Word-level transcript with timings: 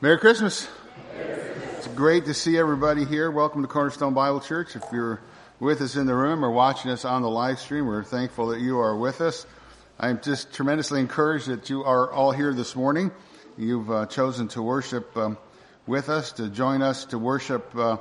Merry 0.00 0.16
Christmas. 0.16 0.68
It's 1.16 1.88
great 1.88 2.26
to 2.26 2.34
see 2.34 2.56
everybody 2.56 3.04
here. 3.04 3.32
Welcome 3.32 3.62
to 3.62 3.68
Cornerstone 3.68 4.14
Bible 4.14 4.38
Church. 4.38 4.76
If 4.76 4.84
you're 4.92 5.20
with 5.58 5.80
us 5.80 5.96
in 5.96 6.06
the 6.06 6.14
room 6.14 6.44
or 6.44 6.52
watching 6.52 6.92
us 6.92 7.04
on 7.04 7.22
the 7.22 7.28
live 7.28 7.58
stream, 7.58 7.84
we're 7.84 8.04
thankful 8.04 8.46
that 8.50 8.60
you 8.60 8.78
are 8.78 8.96
with 8.96 9.20
us. 9.20 9.44
I'm 9.98 10.20
just 10.20 10.52
tremendously 10.52 11.00
encouraged 11.00 11.48
that 11.48 11.68
you 11.68 11.82
are 11.82 12.12
all 12.12 12.30
here 12.30 12.54
this 12.54 12.76
morning. 12.76 13.10
You've 13.56 13.90
uh, 13.90 14.06
chosen 14.06 14.46
to 14.50 14.62
worship 14.62 15.16
um, 15.16 15.36
with 15.88 16.10
us, 16.10 16.30
to 16.34 16.48
join 16.48 16.80
us 16.80 17.04
to 17.06 17.18
worship 17.18 17.74
uh, 17.76 17.96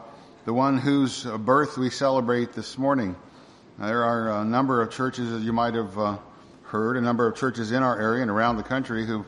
the 0.45 0.53
one 0.53 0.77
whose 0.77 1.23
birth 1.23 1.79
we 1.79 1.89
celebrate 1.89 2.53
this 2.53 2.77
morning. 2.77 3.15
There 3.79 4.03
are 4.03 4.41
a 4.41 4.45
number 4.45 4.83
of 4.83 4.91
churches, 4.91 5.31
as 5.31 5.43
you 5.43 5.51
might 5.51 5.73
have 5.73 5.97
uh, 5.97 6.19
heard, 6.61 6.95
a 6.95 7.01
number 7.01 7.27
of 7.27 7.35
churches 7.35 7.71
in 7.71 7.81
our 7.81 7.99
area 7.99 8.21
and 8.21 8.29
around 8.29 8.57
the 8.57 8.63
country 8.63 9.03
who 9.03 9.25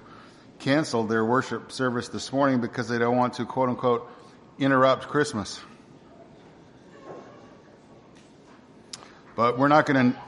canceled 0.59 1.09
their 1.09 1.25
worship 1.25 1.71
service 1.71 2.09
this 2.09 2.31
morning 2.31 2.61
because 2.61 2.87
they 2.87 2.99
don't 2.99 3.17
want 3.17 3.35
to, 3.35 3.45
quote 3.45 3.69
unquote, 3.69 4.09
interrupt 4.59 5.07
Christmas. 5.07 5.59
But 9.35 9.57
we're 9.57 9.69
not 9.69 9.85
going 9.85 10.13
to 10.13 10.19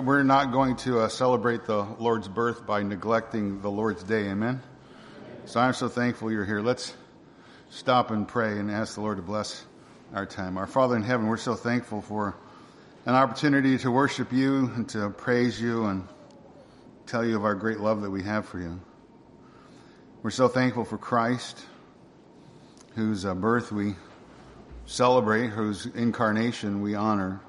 we're 0.00 0.22
not 0.22 0.50
going 0.50 0.76
to 0.76 1.00
uh, 1.00 1.08
celebrate 1.08 1.64
the 1.64 1.82
Lord's 1.98 2.26
birth 2.26 2.66
by 2.66 2.82
neglecting 2.82 3.60
the 3.60 3.70
Lord's 3.70 4.02
day. 4.02 4.28
Amen. 4.30 4.62
So 5.44 5.60
I'm 5.60 5.74
so 5.74 5.88
thankful 5.88 6.32
you're 6.32 6.46
here. 6.46 6.60
Let's 6.60 6.94
stop 7.68 8.10
and 8.10 8.26
pray 8.26 8.58
and 8.58 8.70
ask 8.70 8.94
the 8.94 9.02
Lord 9.02 9.18
to 9.18 9.22
bless 9.22 9.62
our 10.14 10.24
time. 10.24 10.56
Our 10.56 10.66
Father 10.66 10.96
in 10.96 11.02
heaven, 11.02 11.26
we're 11.26 11.36
so 11.36 11.54
thankful 11.54 12.00
for 12.00 12.34
an 13.04 13.14
opportunity 13.14 13.76
to 13.78 13.90
worship 13.90 14.32
you 14.32 14.70
and 14.74 14.88
to 14.90 15.10
praise 15.10 15.60
you 15.60 15.84
and 15.84 16.08
tell 17.06 17.24
you 17.24 17.36
of 17.36 17.44
our 17.44 17.54
great 17.54 17.80
love 17.80 18.02
that 18.02 18.10
we 18.10 18.22
have 18.22 18.46
for 18.46 18.58
you. 18.58 18.80
We're 20.22 20.30
so 20.30 20.48
thankful 20.48 20.84
for 20.84 20.96
Christ, 20.96 21.64
whose 22.94 23.24
uh, 23.24 23.34
birth 23.34 23.70
we 23.70 23.94
celebrate, 24.86 25.48
whose 25.48 25.86
incarnation 25.86 26.80
we 26.80 26.94
honor. 26.94 27.40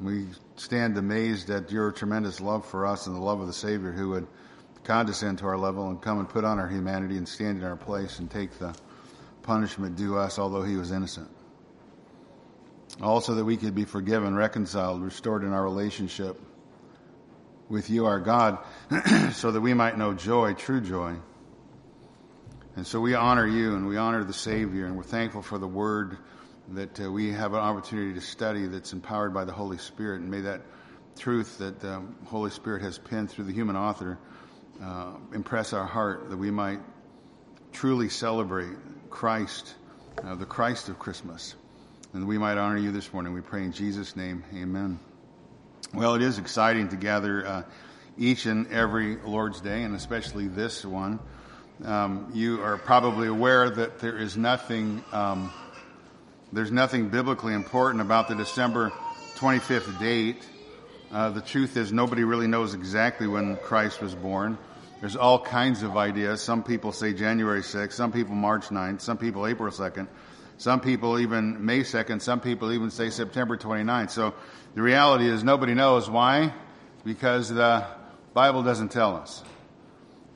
We 0.00 0.26
stand 0.56 0.96
amazed 0.96 1.50
at 1.50 1.72
your 1.72 1.90
tremendous 1.90 2.40
love 2.40 2.64
for 2.64 2.86
us 2.86 3.06
and 3.06 3.16
the 3.16 3.20
love 3.20 3.40
of 3.40 3.46
the 3.48 3.52
Savior 3.52 3.90
who 3.90 4.10
would 4.10 4.26
condescend 4.84 5.38
to 5.38 5.46
our 5.46 5.58
level 5.58 5.88
and 5.88 6.00
come 6.00 6.20
and 6.20 6.28
put 6.28 6.44
on 6.44 6.58
our 6.58 6.68
humanity 6.68 7.16
and 7.16 7.28
stand 7.28 7.58
in 7.58 7.64
our 7.64 7.76
place 7.76 8.20
and 8.20 8.30
take 8.30 8.58
the 8.58 8.74
punishment 9.42 9.96
due 9.96 10.16
us, 10.16 10.38
although 10.38 10.62
he 10.62 10.76
was 10.76 10.92
innocent. 10.92 11.28
Also, 13.02 13.34
that 13.34 13.44
we 13.44 13.56
could 13.56 13.74
be 13.74 13.84
forgiven, 13.84 14.34
reconciled, 14.36 15.02
restored 15.02 15.42
in 15.42 15.52
our 15.52 15.62
relationship 15.62 16.40
with 17.70 17.88
you, 17.88 18.04
our 18.04 18.20
God, 18.20 18.58
so 19.32 19.52
that 19.52 19.60
we 19.60 19.72
might 19.72 19.96
know 19.96 20.12
joy, 20.12 20.52
true 20.52 20.80
joy. 20.80 21.14
And 22.76 22.86
so 22.86 23.00
we 23.00 23.14
honor 23.14 23.46
you 23.46 23.74
and 23.74 23.86
we 23.86 23.96
honor 23.96 24.24
the 24.24 24.32
Savior, 24.32 24.86
and 24.86 24.96
we're 24.96 25.02
thankful 25.04 25.42
for 25.42 25.58
the 25.58 25.68
word 25.68 26.18
that 26.72 27.00
uh, 27.00 27.10
we 27.10 27.32
have 27.32 27.52
an 27.52 27.60
opportunity 27.60 28.14
to 28.14 28.20
study 28.20 28.66
that's 28.66 28.92
empowered 28.92 29.32
by 29.32 29.44
the 29.44 29.52
Holy 29.52 29.78
Spirit. 29.78 30.20
And 30.20 30.30
may 30.30 30.40
that 30.42 30.62
truth 31.18 31.58
that 31.58 31.80
the 31.80 32.02
Holy 32.26 32.50
Spirit 32.50 32.82
has 32.82 32.98
penned 32.98 33.30
through 33.30 33.44
the 33.44 33.52
human 33.52 33.76
author 33.76 34.18
uh, 34.82 35.12
impress 35.34 35.72
our 35.72 35.86
heart 35.86 36.30
that 36.30 36.36
we 36.36 36.50
might 36.50 36.80
truly 37.72 38.08
celebrate 38.08 38.76
Christ, 39.10 39.74
uh, 40.24 40.34
the 40.34 40.46
Christ 40.46 40.88
of 40.88 40.98
Christmas. 40.98 41.54
And 42.12 42.26
we 42.26 42.38
might 42.38 42.58
honor 42.58 42.78
you 42.78 42.90
this 42.90 43.12
morning. 43.12 43.32
We 43.32 43.40
pray 43.40 43.62
in 43.62 43.72
Jesus' 43.72 44.16
name. 44.16 44.42
Amen. 44.54 44.98
Well, 45.92 46.14
it 46.14 46.22
is 46.22 46.38
exciting 46.38 46.90
to 46.90 46.96
gather 46.96 47.44
uh, 47.44 47.62
each 48.16 48.46
and 48.46 48.68
every 48.68 49.16
Lord's 49.16 49.60
Day, 49.60 49.82
and 49.82 49.96
especially 49.96 50.46
this 50.46 50.84
one. 50.84 51.18
Um, 51.84 52.30
you 52.32 52.62
are 52.62 52.76
probably 52.76 53.26
aware 53.26 53.68
that 53.68 53.98
there 53.98 54.16
is 54.16 54.36
nothing, 54.36 55.02
um, 55.10 55.52
there's 56.52 56.70
nothing 56.70 57.08
biblically 57.08 57.54
important 57.54 58.02
about 58.02 58.28
the 58.28 58.36
December 58.36 58.92
25th 59.34 59.98
date. 59.98 60.48
Uh, 61.10 61.30
the 61.30 61.40
truth 61.40 61.76
is, 61.76 61.92
nobody 61.92 62.22
really 62.22 62.46
knows 62.46 62.72
exactly 62.72 63.26
when 63.26 63.56
Christ 63.56 64.00
was 64.00 64.14
born. 64.14 64.58
There's 65.00 65.16
all 65.16 65.40
kinds 65.40 65.82
of 65.82 65.96
ideas. 65.96 66.40
Some 66.40 66.62
people 66.62 66.92
say 66.92 67.14
January 67.14 67.62
6th, 67.62 67.94
some 67.94 68.12
people 68.12 68.36
March 68.36 68.66
9th, 68.66 69.00
some 69.00 69.18
people 69.18 69.44
April 69.44 69.72
2nd, 69.72 70.06
some 70.60 70.80
people 70.80 71.18
even 71.18 71.64
May 71.64 71.80
2nd, 71.80 72.20
some 72.20 72.38
people 72.38 72.70
even 72.70 72.90
say 72.90 73.08
September 73.08 73.56
29th. 73.56 74.10
So 74.10 74.34
the 74.74 74.82
reality 74.82 75.26
is 75.26 75.42
nobody 75.42 75.72
knows. 75.72 76.10
Why? 76.10 76.52
Because 77.02 77.48
the 77.48 77.86
Bible 78.34 78.62
doesn't 78.62 78.90
tell 78.90 79.16
us. 79.16 79.42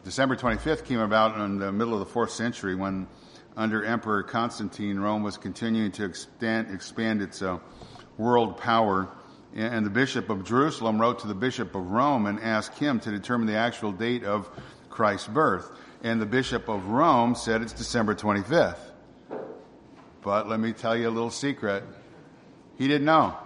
December 0.03 0.35
25th 0.35 0.87
came 0.87 1.01
about 1.01 1.39
in 1.39 1.59
the 1.59 1.71
middle 1.71 1.93
of 1.93 1.99
the 1.99 2.07
fourth 2.07 2.31
century 2.31 2.75
when, 2.75 3.07
under 3.55 3.85
Emperor 3.85 4.23
Constantine, 4.23 4.99
Rome 4.99 5.23
was 5.23 5.37
continuing 5.37 5.93
to 5.93 6.07
expand, 6.07 6.75
expand 6.75 7.21
its 7.21 7.43
uh, 7.43 7.59
world 8.17 8.57
power. 8.57 9.11
And 9.55 9.85
the 9.85 9.91
Bishop 9.91 10.31
of 10.31 10.43
Jerusalem 10.43 10.99
wrote 10.99 11.19
to 11.19 11.27
the 11.27 11.35
Bishop 11.35 11.75
of 11.75 11.91
Rome 11.91 12.25
and 12.25 12.41
asked 12.41 12.79
him 12.79 12.99
to 13.01 13.11
determine 13.11 13.47
the 13.47 13.57
actual 13.57 13.93
date 13.93 14.25
of 14.25 14.49
Christ's 14.89 15.29
birth. 15.29 15.71
And 16.03 16.19
the 16.19 16.27
Bishop 16.27 16.71
of 16.71 16.87
Rome 16.87 17.35
said 17.35 17.61
it's 17.61 17.75
December 17.75 18.15
25th. 18.15 18.93
But 20.25 20.49
let 20.49 20.59
me 20.59 20.73
tell 20.73 20.97
you 20.97 21.09
a 21.09 21.11
little 21.11 21.31
secret. 21.31 21.85
He 22.79 22.89
didn't 22.89 23.05
know 23.05 23.37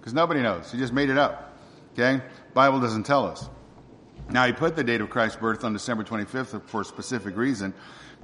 because 0.00 0.12
nobody 0.12 0.42
knows. 0.42 0.70
He 0.72 0.76
just 0.76 0.92
made 0.92 1.08
it 1.08 1.16
up. 1.16 1.56
Okay? 1.92 2.20
Bible 2.52 2.80
doesn't 2.80 3.04
tell 3.04 3.26
us. 3.26 3.48
Now, 4.28 4.44
he 4.44 4.52
put 4.52 4.74
the 4.74 4.82
date 4.82 5.00
of 5.00 5.08
Christ's 5.08 5.38
birth 5.38 5.62
on 5.62 5.72
December 5.72 6.02
25th 6.02 6.68
for 6.68 6.80
a 6.80 6.84
specific 6.84 7.36
reason, 7.36 7.72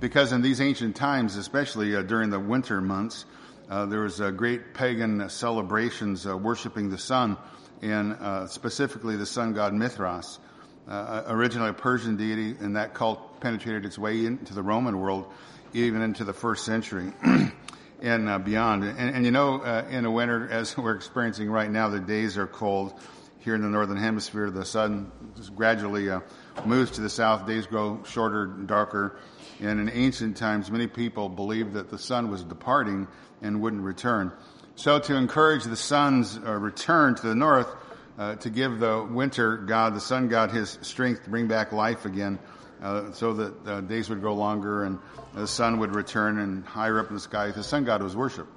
because 0.01 0.33
in 0.33 0.43
these 0.43 0.61
ancient 0.61 0.97
times, 0.97 1.37
especially 1.37 1.95
uh, 1.95 2.03
during 2.03 2.29
the 2.29 2.41
winter 2.41 2.81
months, 2.81 3.25
uh, 3.71 3.87
there 3.87 4.01
was 4.01 4.21
uh, 4.21 4.33
great 4.33 4.75
pagan 4.75 5.29
celebrations 5.31 6.27
uh, 6.27 6.37
worshiping 6.37 6.91
the 6.91 6.99
sun, 6.99 7.37
and 7.83 8.15
uh, 8.15 8.49
specifically 8.49 9.15
the 9.15 9.27
sun 9.27 9.53
god 9.53 9.75
Mithras, 9.75 10.41
uh, 10.89 11.23
originally 11.29 11.71
a 11.71 11.73
Persian 11.73 12.17
deity, 12.17 12.57
and 12.59 12.75
that 12.75 12.95
cult 12.95 13.41
penetrated 13.41 13.87
its 13.87 13.97
way 13.97 14.27
into 14.27 14.55
the 14.55 14.63
Roman 14.63 15.01
world, 15.01 15.27
even 15.73 16.03
into 16.03 16.25
the 16.25 16.33
first 16.33 16.65
century. 16.65 17.13
and 18.03 18.29
uh, 18.29 18.39
beyond. 18.39 18.85
And, 18.85 19.15
and, 19.15 19.25
you 19.25 19.31
know, 19.31 19.63
uh, 19.63 19.87
in 19.89 20.03
the 20.05 20.11
winter, 20.11 20.49
as 20.51 20.77
we're 20.77 20.95
experiencing 20.95 21.51
right 21.51 21.71
now, 21.71 21.89
the 21.89 22.01
days 22.01 22.37
are 22.37 22.47
cold. 22.47 22.93
Here 23.39 23.57
in 23.57 23.63
the 23.63 23.69
northern 23.69 23.97
hemisphere, 23.97 24.51
the 24.51 24.65
sun 24.65 25.11
gradually 25.57 26.09
uh, 26.09 26.21
moves 26.65 26.93
to 26.93 27.01
the 27.01 27.11
south. 27.11 27.45
Days 27.45 27.67
grow 27.67 28.01
shorter, 28.05 28.47
darker. 28.47 29.19
And 29.61 29.81
in 29.81 29.91
ancient 29.91 30.37
times, 30.37 30.71
many 30.71 30.87
people 30.87 31.29
believed 31.29 31.73
that 31.73 31.91
the 31.91 31.99
sun 31.99 32.31
was 32.31 32.45
departing 32.45 33.09
and 33.41 33.61
wouldn't 33.61 33.83
return. 33.83 34.33
So, 34.77 35.01
to 35.01 35.17
encourage 35.17 35.65
the 35.65 35.77
sun's 35.77 36.39
uh, 36.39 36.53
return 36.53 37.17
to 37.17 37.27
the 37.27 37.35
north, 37.35 37.69
uh, 38.17 38.37
to 38.37 38.49
give 38.49 38.79
the 38.79 39.03
winter 39.11 39.57
god, 39.57 39.95
the 39.95 40.01
sun 40.01 40.29
god, 40.29 40.53
his 40.53 40.79
strength 40.83 41.25
to 41.25 41.31
bring 41.31 41.49
back 41.49 41.73
life 41.73 42.05
again, 42.05 42.39
uh, 42.83 43.13
so 43.13 43.33
that 43.35 43.67
uh, 43.67 43.81
days 43.83 44.11
would 44.11 44.21
grow 44.21 44.35
longer 44.35 44.85
and 44.85 44.99
the 45.35 45.47
sun 45.47 45.79
would 45.79 45.95
return 45.95 46.39
and 46.39 46.65
higher 46.65 46.99
up 46.99 47.09
in 47.09 47.15
the 47.15 47.21
sky. 47.21 47.51
The 47.51 47.63
sun 47.63 47.85
god 47.85 48.03
was 48.03 48.17
worshipped. 48.17 48.51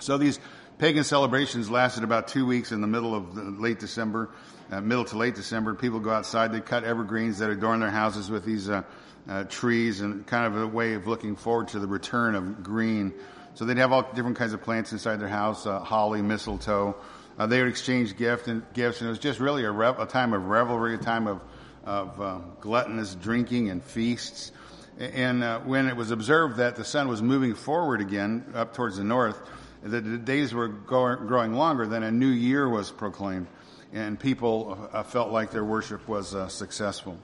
So 0.00 0.18
these 0.18 0.38
pagan 0.78 1.04
celebrations 1.04 1.70
lasted 1.70 2.04
about 2.04 2.28
two 2.28 2.44
weeks 2.46 2.72
in 2.72 2.80
the 2.80 2.86
middle 2.86 3.14
of 3.14 3.34
the 3.34 3.42
late 3.42 3.78
December, 3.78 4.30
uh, 4.70 4.80
middle 4.80 5.04
to 5.06 5.16
late 5.16 5.34
December. 5.34 5.74
People 5.74 6.00
go 6.00 6.10
outside, 6.10 6.52
they 6.52 6.60
cut 6.60 6.84
evergreens 6.84 7.38
that 7.38 7.50
adorn 7.50 7.80
their 7.80 7.90
houses 7.90 8.30
with 8.30 8.44
these 8.44 8.68
uh, 8.68 8.82
uh, 9.28 9.44
trees 9.44 10.00
and 10.00 10.26
kind 10.26 10.46
of 10.46 10.60
a 10.60 10.66
way 10.66 10.94
of 10.94 11.06
looking 11.06 11.36
forward 11.36 11.68
to 11.68 11.78
the 11.78 11.86
return 11.86 12.34
of 12.34 12.62
green. 12.62 13.12
So 13.54 13.64
they'd 13.64 13.76
have 13.76 13.92
all 13.92 14.02
different 14.14 14.36
kinds 14.36 14.52
of 14.54 14.62
plants 14.62 14.92
inside 14.92 15.16
their 15.16 15.28
house, 15.28 15.66
uh, 15.66 15.78
holly, 15.80 16.22
mistletoe. 16.22 16.96
Uh, 17.38 17.46
they 17.46 17.60
would 17.60 17.68
exchange 17.68 18.16
gift 18.16 18.48
and 18.48 18.62
gifts, 18.74 19.00
and 19.00 19.08
it 19.08 19.10
was 19.10 19.18
just 19.18 19.40
really 19.40 19.64
a, 19.64 19.70
rev- 19.70 19.98
a 19.98 20.06
time 20.06 20.32
of 20.32 20.46
revelry, 20.46 20.94
a 20.94 20.98
time 20.98 21.26
of, 21.26 21.40
of 21.84 22.20
uh, 22.20 22.38
gluttonous 22.60 23.14
drinking 23.14 23.70
and 23.70 23.82
feasts. 23.82 24.52
And 24.98 25.42
uh, 25.42 25.60
when 25.60 25.88
it 25.88 25.96
was 25.96 26.10
observed 26.10 26.58
that 26.58 26.76
the 26.76 26.84
sun 26.84 27.08
was 27.08 27.22
moving 27.22 27.54
forward 27.54 28.00
again 28.00 28.44
up 28.54 28.74
towards 28.74 28.96
the 28.98 29.04
north, 29.04 29.40
that 29.82 30.04
the 30.04 30.18
days 30.18 30.54
were 30.54 30.68
growing 30.68 31.54
longer, 31.54 31.86
then 31.86 32.02
a 32.02 32.10
new 32.10 32.28
year 32.28 32.68
was 32.68 32.90
proclaimed, 32.90 33.48
and 33.92 34.18
people 34.18 34.88
uh, 34.92 35.02
felt 35.02 35.32
like 35.32 35.50
their 35.50 35.64
worship 35.64 36.06
was 36.06 36.34
uh, 36.34 36.48
successful. 36.48 37.18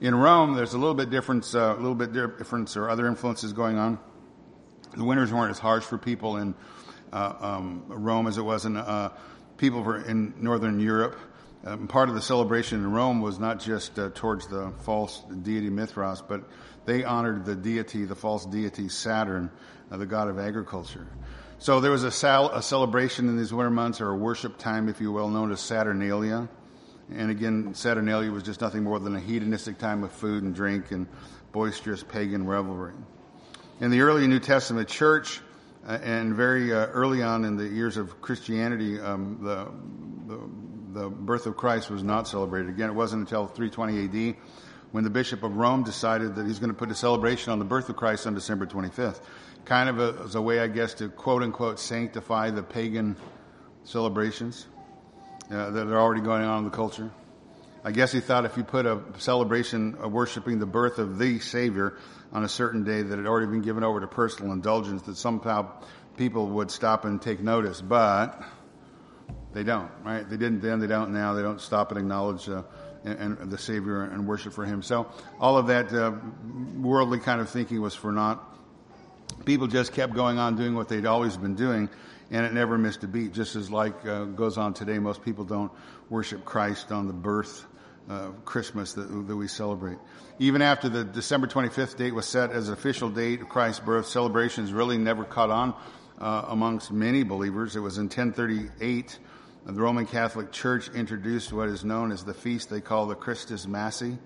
In 0.00 0.14
Rome, 0.14 0.54
there's 0.54 0.74
a 0.74 0.78
little 0.78 0.94
bit 0.94 1.10
difference, 1.10 1.54
uh, 1.54 1.74
a 1.76 1.80
little 1.80 1.94
bit 1.94 2.12
difference 2.12 2.76
or 2.76 2.88
other 2.88 3.06
influences 3.06 3.52
going 3.52 3.78
on. 3.78 3.98
The 4.96 5.04
winters 5.04 5.32
weren't 5.32 5.50
as 5.50 5.58
harsh 5.58 5.84
for 5.84 5.98
people 5.98 6.36
in 6.36 6.54
uh, 7.12 7.34
um, 7.40 7.84
Rome 7.88 8.26
as 8.26 8.38
it 8.38 8.42
was 8.42 8.64
in 8.64 8.76
uh, 8.76 9.10
people 9.56 9.92
in 9.94 10.34
northern 10.40 10.80
Europe. 10.80 11.18
Um, 11.64 11.88
part 11.88 12.08
of 12.08 12.14
the 12.14 12.22
celebration 12.22 12.78
in 12.78 12.92
Rome 12.92 13.20
was 13.20 13.38
not 13.38 13.58
just 13.58 13.98
uh, 13.98 14.10
towards 14.14 14.46
the 14.46 14.72
false 14.82 15.22
deity 15.42 15.70
Mithras, 15.70 16.22
but 16.22 16.44
they 16.86 17.04
honored 17.04 17.44
the 17.44 17.56
deity, 17.56 18.04
the 18.04 18.14
false 18.14 18.46
deity 18.46 18.88
Saturn, 18.88 19.50
uh, 19.90 19.96
the 19.96 20.06
god 20.06 20.28
of 20.28 20.38
agriculture. 20.38 21.06
So 21.58 21.80
there 21.80 21.90
was 21.90 22.04
a, 22.04 22.10
sal- 22.12 22.54
a, 22.54 22.62
celebration 22.62 23.28
in 23.28 23.36
these 23.36 23.52
winter 23.52 23.70
months, 23.70 24.00
or 24.00 24.10
a 24.10 24.16
worship 24.16 24.58
time, 24.58 24.88
if 24.88 25.00
you 25.00 25.10
will, 25.10 25.28
known 25.28 25.50
as 25.50 25.60
Saturnalia. 25.60 26.48
And 27.12 27.30
again, 27.30 27.74
Saturnalia 27.74 28.30
was 28.30 28.44
just 28.44 28.60
nothing 28.60 28.84
more 28.84 29.00
than 29.00 29.16
a 29.16 29.20
hedonistic 29.20 29.78
time 29.78 30.04
of 30.04 30.12
food 30.12 30.44
and 30.44 30.54
drink 30.54 30.92
and 30.92 31.08
boisterous 31.50 32.04
pagan 32.04 32.46
revelry. 32.46 32.92
In 33.80 33.90
the 33.90 34.02
early 34.02 34.26
New 34.28 34.38
Testament 34.38 34.88
church, 34.88 35.40
uh, 35.86 35.98
and 36.02 36.34
very 36.34 36.72
uh, 36.72 36.86
early 36.86 37.22
on 37.22 37.44
in 37.44 37.56
the 37.56 37.66
years 37.66 37.96
of 37.96 38.20
Christianity, 38.20 39.00
um, 39.00 39.38
the, 39.42 39.68
the, 40.32 40.40
the 40.92 41.08
birth 41.08 41.46
of 41.46 41.56
Christ 41.56 41.90
was 41.90 42.02
not 42.02 42.28
celebrated. 42.28 42.70
Again, 42.70 42.90
it 42.90 42.94
wasn't 42.94 43.20
until 43.20 43.46
320 43.46 44.30
AD 44.30 44.36
when 44.90 45.04
the 45.04 45.10
Bishop 45.10 45.42
of 45.42 45.56
Rome 45.56 45.82
decided 45.82 46.34
that 46.36 46.46
he's 46.46 46.58
going 46.58 46.70
to 46.70 46.76
put 46.76 46.90
a 46.90 46.94
celebration 46.94 47.52
on 47.52 47.58
the 47.58 47.64
birth 47.64 47.88
of 47.88 47.96
Christ 47.96 48.26
on 48.26 48.34
December 48.34 48.66
25th. 48.66 49.20
Kind 49.64 49.88
of 49.88 49.98
a, 49.98 50.22
as 50.24 50.34
a 50.34 50.40
way, 50.40 50.60
I 50.60 50.66
guess, 50.66 50.94
to 50.94 51.08
quote 51.08 51.42
unquote 51.42 51.78
sanctify 51.78 52.50
the 52.50 52.62
pagan 52.62 53.16
celebrations 53.84 54.66
uh, 55.50 55.70
that 55.70 55.86
are 55.86 56.00
already 56.00 56.22
going 56.22 56.42
on 56.42 56.58
in 56.58 56.64
the 56.64 56.70
culture. 56.70 57.10
I 57.84 57.92
guess 57.92 58.12
he 58.12 58.20
thought 58.20 58.44
if 58.44 58.56
you 58.56 58.64
put 58.64 58.86
a 58.86 59.00
celebration 59.18 59.96
of 60.00 60.12
worshiping 60.12 60.58
the 60.58 60.66
birth 60.66 60.98
of 60.98 61.18
the 61.18 61.38
Savior 61.38 61.96
on 62.32 62.44
a 62.44 62.48
certain 62.48 62.82
day 62.82 63.02
that 63.02 63.16
had 63.16 63.26
already 63.26 63.46
been 63.46 63.62
given 63.62 63.84
over 63.84 64.00
to 64.00 64.06
personal 64.06 64.52
indulgence, 64.52 65.02
that 65.02 65.16
somehow 65.16 65.70
people 66.16 66.48
would 66.48 66.70
stop 66.70 67.04
and 67.04 67.22
take 67.22 67.40
notice. 67.40 67.80
But 67.80 68.42
they 69.52 69.64
don't, 69.64 69.90
right? 70.04 70.28
They 70.28 70.36
didn't 70.36 70.60
then, 70.60 70.80
they 70.80 70.86
don't 70.86 71.12
now. 71.12 71.34
They 71.34 71.42
don't 71.42 71.60
stop 71.60 71.90
and 71.90 71.98
acknowledge 71.98 72.48
uh, 72.48 72.62
and, 73.04 73.38
and, 73.38 73.50
the 73.50 73.58
Savior 73.58 74.02
and 74.02 74.26
worship 74.26 74.52
for 74.52 74.64
Him. 74.64 74.82
So 74.82 75.10
all 75.40 75.56
of 75.56 75.68
that 75.68 75.92
uh, 75.92 76.12
worldly 76.76 77.18
kind 77.18 77.40
of 77.40 77.48
thinking 77.48 77.80
was 77.80 77.94
for 77.94 78.12
naught. 78.12 78.44
People 79.44 79.66
just 79.66 79.92
kept 79.92 80.14
going 80.14 80.38
on 80.38 80.56
doing 80.56 80.74
what 80.74 80.88
they'd 80.88 81.06
always 81.06 81.36
been 81.36 81.54
doing, 81.54 81.88
and 82.30 82.44
it 82.44 82.52
never 82.52 82.76
missed 82.76 83.04
a 83.04 83.08
beat. 83.08 83.32
Just 83.32 83.56
as 83.56 83.70
like 83.70 84.06
uh, 84.06 84.24
goes 84.24 84.58
on 84.58 84.74
today, 84.74 84.98
most 84.98 85.22
people 85.22 85.44
don't 85.44 85.72
worship 86.10 86.44
Christ 86.44 86.92
on 86.92 87.06
the 87.06 87.12
birth 87.12 87.64
uh, 88.08 88.28
Christmas 88.44 88.94
that, 88.94 89.02
that, 89.02 89.36
we 89.36 89.48
celebrate. 89.48 89.98
Even 90.38 90.62
after 90.62 90.88
the 90.88 91.04
December 91.04 91.46
25th 91.46 91.96
date 91.96 92.14
was 92.14 92.26
set 92.26 92.50
as 92.52 92.68
an 92.68 92.74
official 92.74 93.10
date 93.10 93.42
of 93.42 93.48
Christ's 93.48 93.80
birth, 93.80 94.06
celebrations 94.06 94.72
really 94.72 94.98
never 94.98 95.24
caught 95.24 95.50
on 95.50 95.74
uh, 96.18 96.46
amongst 96.48 96.90
many 96.90 97.22
believers. 97.22 97.76
It 97.76 97.80
was 97.80 97.98
in 97.98 98.04
1038 98.04 99.18
the 99.66 99.72
Roman 99.72 100.06
Catholic 100.06 100.50
Church 100.52 100.88
introduced 100.94 101.52
what 101.52 101.68
is 101.68 101.84
known 101.84 102.12
as 102.12 102.24
the 102.24 102.34
feast 102.34 102.70
they 102.70 102.80
call 102.80 103.06
the 103.06 103.14
Christus 103.14 103.66
Massi. 103.66 104.18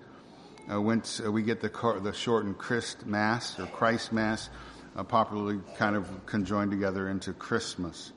Uh, 0.69 0.79
uh, 0.79 1.31
we 1.31 1.43
get 1.43 1.59
the, 1.59 1.99
the 2.01 2.13
shortened 2.13 2.57
Christ 2.57 3.05
Mass 3.05 3.59
or 3.59 3.65
Christ 3.65 4.13
Mass, 4.13 4.49
uh, 4.95 5.03
popularly 5.03 5.59
kind 5.77 5.95
of 5.95 6.07
conjoined 6.25 6.71
together 6.71 7.09
into 7.09 7.33
Christmas. 7.33 8.13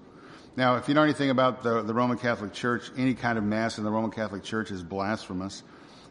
Now, 0.57 0.77
if 0.77 0.89
you 0.89 0.95
know 0.95 1.03
anything 1.03 1.31
about 1.31 1.63
the, 1.63 1.83
the 1.83 1.93
Roman 1.93 2.17
Catholic 2.17 2.53
Church, 2.53 2.91
any 2.97 3.15
kind 3.15 3.37
of 3.37 3.45
Mass 3.45 3.79
in 3.79 3.85
the 3.85 3.91
Roman 3.91 4.11
Catholic 4.11 4.45
Church 4.45 4.71
is 4.71 4.83
blasphemous. 4.83 5.65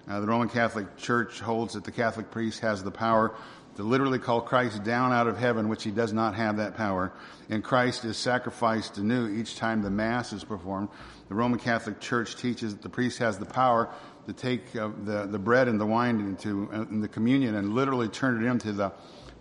Uh, 0.08 0.20
the 0.20 0.28
Roman 0.28 0.50
Catholic 0.50 0.98
Church 0.98 1.40
holds 1.40 1.74
that 1.74 1.84
the 1.84 1.92
Catholic 1.92 2.30
priest 2.30 2.60
has 2.60 2.84
the 2.84 2.92
power 2.92 3.34
to 3.76 3.84
literally 3.84 4.20
call 4.20 4.42
Christ 4.42 4.84
down 4.84 5.12
out 5.12 5.28
of 5.28 5.38
heaven, 5.38 5.68
which 5.68 5.84
he 5.84 5.92
does 5.92 6.14
not 6.14 6.36
have 6.36 6.58
that 6.58 6.76
power. 6.76 7.12
And 7.50 7.64
Christ 7.64 8.06
is 8.06 8.18
sacrificed 8.18 8.98
anew 8.98 9.28
each 9.28 9.58
time 9.58 9.82
the 9.82 9.90
Mass 9.90 10.34
is 10.34 10.44
performed. 10.44 10.90
The 11.28 11.36
Roman 11.36 11.60
Catholic 11.60 12.00
Church 12.00 12.36
teaches 12.38 12.74
that 12.74 12.82
the 12.82 12.90
priest 12.90 13.20
has 13.20 13.38
the 13.38 13.46
power 13.46 13.90
to 14.28 14.34
take 14.34 14.76
uh, 14.76 14.90
the, 15.04 15.26
the 15.26 15.40
bread 15.40 15.68
and 15.68 15.80
the 15.80 15.86
wine 15.86 16.20
into 16.20 16.70
uh, 16.74 16.82
in 16.84 17.02
the 17.02 17.08
communion 17.08 17.56
and 17.56 17.74
literally 17.74 18.08
turn 18.08 18.44
it 18.44 18.48
into 18.50 18.72
the 18.72 18.92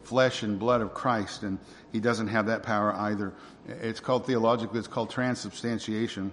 flesh 0.02 0.42
and 0.42 0.58
blood 0.58 0.80
of 0.80 0.92
Christ. 0.92 1.42
And 1.42 1.58
he 1.92 2.00
doesn't 2.00 2.28
have 2.28 2.46
that 2.46 2.62
power 2.62 2.92
either. 2.94 3.32
It's 3.66 4.00
called 4.00 4.26
theologically, 4.26 4.78
it's 4.78 4.88
called 4.88 5.10
transubstantiation. 5.10 6.32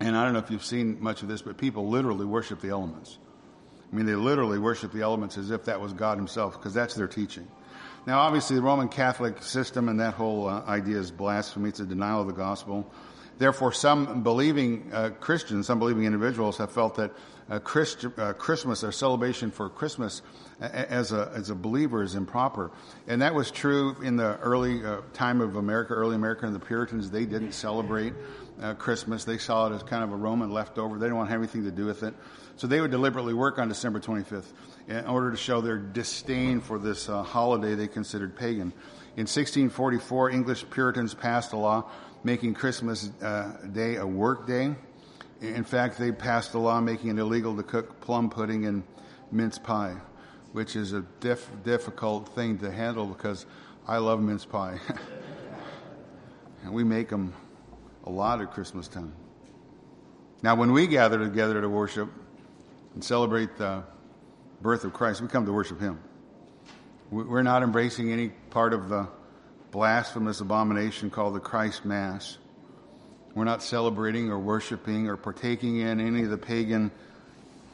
And 0.00 0.16
I 0.16 0.24
don't 0.24 0.32
know 0.32 0.40
if 0.40 0.50
you've 0.50 0.64
seen 0.64 1.00
much 1.00 1.22
of 1.22 1.28
this, 1.28 1.42
but 1.42 1.56
people 1.56 1.88
literally 1.88 2.26
worship 2.26 2.60
the 2.60 2.70
elements. 2.70 3.18
I 3.94 3.96
mean, 3.96 4.06
they 4.06 4.16
literally 4.16 4.58
worship 4.58 4.90
the 4.90 5.02
elements 5.02 5.38
as 5.38 5.52
if 5.52 5.66
that 5.66 5.80
was 5.80 5.92
God 5.92 6.18
Himself, 6.18 6.54
because 6.54 6.74
that's 6.74 6.94
their 6.94 7.06
teaching. 7.06 7.46
Now, 8.08 8.18
obviously, 8.18 8.56
the 8.56 8.62
Roman 8.62 8.88
Catholic 8.88 9.40
system 9.40 9.88
and 9.88 10.00
that 10.00 10.14
whole 10.14 10.48
uh, 10.48 10.64
idea 10.66 10.98
is 10.98 11.12
blasphemy. 11.12 11.68
It's 11.68 11.78
a 11.78 11.86
denial 11.86 12.22
of 12.22 12.26
the 12.26 12.32
gospel. 12.32 12.90
Therefore, 13.38 13.72
some 13.72 14.24
believing 14.24 14.90
uh, 14.92 15.10
Christians, 15.20 15.68
some 15.68 15.78
believing 15.78 16.06
individuals 16.06 16.58
have 16.58 16.72
felt 16.72 16.96
that 16.96 17.12
uh, 17.48 17.60
Christ, 17.60 18.04
uh, 18.18 18.32
Christmas, 18.32 18.82
a 18.82 18.90
celebration 18.90 19.52
for 19.52 19.68
Christmas 19.68 20.22
as 20.58 21.12
a, 21.12 21.30
as 21.32 21.50
a 21.50 21.54
believer 21.54 22.02
is 22.02 22.16
improper. 22.16 22.72
And 23.06 23.22
that 23.22 23.32
was 23.32 23.52
true 23.52 23.94
in 24.02 24.16
the 24.16 24.38
early 24.38 24.84
uh, 24.84 25.02
time 25.12 25.40
of 25.40 25.54
America, 25.54 25.94
early 25.94 26.16
America, 26.16 26.46
and 26.46 26.54
the 26.54 26.60
Puritans. 26.60 27.12
They 27.12 27.26
didn't 27.26 27.52
celebrate 27.52 28.12
uh, 28.60 28.74
Christmas. 28.74 29.24
They 29.24 29.38
saw 29.38 29.68
it 29.68 29.74
as 29.76 29.84
kind 29.84 30.02
of 30.02 30.12
a 30.12 30.16
Roman 30.16 30.50
leftover. 30.50 30.98
They 30.98 31.06
didn't 31.06 31.16
want 31.16 31.28
to 31.28 31.32
have 31.32 31.40
anything 31.40 31.64
to 31.64 31.70
do 31.70 31.86
with 31.86 32.02
it. 32.02 32.14
So 32.56 32.66
they 32.66 32.80
would 32.80 32.90
deliberately 32.90 33.34
work 33.34 33.58
on 33.58 33.68
December 33.68 33.98
25th 34.00 34.52
in 34.88 35.04
order 35.06 35.30
to 35.30 35.36
show 35.36 35.60
their 35.60 35.78
disdain 35.78 36.60
for 36.60 36.78
this 36.78 37.08
uh, 37.08 37.22
holiday 37.22 37.74
they 37.74 37.88
considered 37.88 38.36
pagan. 38.36 38.72
In 39.16 39.26
1644, 39.26 40.30
English 40.30 40.64
Puritans 40.70 41.14
passed 41.14 41.52
a 41.52 41.56
law 41.56 41.90
making 42.22 42.54
Christmas 42.54 43.10
uh, 43.22 43.56
Day 43.72 43.96
a 43.96 44.06
work 44.06 44.46
day. 44.46 44.74
In 45.40 45.64
fact, 45.64 45.98
they 45.98 46.12
passed 46.12 46.54
a 46.54 46.58
law 46.58 46.80
making 46.80 47.10
it 47.10 47.18
illegal 47.18 47.56
to 47.56 47.62
cook 47.62 48.00
plum 48.00 48.30
pudding 48.30 48.66
and 48.66 48.82
mince 49.32 49.58
pie, 49.58 49.96
which 50.52 50.76
is 50.76 50.92
a 50.92 51.04
diff- 51.20 51.50
difficult 51.64 52.34
thing 52.34 52.58
to 52.58 52.70
handle 52.70 53.06
because 53.06 53.46
I 53.86 53.98
love 53.98 54.20
mince 54.22 54.44
pie. 54.44 54.78
and 56.62 56.72
we 56.72 56.84
make 56.84 57.08
them 57.08 57.34
a 58.04 58.10
lot 58.10 58.40
at 58.40 58.52
Christmas 58.52 58.86
time. 58.86 59.12
Now, 60.42 60.54
when 60.54 60.72
we 60.72 60.86
gather 60.86 61.18
together 61.18 61.60
to 61.60 61.68
worship 61.68 62.08
and 62.94 63.04
celebrate 63.04 63.56
the 63.56 63.84
birth 64.60 64.84
of 64.84 64.92
Christ, 64.92 65.20
we 65.20 65.28
come 65.28 65.46
to 65.46 65.52
worship 65.52 65.80
Him. 65.80 66.00
We're 67.10 67.42
not 67.42 67.62
embracing 67.62 68.10
any 68.12 68.28
part 68.28 68.72
of 68.72 68.88
the 68.88 69.08
blasphemous 69.70 70.40
abomination 70.40 71.10
called 71.10 71.34
the 71.34 71.40
Christ 71.40 71.84
Mass. 71.84 72.38
We're 73.34 73.44
not 73.44 73.62
celebrating 73.62 74.30
or 74.30 74.38
worshiping 74.38 75.08
or 75.08 75.16
partaking 75.16 75.78
in 75.78 76.00
any 76.00 76.22
of 76.22 76.30
the 76.30 76.38
pagan 76.38 76.90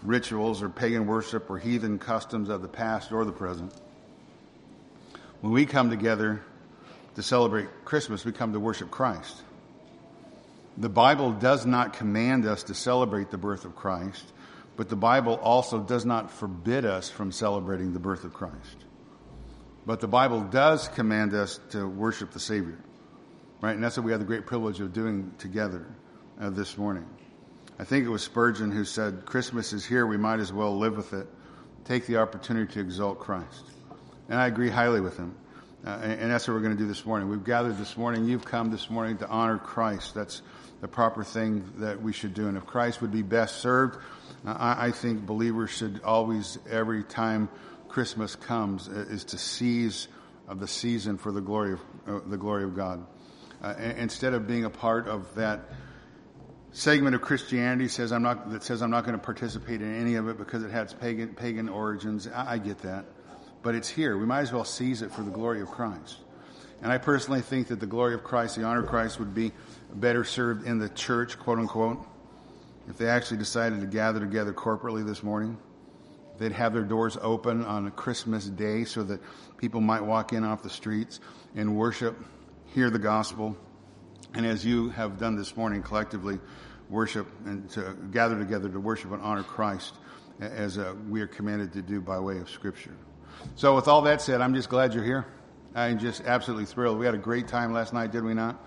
rituals 0.03 0.63
or 0.63 0.69
pagan 0.69 1.07
worship 1.07 1.51
or 1.51 1.59
heathen 1.59 1.99
customs 1.99 2.49
of 2.49 2.63
the 2.63 2.69
past 2.69 3.13
or 3.13 3.25
the 3.25 3.33
present. 3.33 3.73
When 5.41 5.53
we 5.53 5.67
come 5.67 5.91
together 5.91 6.43
to 7.15 7.23
celebrate 7.23 7.69
Christmas, 7.85 8.25
we 8.25 8.33
come 8.33 8.53
to 8.53 8.61
worship 8.61 8.91
Christ. 8.91 9.43
The 10.79 10.89
Bible 10.89 11.33
does 11.33 11.67
not 11.67 11.93
command 11.93 12.47
us 12.47 12.63
to 12.65 12.75
celebrate 12.75 13.31
the 13.31 13.39
birth 13.39 13.65
of 13.65 13.77
Christ, 13.77 14.25
but 14.81 14.89
the 14.89 14.97
Bible 14.97 15.35
also 15.43 15.79
does 15.79 16.07
not 16.07 16.31
forbid 16.31 16.87
us 16.87 17.11
from 17.11 17.33
celebrating 17.33 17.93
the 17.93 17.99
birth 17.99 18.25
of 18.25 18.33
Christ. 18.33 18.87
But 19.85 20.01
the 20.01 20.09
Bible 20.09 20.41
does 20.41 20.89
command 20.89 21.35
us 21.35 21.61
to 21.73 21.87
worship 21.87 22.31
the 22.31 22.41
Savior, 22.41 22.79
right? 23.61 23.75
And 23.75 23.85
that's 23.85 23.99
what 23.99 24.07
we 24.07 24.13
have 24.13 24.21
the 24.21 24.27
great 24.27 24.47
privilege 24.47 24.81
of 24.81 24.95
doing 24.95 25.35
together 25.37 25.87
uh, 26.41 26.49
this 26.49 26.79
morning. 26.79 27.07
I 27.79 27.85
think 27.85 28.07
it 28.07 28.09
was 28.09 28.23
Spurgeon 28.23 28.71
who 28.71 28.87
said, 28.87 29.27
Christmas 29.27 29.75
is 29.75 29.85
here, 29.85 30.07
we 30.07 30.17
might 30.17 30.41
as 30.41 30.51
well 30.51 30.75
live 30.79 30.97
with 30.97 31.13
it. 31.13 31.27
Take 31.85 32.07
the 32.07 32.17
opportunity 32.17 32.73
to 32.73 32.81
exalt 32.81 33.19
Christ. 33.19 33.67
And 34.31 34.41
I 34.41 34.47
agree 34.47 34.71
highly 34.71 35.03
with 35.03 35.19
him. 35.19 35.35
Uh, 35.85 35.91
and, 36.03 36.13
and, 36.23 36.31
that's 36.31 36.49
what 36.49 36.55
we're 36.55 36.63
going 36.63 36.75
to 36.75 36.83
do 36.83 36.89
this 36.89 37.05
morning. 37.05 37.29
We've 37.29 37.45
gathered 37.45 37.77
this 37.77 37.99
morning. 37.99 38.25
You've 38.25 38.47
come 38.47 38.71
this 38.71 38.89
morning 38.89 39.19
to 39.19 39.29
honor 39.29 39.59
Christ. 39.59 40.15
That's 40.15 40.41
the 40.81 40.89
proper 40.89 41.23
thing 41.23 41.71
that 41.81 42.01
we 42.01 42.15
should 42.15 42.33
do. 42.33 42.49
And 42.49 42.57
if 42.57 42.65
Christ 42.65 43.03
would 43.03 43.13
be 43.13 43.21
best 43.21 43.57
served, 43.57 43.99
I, 44.45 44.87
I, 44.87 44.91
think 44.91 45.27
believers 45.27 45.71
should 45.71 46.01
always, 46.03 46.59
every 46.69 47.05
time 47.05 47.49
Christmas 47.89 48.37
comes, 48.37 48.89
is 48.89 49.25
to 49.25 49.39
seize 49.39 50.09
uh, 50.49 50.55
the 50.55 50.69
season 50.69 51.19
for 51.19 51.33
the 51.33 51.41
glory 51.41 51.75
of 51.75 51.81
uh, 52.07 52.21
the 52.27 52.37
glory 52.37 52.65
of 52.65 52.75
God. 52.75 53.07
Uh, 53.63 53.75
instead 53.99 54.33
of 54.33 54.47
being 54.47 54.65
a 54.65 54.71
part 54.71 55.07
of 55.07 55.35
that 55.35 55.61
segment 56.73 57.15
of 57.15 57.21
Christianity 57.21 57.89
says 57.89 58.13
I'm 58.13 58.23
not 58.23 58.51
that 58.51 58.63
says 58.63 58.81
I'm 58.81 58.91
not 58.91 59.05
going 59.05 59.19
to 59.19 59.25
participate 59.25 59.83
in 59.83 59.95
any 59.95 60.15
of 60.15 60.29
it 60.29 60.39
because 60.39 60.63
it 60.63 60.71
has 60.71 60.95
pagan 60.95 61.35
pagan 61.35 61.69
origins. 61.69 62.27
I, 62.27 62.53
I 62.53 62.59
get 62.59 62.79
that, 62.79 63.05
but 63.63 63.75
it's 63.75 63.89
here. 63.89 64.17
We 64.17 64.25
might 64.25 64.41
as 64.41 64.53
well 64.53 64.65
seize 64.65 65.03
it 65.03 65.13
for 65.13 65.23
the 65.23 65.31
glory 65.31 65.61
of 65.61 65.69
Christ. 65.69 66.17
And 66.83 66.91
I 66.91 66.97
personally 66.97 67.43
think 67.43 67.69
that 67.69 67.79
the 67.79 67.87
glory 67.87 68.15
of 68.15 68.25
Christ, 68.25 68.57
the 68.57 68.65
honor 68.65 68.83
of 68.83 68.89
Christ, 68.89 69.19
would 69.19 69.35
be 69.35 69.53
better 69.93 70.25
served 70.25 70.67
in 70.67 70.79
the 70.79 70.89
church, 70.89 71.39
quote 71.39 71.59
unquote, 71.59 71.99
if 72.89 72.97
they 72.97 73.07
actually 73.07 73.37
decided 73.39 73.81
to 73.81 73.87
gather 73.87 74.21
together 74.21 74.53
corporately 74.53 75.05
this 75.05 75.23
morning. 75.23 75.59
They'd 76.39 76.53
have 76.53 76.73
their 76.73 76.85
doors 76.85 77.19
open 77.21 77.65
on 77.65 77.87
a 77.87 77.91
Christmas 77.91 78.47
day 78.47 78.85
so 78.85 79.03
that 79.03 79.21
people 79.59 79.81
might 79.81 80.01
walk 80.01 80.33
in 80.33 80.43
off 80.43 80.63
the 80.63 80.71
streets 80.71 81.21
and 81.55 81.77
worship, 81.77 82.17
hear 82.75 82.89
the 82.89 82.99
gospel, 82.99 83.57
and 84.35 84.47
as 84.47 84.65
you 84.65 84.91
have 84.91 85.19
done 85.19 85.37
this 85.37 85.57
morning 85.57 85.83
collectively, 85.83 86.39
worship 86.89 87.27
and 87.45 87.69
to 87.71 87.97
gather 88.11 88.39
together 88.39 88.69
to 88.69 88.81
worship 88.81 89.13
and 89.13 89.23
honor 89.23 89.43
Christ 89.43 89.95
as 90.41 90.79
uh, 90.79 90.95
we 91.09 91.21
are 91.21 91.27
commanded 91.27 91.73
to 91.75 91.83
do 91.83 92.01
by 92.01 92.19
way 92.19 92.39
of 92.39 92.49
Scripture. 92.49 92.95
So, 93.55 93.75
with 93.75 93.89
all 93.89 94.03
that 94.03 94.21
said, 94.21 94.41
I'm 94.41 94.55
just 94.55 94.69
glad 94.69 94.95
you're 94.95 95.05
here. 95.05 95.27
I'm 95.75 95.99
just 95.99 96.23
absolutely 96.23 96.67
thrilled. 96.67 96.99
We 96.99 97.07
had 97.07 97.15
a 97.15 97.19
great 97.19 97.49
time 97.49 97.73
last 97.73 97.93
night, 97.93 98.13
did 98.13 98.25
we 98.25 98.35
not? 98.35 98.63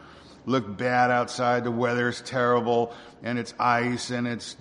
Looked 0.46 0.78
bad 0.78 1.12
outside. 1.12 1.64
The 1.64 1.72
weather 1.72 2.10
is 2.10 2.22
terrible, 2.22 2.94
and 3.24 3.40
it's 3.40 3.54
ice, 3.60 4.10
and 4.10 4.28
it's 4.28 4.58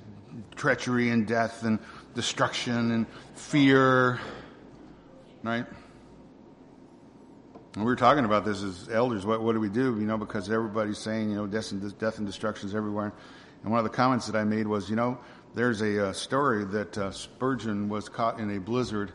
treachery 0.55 1.11
and 1.11 1.27
death 1.27 1.65
and 1.65 1.79
destruction 2.15 2.93
and 2.93 3.07
fear, 3.35 4.21
right? 5.43 5.67
And 7.75 7.85
we 7.85 7.91
were 7.91 7.97
talking 7.97 8.25
about 8.25 8.45
this 8.45 8.62
as 8.62 8.89
elders. 8.91 9.25
What, 9.25 9.43
what 9.43 9.55
do 9.55 9.61
we 9.61 9.71
do? 9.71 9.99
You 9.99 10.07
know, 10.07 10.19
because 10.19 10.51
everybody's 10.51 10.99
saying, 10.99 11.31
you 11.31 11.37
know, 11.37 11.47
death 11.47 11.73
and, 11.73 11.99
death 11.99 12.19
and 12.19 12.27
destruction 12.27 12.69
is 12.69 12.75
everywhere. 12.75 13.12
And 13.62 13.71
one 13.71 13.79
of 13.79 13.85
the 13.85 13.97
comments 13.97 14.27
that 14.27 14.37
I 14.37 14.45
made 14.45 14.67
was, 14.67 14.91
you 14.91 14.97
know, 14.97 15.19
there's 15.55 15.81
a 15.81 16.09
uh, 16.09 16.12
story 16.12 16.65
that 16.65 16.99
uh, 16.99 17.11
Spurgeon 17.12 17.89
was 17.89 18.09
caught 18.09 18.41
in 18.41 18.57
a 18.57 18.61
blizzard 18.61 19.12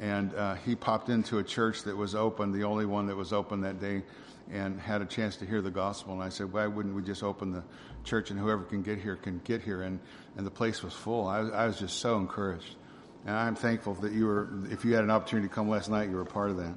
and 0.00 0.34
uh, 0.34 0.54
he 0.54 0.74
popped 0.74 1.10
into 1.10 1.38
a 1.38 1.44
church 1.44 1.82
that 1.82 1.94
was 1.94 2.14
open, 2.14 2.52
the 2.52 2.64
only 2.64 2.86
one 2.86 3.06
that 3.06 3.16
was 3.16 3.32
open 3.32 3.60
that 3.60 3.80
day, 3.80 4.02
and 4.52 4.80
had 4.80 5.02
a 5.02 5.06
chance 5.06 5.36
to 5.36 5.46
hear 5.46 5.62
the 5.62 5.70
gospel. 5.70 6.12
And 6.12 6.22
I 6.22 6.28
said, 6.28 6.52
why 6.52 6.66
wouldn't 6.66 6.94
we 6.94 7.02
just 7.02 7.22
open 7.22 7.52
the 7.52 7.62
church 8.04 8.30
and 8.30 8.38
whoever 8.38 8.64
can 8.64 8.82
get 8.82 8.98
here 8.98 9.16
can 9.16 9.40
get 9.44 9.62
here? 9.62 9.82
And, 9.82 10.00
and 10.36 10.46
the 10.46 10.50
place 10.50 10.82
was 10.82 10.92
full. 10.92 11.26
I 11.26 11.40
was, 11.40 11.50
I 11.52 11.66
was 11.66 11.78
just 11.78 11.98
so 11.98 12.16
encouraged. 12.16 12.76
And 13.26 13.36
I'm 13.36 13.54
thankful 13.54 13.94
that 13.94 14.12
you 14.12 14.26
were, 14.26 14.48
if 14.70 14.84
you 14.84 14.94
had 14.94 15.04
an 15.04 15.10
opportunity 15.10 15.48
to 15.48 15.54
come 15.54 15.68
last 15.68 15.90
night, 15.90 16.08
you 16.08 16.16
were 16.16 16.22
a 16.22 16.26
part 16.26 16.50
of 16.50 16.56
that. 16.56 16.74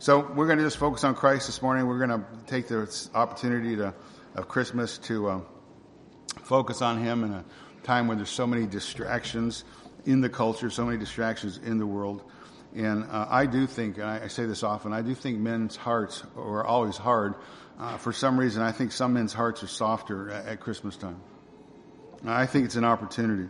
So 0.00 0.20
we're 0.34 0.46
going 0.46 0.58
to 0.58 0.64
just 0.64 0.76
focus 0.76 1.04
on 1.04 1.14
Christ 1.14 1.46
this 1.46 1.62
morning. 1.62 1.86
We're 1.86 2.04
going 2.04 2.20
to 2.20 2.26
take 2.46 2.68
the 2.68 3.08
opportunity 3.14 3.76
to, 3.76 3.94
of 4.34 4.48
Christmas 4.48 4.98
to 4.98 5.28
uh, 5.28 5.40
focus 6.42 6.82
on 6.82 6.98
Him 6.98 7.24
in 7.24 7.32
a 7.32 7.44
time 7.82 8.06
when 8.06 8.18
there's 8.18 8.30
so 8.30 8.46
many 8.46 8.66
distractions 8.66 9.64
in 10.04 10.20
the 10.20 10.28
culture, 10.28 10.70
so 10.70 10.84
many 10.84 10.98
distractions 10.98 11.58
in 11.58 11.78
the 11.78 11.86
world. 11.86 12.22
And 12.74 13.04
uh, 13.04 13.26
I 13.30 13.46
do 13.46 13.66
think, 13.66 13.96
and 13.96 14.06
I, 14.06 14.24
I, 14.24 14.28
say 14.28 14.44
this 14.44 14.62
often, 14.62 14.92
I 14.92 15.02
do 15.02 15.14
think 15.14 15.38
men's 15.38 15.76
hearts 15.76 16.22
are 16.36 16.64
always 16.64 16.96
hard. 16.96 17.34
Uh, 17.78 17.96
for 17.96 18.12
some 18.12 18.38
reason, 18.38 18.62
I 18.62 18.72
think 18.72 18.92
some 18.92 19.14
men's 19.14 19.32
hearts 19.32 19.62
are 19.62 19.68
softer 19.68 20.30
at, 20.30 20.46
at, 20.46 20.60
Christmas 20.60 20.96
time. 20.96 21.20
I 22.26 22.46
think 22.46 22.66
it's 22.66 22.76
an 22.76 22.84
opportunity. 22.84 23.48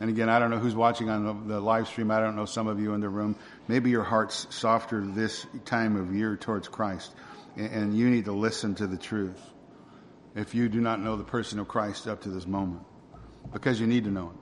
And 0.00 0.08
again, 0.08 0.30
I 0.30 0.38
don't 0.38 0.50
know 0.50 0.58
who's 0.58 0.74
watching 0.74 1.10
on 1.10 1.24
the, 1.24 1.54
the 1.54 1.60
live 1.60 1.88
stream. 1.88 2.10
I 2.10 2.20
don't 2.20 2.34
know 2.34 2.46
some 2.46 2.66
of 2.66 2.80
you 2.80 2.94
in 2.94 3.00
the 3.00 3.08
room. 3.08 3.36
Maybe 3.68 3.90
your 3.90 4.04
heart's 4.04 4.46
softer 4.50 5.04
this 5.04 5.46
time 5.66 5.96
of 5.96 6.14
year 6.14 6.36
towards 6.36 6.68
Christ, 6.68 7.12
and, 7.56 7.72
and 7.72 7.98
you 7.98 8.08
need 8.08 8.24
to 8.24 8.32
listen 8.32 8.74
to 8.76 8.86
the 8.86 8.96
truth. 8.96 9.40
If 10.34 10.54
you 10.54 10.68
do 10.68 10.80
not 10.80 11.00
know 11.00 11.16
the 11.16 11.24
person 11.24 11.58
of 11.58 11.68
Christ 11.68 12.06
up 12.06 12.22
to 12.22 12.30
this 12.30 12.46
moment, 12.46 12.82
because 13.52 13.80
you 13.80 13.86
need 13.86 14.04
to 14.04 14.10
know 14.10 14.28
him. 14.28 14.38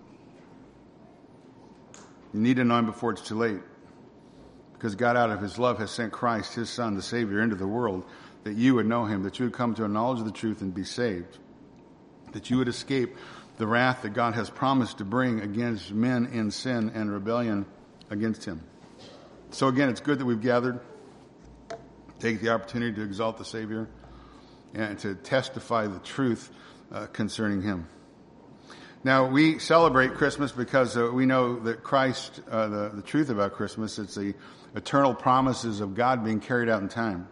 You 2.35 2.41
need 2.41 2.57
to 2.57 2.65
know 2.65 2.79
him 2.79 2.87
before 2.87 3.13
it's 3.13 3.23
too 3.23 3.37
late 3.37 3.61
because 4.79 4.95
God, 4.95 5.17
out 5.17 5.31
of 5.31 5.41
his 5.41 5.59
love, 5.59 5.79
has 5.79 5.91
sent 5.91 6.13
Christ, 6.13 6.55
his 6.55 6.71
Son, 6.71 6.95
the 6.95 7.03
Savior, 7.03 7.43
into 7.43 7.57
the 7.57 7.67
world 7.67 8.05
that 8.45 8.55
you 8.55 8.77
would 8.77 8.87
know 8.87 9.07
him, 9.07 9.25
that 9.25 9.41
you 9.41 9.47
would 9.47 9.55
come 9.55 9.75
to 9.75 9.85
a 9.85 9.89
knowledge 9.89 10.21
of 10.21 10.25
the 10.25 10.31
truth 10.31 10.61
and 10.63 10.73
be 10.73 10.85
saved, 10.85 11.37
that 12.33 12.49
you 12.49 12.59
would 12.59 12.69
escape 12.69 13.17
the 13.57 13.67
wrath 13.67 14.03
that 14.03 14.11
God 14.11 14.35
has 14.35 14.49
promised 14.49 14.99
to 14.99 15.05
bring 15.05 15.41
against 15.41 15.91
men 15.91 16.27
in 16.27 16.53
sin 16.53 16.93
and 16.95 17.13
rebellion 17.13 17.67
against 18.09 18.45
him. 18.45 18.63
So 19.51 19.67
again, 19.67 19.89
it's 19.89 20.01
good 20.01 20.21
that 20.21 20.25
we've 20.25 20.41
gathered. 20.41 20.79
Take 22.21 22.41
the 22.41 22.51
opportunity 22.51 22.95
to 22.95 23.03
exalt 23.03 23.37
the 23.37 23.45
Savior 23.45 23.89
and 24.75 24.97
to 25.01 25.17
testify 25.17 25.89
the 25.89 25.99
truth 25.99 26.51
uh, 26.93 27.07
concerning 27.07 27.63
him. 27.63 27.89
Now, 29.03 29.27
we 29.27 29.59
celebrate 29.59 30.15
Christmas 30.15 30.53
because 30.53 30.97
uh, 30.97 31.11
we 31.13 31.27
know 31.27 31.59
that 31.61 31.83
Christ, 31.83 32.41
uh, 32.51 32.69
the, 32.69 32.89
the 32.91 33.03
truth 33.03 33.31
about 33.31 33.53
Christmas, 33.53 33.99
it's 33.99 34.15
the 34.15 34.35
eternal 34.75 35.15
promises 35.15 35.81
of 35.81 35.95
God 35.95 36.25
being 36.25 36.41
carried 36.41 36.69
out 36.69 36.83
in 36.83 36.89
time. 36.89 37.29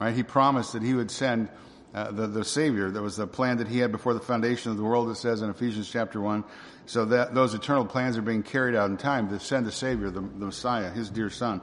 Right? 0.00 0.14
He 0.14 0.22
promised 0.22 0.72
that 0.72 0.82
he 0.82 0.94
would 0.94 1.10
send 1.10 1.48
uh, 1.94 2.10
the, 2.12 2.26
the 2.26 2.44
Savior. 2.44 2.90
That 2.90 3.02
was 3.02 3.16
the 3.16 3.26
plan 3.26 3.58
that 3.58 3.68
he 3.68 3.78
had 3.78 3.92
before 3.92 4.14
the 4.14 4.20
foundation 4.20 4.70
of 4.70 4.76
the 4.76 4.84
world, 4.84 5.10
it 5.10 5.16
says 5.16 5.42
in 5.42 5.50
Ephesians 5.50 5.90
chapter 5.90 6.20
1. 6.20 6.44
So 6.86 7.04
that 7.06 7.34
those 7.34 7.54
eternal 7.54 7.84
plans 7.84 8.16
are 8.16 8.22
being 8.22 8.42
carried 8.42 8.74
out 8.74 8.90
in 8.90 8.96
time 8.96 9.28
to 9.28 9.38
send 9.38 9.66
the 9.66 9.72
Savior, 9.72 10.10
the, 10.10 10.20
the 10.20 10.46
Messiah, 10.46 10.90
his 10.90 11.10
dear 11.10 11.30
Son, 11.30 11.60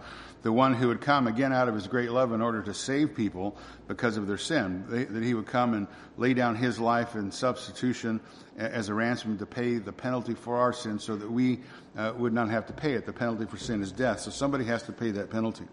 the 0.48 0.54
one 0.54 0.74
who 0.74 0.88
would 0.88 1.01
come 1.01 1.27
again 1.27 1.51
out 1.51 1.68
of 1.68 1.75
his 1.75 1.88
great 1.88 2.10
love 2.10 2.32
in 2.32 2.42
order 2.42 2.62
to 2.62 2.74
save 2.74 3.13
people 3.13 3.58
because 3.89 4.16
of 4.16 4.27
their 4.27 4.38
sin. 4.38 4.86
They, 4.88 5.04
that 5.04 5.22
he 5.22 5.34
would 5.34 5.46
come 5.46 5.74
and 5.74 5.88
lay 6.16 6.34
down 6.34 6.56
his 6.56 6.80
life 6.80 7.16
in 7.16 7.34
substitution 7.34 8.22
as 8.58 8.88
a 8.88 8.94
ransom 8.94 9.38
to 9.39 9.46
pay 9.46 9.75
the 9.75 9.92
penalty 9.92 10.36
for 10.36 10.56
our 10.56 10.72
sin 10.72 11.00
so 11.00 11.18
that 11.18 11.30
we 11.30 11.60
uh, 11.98 12.13
would 12.16 12.32
not 12.32 12.50
have 12.50 12.66
to 12.68 12.72
pay 12.72 12.94
it. 12.94 13.06
The 13.06 13.12
penalty 13.12 13.46
for 13.46 13.58
sin 13.58 13.82
is 13.82 13.92
death. 13.92 14.22
So 14.22 14.32
somebody 14.32 14.63
has 14.63 14.84
to 14.84 14.94
pay 14.94 15.12
that 15.12 15.30
penalty. 15.32 15.66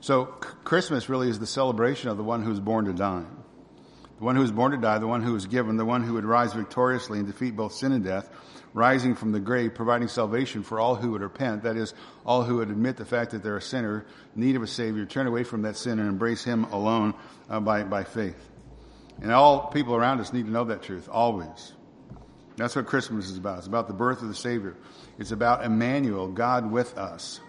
So 0.00 0.26
Christmas 0.26 1.08
really 1.08 1.28
is 1.28 1.40
the 1.40 1.46
celebration 1.48 2.08
of 2.08 2.16
the 2.16 2.22
one 2.22 2.40
who 2.44 2.50
was 2.50 2.60
born 2.60 2.84
to 2.84 2.92
die. 2.92 3.24
The 4.18 4.24
one 4.24 4.36
who 4.36 4.42
was 4.42 4.52
born 4.52 4.72
to 4.72 4.78
die, 4.78 4.98
the 4.98 5.06
one 5.06 5.22
who 5.22 5.32
was 5.32 5.46
given, 5.46 5.76
the 5.76 5.84
one 5.84 6.02
who 6.02 6.14
would 6.14 6.24
rise 6.24 6.52
victoriously 6.52 7.18
and 7.18 7.26
defeat 7.26 7.56
both 7.56 7.72
sin 7.72 7.92
and 7.92 8.04
death, 8.04 8.30
rising 8.72 9.14
from 9.14 9.32
the 9.32 9.40
grave, 9.40 9.74
providing 9.74 10.08
salvation 10.08 10.62
for 10.62 10.78
all 10.78 10.94
who 10.94 11.10
would 11.12 11.22
repent. 11.22 11.64
That 11.64 11.76
is, 11.76 11.94
all 12.24 12.44
who 12.44 12.56
would 12.56 12.70
admit 12.70 12.96
the 12.96 13.04
fact 13.04 13.32
that 13.32 13.42
they're 13.42 13.56
a 13.56 13.62
sinner, 13.62 14.06
need 14.36 14.56
of 14.56 14.62
a 14.62 14.66
Savior, 14.66 15.04
turn 15.04 15.26
away 15.26 15.42
from 15.42 15.62
that 15.62 15.76
sin 15.76 15.98
and 15.98 16.08
embrace 16.08 16.44
Him 16.44 16.64
alone 16.64 17.14
uh, 17.50 17.60
by, 17.60 17.82
by 17.82 18.04
faith. 18.04 18.50
And 19.20 19.32
all 19.32 19.68
people 19.68 19.94
around 19.94 20.20
us 20.20 20.32
need 20.32 20.46
to 20.46 20.50
know 20.50 20.64
that 20.64 20.82
truth, 20.82 21.08
always. 21.10 21.72
That's 22.56 22.76
what 22.76 22.86
Christmas 22.86 23.30
is 23.30 23.38
about. 23.38 23.58
It's 23.58 23.66
about 23.66 23.88
the 23.88 23.94
birth 23.94 24.22
of 24.22 24.28
the 24.28 24.34
Savior. 24.34 24.76
It's 25.18 25.32
about 25.32 25.64
Emmanuel, 25.64 26.28
God 26.28 26.70
with 26.70 26.96
us. 26.96 27.40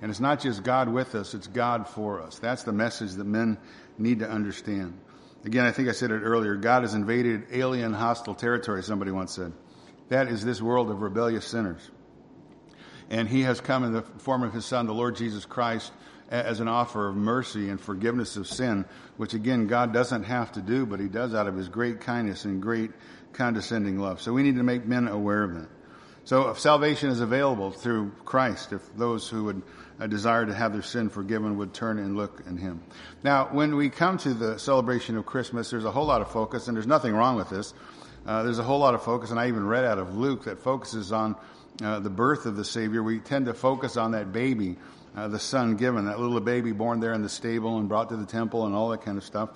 And 0.00 0.10
it's 0.10 0.20
not 0.20 0.40
just 0.40 0.62
God 0.62 0.88
with 0.88 1.14
us, 1.14 1.34
it's 1.34 1.46
God 1.46 1.88
for 1.88 2.20
us. 2.20 2.38
That's 2.38 2.62
the 2.62 2.72
message 2.72 3.12
that 3.14 3.24
men 3.24 3.58
need 3.98 4.20
to 4.20 4.30
understand. 4.30 4.98
Again, 5.44 5.64
I 5.64 5.70
think 5.70 5.88
I 5.88 5.92
said 5.92 6.10
it 6.10 6.20
earlier. 6.20 6.56
God 6.56 6.82
has 6.82 6.94
invaded 6.94 7.46
alien, 7.52 7.92
hostile 7.92 8.34
territory, 8.34 8.82
somebody 8.82 9.10
once 9.10 9.32
said. 9.32 9.52
That 10.08 10.28
is 10.28 10.44
this 10.44 10.60
world 10.60 10.90
of 10.90 11.02
rebellious 11.02 11.46
sinners. 11.46 11.90
And 13.10 13.28
he 13.28 13.42
has 13.42 13.60
come 13.60 13.84
in 13.84 13.92
the 13.92 14.02
form 14.02 14.42
of 14.42 14.52
his 14.52 14.66
son, 14.66 14.86
the 14.86 14.94
Lord 14.94 15.16
Jesus 15.16 15.44
Christ, 15.44 15.92
as 16.28 16.60
an 16.60 16.68
offer 16.68 17.08
of 17.08 17.16
mercy 17.16 17.70
and 17.70 17.80
forgiveness 17.80 18.36
of 18.36 18.46
sin, 18.46 18.84
which 19.16 19.32
again, 19.32 19.66
God 19.66 19.92
doesn't 19.92 20.24
have 20.24 20.52
to 20.52 20.60
do, 20.60 20.84
but 20.84 21.00
he 21.00 21.08
does 21.08 21.34
out 21.34 21.46
of 21.46 21.56
his 21.56 21.68
great 21.68 22.00
kindness 22.00 22.44
and 22.44 22.60
great 22.60 22.90
condescending 23.32 23.98
love. 23.98 24.20
So 24.20 24.32
we 24.32 24.42
need 24.42 24.56
to 24.56 24.62
make 24.62 24.84
men 24.84 25.08
aware 25.08 25.42
of 25.44 25.54
that. 25.54 25.68
So 26.24 26.52
salvation 26.54 27.08
is 27.08 27.20
available 27.20 27.70
through 27.70 28.12
Christ 28.26 28.74
if 28.74 28.82
those 28.94 29.26
who 29.28 29.44
would 29.44 29.62
uh, 30.00 30.06
desire 30.06 30.46
to 30.46 30.54
have 30.54 30.72
their 30.72 30.82
sin 30.82 31.08
forgiven 31.08 31.56
would 31.58 31.74
turn 31.74 31.98
and 31.98 32.16
look 32.16 32.42
in 32.46 32.56
Him. 32.56 32.82
Now, 33.22 33.48
when 33.50 33.76
we 33.76 33.90
come 33.90 34.18
to 34.18 34.34
the 34.34 34.58
celebration 34.58 35.16
of 35.16 35.26
Christmas, 35.26 35.70
there's 35.70 35.84
a 35.84 35.90
whole 35.90 36.06
lot 36.06 36.20
of 36.20 36.30
focus, 36.30 36.68
and 36.68 36.76
there's 36.76 36.86
nothing 36.86 37.14
wrong 37.14 37.36
with 37.36 37.50
this. 37.50 37.74
Uh, 38.26 38.42
there's 38.42 38.58
a 38.58 38.62
whole 38.62 38.78
lot 38.78 38.94
of 38.94 39.02
focus, 39.02 39.30
and 39.30 39.40
I 39.40 39.48
even 39.48 39.66
read 39.66 39.84
out 39.84 39.98
of 39.98 40.16
Luke 40.16 40.44
that 40.44 40.58
focuses 40.58 41.12
on 41.12 41.36
uh, 41.82 41.98
the 42.00 42.10
birth 42.10 42.46
of 42.46 42.56
the 42.56 42.64
Savior. 42.64 43.02
We 43.02 43.18
tend 43.20 43.46
to 43.46 43.54
focus 43.54 43.96
on 43.96 44.12
that 44.12 44.32
baby, 44.32 44.76
uh, 45.16 45.28
the 45.28 45.38
son 45.38 45.76
given, 45.76 46.06
that 46.06 46.20
little 46.20 46.40
baby 46.40 46.72
born 46.72 47.00
there 47.00 47.14
in 47.14 47.22
the 47.22 47.28
stable 47.28 47.78
and 47.78 47.88
brought 47.88 48.10
to 48.10 48.16
the 48.16 48.26
temple 48.26 48.66
and 48.66 48.74
all 48.74 48.90
that 48.90 49.02
kind 49.02 49.16
of 49.16 49.24
stuff. 49.24 49.50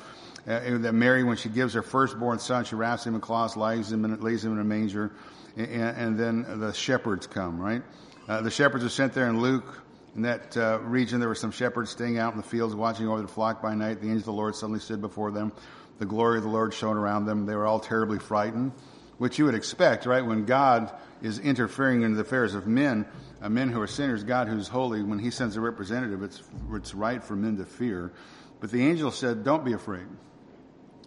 Uh, 0.46 0.78
that 0.78 0.92
Mary, 0.92 1.22
when 1.22 1.36
she 1.36 1.48
gives 1.48 1.74
her 1.74 1.82
firstborn 1.82 2.38
son, 2.38 2.64
she 2.64 2.74
wraps 2.74 3.06
him 3.06 3.14
in 3.14 3.20
cloths, 3.20 3.56
lays 3.56 3.92
him 3.92 4.04
in, 4.04 4.20
lays 4.20 4.44
him 4.44 4.52
in 4.52 4.58
a 4.58 4.64
manger, 4.64 5.12
and, 5.56 5.68
and 5.70 6.18
then 6.18 6.60
the 6.60 6.72
shepherds 6.72 7.26
come, 7.26 7.60
right? 7.60 7.82
Uh, 8.28 8.40
the 8.40 8.50
shepherds 8.50 8.84
are 8.84 8.88
sent 8.88 9.12
there 9.12 9.28
in 9.28 9.40
Luke. 9.40 9.82
In 10.14 10.22
that 10.22 10.56
uh, 10.56 10.78
region, 10.80 11.20
there 11.20 11.28
were 11.28 11.34
some 11.34 11.50
shepherds 11.50 11.90
staying 11.90 12.18
out 12.18 12.32
in 12.32 12.36
the 12.36 12.46
fields 12.46 12.74
watching 12.74 13.08
over 13.08 13.22
the 13.22 13.28
flock 13.28 13.62
by 13.62 13.74
night. 13.74 14.00
The 14.00 14.08
angel 14.08 14.18
of 14.18 14.24
the 14.24 14.32
Lord 14.32 14.54
suddenly 14.54 14.80
stood 14.80 15.00
before 15.00 15.30
them. 15.30 15.52
The 15.98 16.06
glory 16.06 16.38
of 16.38 16.44
the 16.44 16.50
Lord 16.50 16.74
shone 16.74 16.96
around 16.98 17.24
them. 17.24 17.46
They 17.46 17.54
were 17.54 17.66
all 17.66 17.80
terribly 17.80 18.18
frightened, 18.18 18.72
which 19.16 19.38
you 19.38 19.46
would 19.46 19.54
expect, 19.54 20.04
right? 20.04 20.24
When 20.24 20.44
God 20.44 20.92
is 21.22 21.38
interfering 21.38 22.02
in 22.02 22.14
the 22.14 22.20
affairs 22.20 22.54
of 22.54 22.66
men, 22.66 23.06
uh, 23.40 23.48
men 23.48 23.70
who 23.70 23.80
are 23.80 23.86
sinners, 23.86 24.22
God 24.22 24.48
who's 24.48 24.68
holy, 24.68 25.02
when 25.02 25.18
he 25.18 25.30
sends 25.30 25.56
a 25.56 25.60
representative, 25.60 26.22
it's, 26.22 26.42
it's 26.72 26.94
right 26.94 27.22
for 27.22 27.34
men 27.34 27.56
to 27.56 27.64
fear. 27.64 28.12
But 28.60 28.70
the 28.70 28.86
angel 28.86 29.10
said, 29.12 29.44
Don't 29.44 29.64
be 29.64 29.72
afraid 29.72 30.06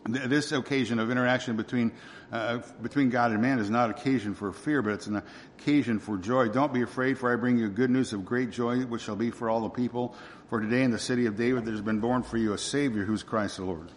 this 0.08 0.52
occasion 0.52 1.00
of 1.00 1.10
interaction 1.10 1.56
between 1.56 1.92
uh, 2.36 2.62
between 2.82 3.10
God 3.10 3.32
and 3.32 3.42
man 3.42 3.60
is 3.60 3.70
not 3.70 3.90
occasion 3.90 4.36
for 4.36 4.52
fear, 4.52 4.82
but 4.82 4.94
it's 4.94 5.08
an 5.08 5.22
occasion 5.58 6.00
for 6.00 6.18
joy. 6.18 6.50
Don't 6.50 6.74
be 6.74 6.82
afraid, 6.82 7.18
for 7.18 7.32
I 7.32 7.36
bring 7.36 7.58
you 7.58 7.70
good 7.70 7.90
news 7.90 8.14
of 8.14 8.26
great 8.26 8.52
joy, 8.52 8.82
which 8.82 9.02
shall 9.02 9.16
be 9.16 9.32
for 9.32 9.50
all 9.50 9.62
the 9.62 9.70
people. 9.70 10.16
For 10.50 10.60
today 10.60 10.84
in 10.84 10.92
the 10.92 11.00
city 11.00 11.26
of 11.26 11.38
David 11.38 11.66
there 11.66 11.74
has 11.74 11.82
been 11.82 12.00
born 12.00 12.24
for 12.24 12.38
you 12.38 12.54
a 12.54 12.58
Savior, 12.58 13.06
who's 13.06 13.24
Christ 13.24 13.58
the 13.58 13.66
Lord. 13.66 13.90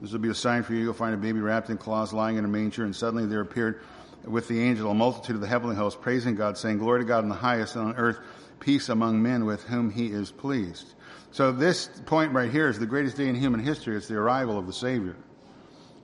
This 0.00 0.12
will 0.12 0.18
be 0.18 0.28
a 0.28 0.34
sign 0.34 0.62
for 0.62 0.74
you. 0.74 0.80
You'll 0.80 0.94
find 0.94 1.14
a 1.14 1.18
baby 1.18 1.40
wrapped 1.40 1.70
in 1.70 1.78
cloths, 1.78 2.12
lying 2.12 2.36
in 2.36 2.44
a 2.44 2.48
manger. 2.48 2.84
And 2.84 2.94
suddenly 2.94 3.26
there 3.26 3.40
appeared 3.40 3.80
with 4.24 4.48
the 4.48 4.60
angel 4.60 4.90
a 4.90 4.94
multitude 4.94 5.36
of 5.36 5.40
the 5.40 5.46
heavenly 5.46 5.76
hosts, 5.76 5.98
praising 6.00 6.34
God, 6.34 6.58
saying, 6.58 6.78
"Glory 6.78 7.00
to 7.00 7.06
God 7.06 7.22
in 7.22 7.28
the 7.28 7.36
highest, 7.36 7.76
and 7.76 7.88
on 7.88 7.96
earth 7.96 8.18
peace 8.58 8.88
among 8.88 9.22
men 9.22 9.44
with 9.44 9.62
whom 9.64 9.90
He 9.90 10.06
is 10.06 10.30
pleased." 10.30 10.94
So 11.30 11.52
this 11.52 11.88
point 12.06 12.32
right 12.32 12.50
here 12.50 12.68
is 12.68 12.78
the 12.78 12.86
greatest 12.86 13.16
day 13.16 13.28
in 13.28 13.34
human 13.34 13.60
history. 13.60 13.96
It's 13.96 14.08
the 14.08 14.16
arrival 14.16 14.58
of 14.58 14.66
the 14.66 14.72
Savior. 14.72 15.16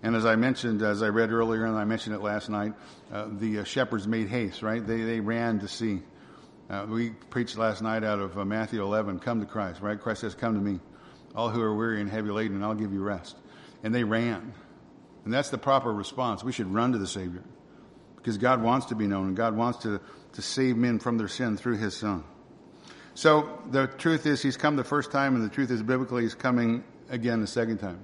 And 0.03 0.17
as 0.17 0.25
I 0.25 0.37
mentioned, 0.37 0.83
as 0.83 1.03
I 1.03 1.09
read 1.09 1.31
earlier, 1.31 1.67
and 1.67 1.77
I 1.77 1.85
mentioned 1.85 2.15
it 2.17 2.23
last 2.23 2.49
night, 2.49 2.73
uh, 3.13 3.29
the 3.31 3.61
uh, 3.61 3.65
shepherds 3.65 4.07
made 4.07 4.29
haste, 4.29 4.63
right? 4.63 4.85
They, 4.85 5.03
they 5.03 5.21
ran 5.21 5.61
to 5.61 5.69
see. 5.69 6.03
Uh, 6.71 6.87
we 6.89 7.11
preached 7.11 7.59
last 7.59 7.83
night 7.83 8.05
out 8.05 8.19
of 8.19 8.39
uh, 8.39 8.45
Matthew 8.45 8.83
11, 8.83 9.19
come 9.19 9.41
to 9.41 9.47
Christ, 9.47 9.81
right? 9.81 10.01
Christ 10.01 10.23
says, 10.23 10.35
come 10.35 10.55
to 10.55 10.61
me, 10.61 10.81
all 11.35 11.51
who 11.51 11.61
are 11.61 11.75
weary 11.75 12.01
and 12.01 12.09
heavy 12.09 12.31
laden, 12.31 12.57
and 12.57 12.65
I'll 12.65 12.75
give 12.75 12.93
you 12.93 13.03
rest. 13.03 13.37
And 13.83 13.95
they 13.95 14.05
ran. 14.05 14.55
And 15.25 15.35
that's 15.35 15.51
the 15.51 15.59
proper 15.59 15.93
response. 15.93 16.43
We 16.43 16.53
should 16.53 16.73
run 16.73 16.93
to 16.93 16.99
the 16.99 17.07
Savior. 17.07 17.43
because 18.17 18.39
God 18.39 18.63
wants 18.63 18.87
to 18.87 18.95
be 18.95 19.07
known 19.07 19.29
and 19.29 19.37
God 19.37 19.57
wants 19.57 19.81
to, 19.81 20.01
to 20.35 20.43
save 20.43 20.77
men 20.77 20.99
from 20.99 21.19
their 21.19 21.29
sin 21.29 21.57
through 21.57 21.79
his 21.79 21.97
son. 21.97 22.25
So 23.15 23.61
the 23.71 23.87
truth 23.87 24.27
is 24.27 24.43
he's 24.43 24.57
come 24.57 24.77
the 24.77 24.85
first 24.85 25.11
time 25.11 25.35
and 25.35 25.45
the 25.45 25.49
truth 25.49 25.71
is 25.71 25.83
biblically 25.83 26.23
he's 26.23 26.35
coming 26.35 26.85
again 27.09 27.41
the 27.41 27.47
second 27.47 27.79
time. 27.79 28.01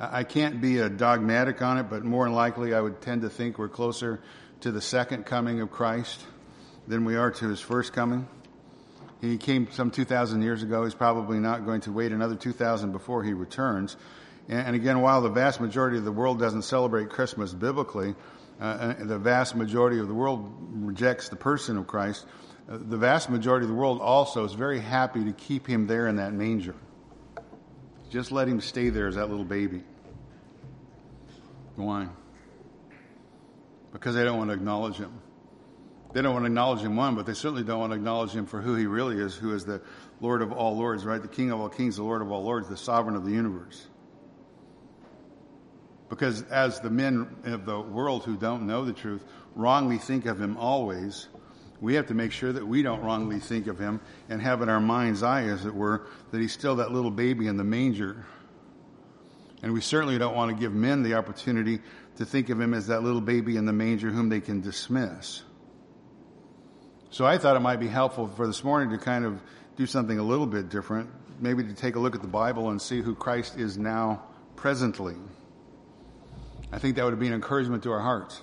I 0.00 0.22
can't 0.22 0.60
be 0.60 0.78
a 0.78 0.88
dogmatic 0.88 1.60
on 1.60 1.78
it, 1.78 1.84
but 1.84 2.04
more 2.04 2.24
than 2.24 2.32
likely 2.32 2.72
I 2.72 2.80
would 2.80 3.00
tend 3.00 3.22
to 3.22 3.28
think 3.28 3.58
we're 3.58 3.68
closer 3.68 4.20
to 4.60 4.70
the 4.70 4.80
second 4.80 5.26
coming 5.26 5.60
of 5.60 5.72
Christ 5.72 6.24
than 6.86 7.04
we 7.04 7.16
are 7.16 7.32
to 7.32 7.48
his 7.48 7.60
first 7.60 7.92
coming. 7.92 8.28
He 9.20 9.38
came 9.38 9.66
some 9.72 9.90
2,000 9.90 10.42
years 10.42 10.62
ago. 10.62 10.84
He's 10.84 10.94
probably 10.94 11.40
not 11.40 11.66
going 11.66 11.80
to 11.82 11.92
wait 11.92 12.12
another 12.12 12.36
2,000 12.36 12.92
before 12.92 13.24
he 13.24 13.32
returns. 13.32 13.96
And 14.48 14.76
again, 14.76 15.00
while 15.00 15.20
the 15.20 15.30
vast 15.30 15.60
majority 15.60 15.98
of 15.98 16.04
the 16.04 16.12
world 16.12 16.38
doesn't 16.38 16.62
celebrate 16.62 17.10
Christmas 17.10 17.52
biblically, 17.52 18.14
uh, 18.60 18.94
the 19.00 19.18
vast 19.18 19.56
majority 19.56 19.98
of 19.98 20.06
the 20.06 20.14
world 20.14 20.50
rejects 20.70 21.28
the 21.28 21.36
person 21.36 21.76
of 21.76 21.88
Christ. 21.88 22.24
Uh, 22.70 22.78
the 22.80 22.96
vast 22.96 23.30
majority 23.30 23.64
of 23.64 23.68
the 23.68 23.76
world 23.76 24.00
also 24.00 24.44
is 24.44 24.52
very 24.52 24.78
happy 24.78 25.24
to 25.24 25.32
keep 25.32 25.66
him 25.66 25.88
there 25.88 26.06
in 26.06 26.16
that 26.16 26.32
manger. 26.32 26.74
Just 28.10 28.32
let 28.32 28.48
him 28.48 28.60
stay 28.60 28.88
there 28.88 29.06
as 29.06 29.16
that 29.16 29.28
little 29.28 29.44
baby. 29.44 29.82
Why? 31.76 32.08
Because 33.92 34.14
they 34.14 34.24
don't 34.24 34.38
want 34.38 34.50
to 34.50 34.54
acknowledge 34.54 34.96
him. 34.96 35.12
They 36.12 36.22
don't 36.22 36.32
want 36.32 36.44
to 36.44 36.46
acknowledge 36.46 36.80
him, 36.80 36.96
one, 36.96 37.14
but 37.14 37.26
they 37.26 37.34
certainly 37.34 37.62
don't 37.62 37.80
want 37.80 37.92
to 37.92 37.96
acknowledge 37.96 38.32
him 38.32 38.46
for 38.46 38.62
who 38.62 38.74
he 38.74 38.86
really 38.86 39.20
is, 39.20 39.34
who 39.34 39.54
is 39.54 39.64
the 39.64 39.82
Lord 40.20 40.40
of 40.40 40.52
all 40.52 40.76
lords, 40.76 41.04
right? 41.04 41.20
The 41.20 41.28
King 41.28 41.50
of 41.50 41.60
all 41.60 41.68
kings, 41.68 41.96
the 41.96 42.02
Lord 42.02 42.22
of 42.22 42.32
all 42.32 42.42
lords, 42.42 42.68
the 42.68 42.76
sovereign 42.76 43.14
of 43.14 43.24
the 43.24 43.30
universe. 43.30 43.86
Because 46.08 46.42
as 46.44 46.80
the 46.80 46.90
men 46.90 47.28
of 47.44 47.66
the 47.66 47.78
world 47.78 48.24
who 48.24 48.36
don't 48.36 48.66
know 48.66 48.84
the 48.86 48.94
truth 48.94 49.22
wrongly 49.54 49.98
think 49.98 50.24
of 50.24 50.40
him 50.40 50.56
always, 50.56 51.28
we 51.80 51.94
have 51.94 52.06
to 52.08 52.14
make 52.14 52.32
sure 52.32 52.52
that 52.52 52.66
we 52.66 52.82
don't 52.82 53.02
wrongly 53.02 53.38
think 53.38 53.66
of 53.66 53.78
him 53.78 54.00
and 54.28 54.42
have 54.42 54.62
in 54.62 54.68
our 54.68 54.80
mind's 54.80 55.22
eye, 55.22 55.44
as 55.44 55.64
it 55.64 55.74
were, 55.74 56.06
that 56.32 56.40
he's 56.40 56.52
still 56.52 56.76
that 56.76 56.90
little 56.90 57.10
baby 57.10 57.46
in 57.46 57.56
the 57.56 57.64
manger. 57.64 58.26
And 59.62 59.72
we 59.72 59.80
certainly 59.80 60.18
don't 60.18 60.34
want 60.34 60.50
to 60.50 60.60
give 60.60 60.72
men 60.72 61.02
the 61.02 61.14
opportunity 61.14 61.80
to 62.16 62.24
think 62.24 62.48
of 62.48 62.60
him 62.60 62.74
as 62.74 62.88
that 62.88 63.02
little 63.02 63.20
baby 63.20 63.56
in 63.56 63.64
the 63.64 63.72
manger 63.72 64.10
whom 64.10 64.28
they 64.28 64.40
can 64.40 64.60
dismiss. 64.60 65.42
So 67.10 67.24
I 67.24 67.38
thought 67.38 67.56
it 67.56 67.60
might 67.60 67.80
be 67.80 67.88
helpful 67.88 68.28
for 68.28 68.46
this 68.46 68.62
morning 68.62 68.90
to 68.90 68.98
kind 69.02 69.24
of 69.24 69.40
do 69.76 69.86
something 69.86 70.18
a 70.18 70.22
little 70.22 70.46
bit 70.46 70.68
different, 70.68 71.08
maybe 71.40 71.62
to 71.64 71.72
take 71.72 71.96
a 71.96 71.98
look 71.98 72.14
at 72.14 72.22
the 72.22 72.28
Bible 72.28 72.70
and 72.70 72.82
see 72.82 73.00
who 73.00 73.14
Christ 73.14 73.56
is 73.56 73.78
now 73.78 74.24
presently. 74.56 75.14
I 76.70 76.78
think 76.78 76.96
that 76.96 77.04
would 77.04 77.18
be 77.18 77.28
an 77.28 77.32
encouragement 77.32 77.84
to 77.84 77.92
our 77.92 78.00
hearts, 78.00 78.42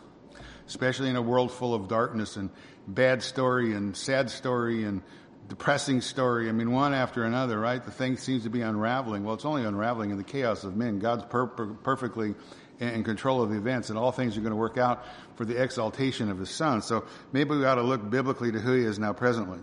especially 0.68 1.10
in 1.10 1.16
a 1.16 1.22
world 1.22 1.52
full 1.52 1.74
of 1.74 1.88
darkness 1.88 2.36
and 2.36 2.50
bad 2.88 3.22
story 3.24 3.74
and 3.74 3.96
sad 3.96 4.30
story 4.30 4.84
and 4.84 5.02
depressing 5.48 6.02
story. 6.02 6.50
I 6.50 6.52
mean, 6.52 6.72
one 6.72 6.94
after 6.94 7.24
another, 7.24 7.60
right? 7.60 7.84
The 7.84 7.92
thing 7.92 8.18
seems 8.18 8.44
to 8.44 8.50
be 8.50 8.62
unraveling. 8.62 9.24
Well, 9.24 9.36
it's 9.36 9.46
only 9.46 9.64
unraveling 9.64 10.12
in 10.12 10.18
the 10.18 10.24
chaos 10.24 10.64
of 10.64 10.76
men. 10.76 11.00
God's 11.00 11.26
per- 11.26 11.48
perfectly 11.48 12.36
in 12.80 13.04
control 13.04 13.42
of 13.42 13.50
the 13.50 13.58
events, 13.58 13.90
and 13.90 13.98
all 13.98 14.12
things 14.12 14.38
are 14.38 14.42
going 14.42 14.52
to 14.52 14.58
work 14.58 14.78
out 14.78 15.06
for 15.36 15.46
the 15.46 15.62
exaltation 15.62 16.30
of 16.30 16.40
His 16.40 16.50
Son. 16.50 16.82
So 16.82 17.06
maybe 17.32 17.56
we 17.56 17.66
ought 17.66 17.76
to 17.76 17.84
look 17.84 18.10
biblically 18.10 18.52
to 18.52 18.60
who 18.60 18.74
He 18.74 18.84
is 18.84 19.00
now 19.00 19.14
presently, 19.14 19.60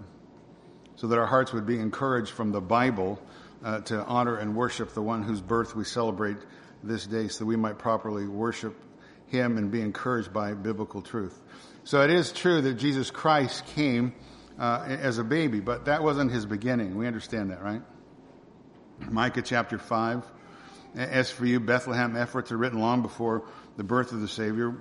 so 0.96 1.06
that 1.08 1.18
our 1.18 1.26
hearts 1.26 1.52
would 1.52 1.66
be 1.66 1.78
encouraged 1.78 2.30
from 2.30 2.52
the 2.52 2.60
Bible 2.60 3.20
uh, 3.64 3.80
to 3.80 4.02
honor 4.04 4.36
and 4.36 4.56
worship 4.56 4.94
the 4.94 5.02
one 5.02 5.22
whose 5.22 5.40
birth 5.42 5.76
we 5.76 5.84
celebrate 5.84 6.38
this 6.82 7.06
day, 7.06 7.28
so 7.28 7.40
that 7.40 7.46
we 7.46 7.56
might 7.56 7.78
properly 7.78 8.26
worship 8.26 8.74
Him 9.32 9.58
and 9.58 9.70
be 9.70 9.80
encouraged 9.80 10.32
by 10.32 10.54
biblical 10.54 11.02
truth. 11.02 11.40
So 11.82 12.02
it 12.02 12.10
is 12.10 12.30
true 12.30 12.60
that 12.60 12.74
Jesus 12.74 13.10
Christ 13.10 13.66
came 13.66 14.14
uh, 14.58 14.84
as 14.86 15.18
a 15.18 15.24
baby, 15.24 15.58
but 15.58 15.86
that 15.86 16.04
wasn't 16.04 16.30
His 16.30 16.46
beginning. 16.46 16.96
We 16.96 17.08
understand 17.08 17.50
that, 17.50 17.62
right? 17.62 17.82
Micah 19.10 19.42
chapter 19.42 19.78
5 19.78 20.24
as 20.94 21.30
for 21.30 21.46
you, 21.46 21.58
Bethlehem 21.58 22.16
efforts 22.16 22.52
are 22.52 22.56
written 22.56 22.78
long 22.78 23.02
before 23.02 23.44
the 23.76 23.84
birth 23.84 24.12
of 24.12 24.20
the 24.20 24.28
Savior. 24.28 24.76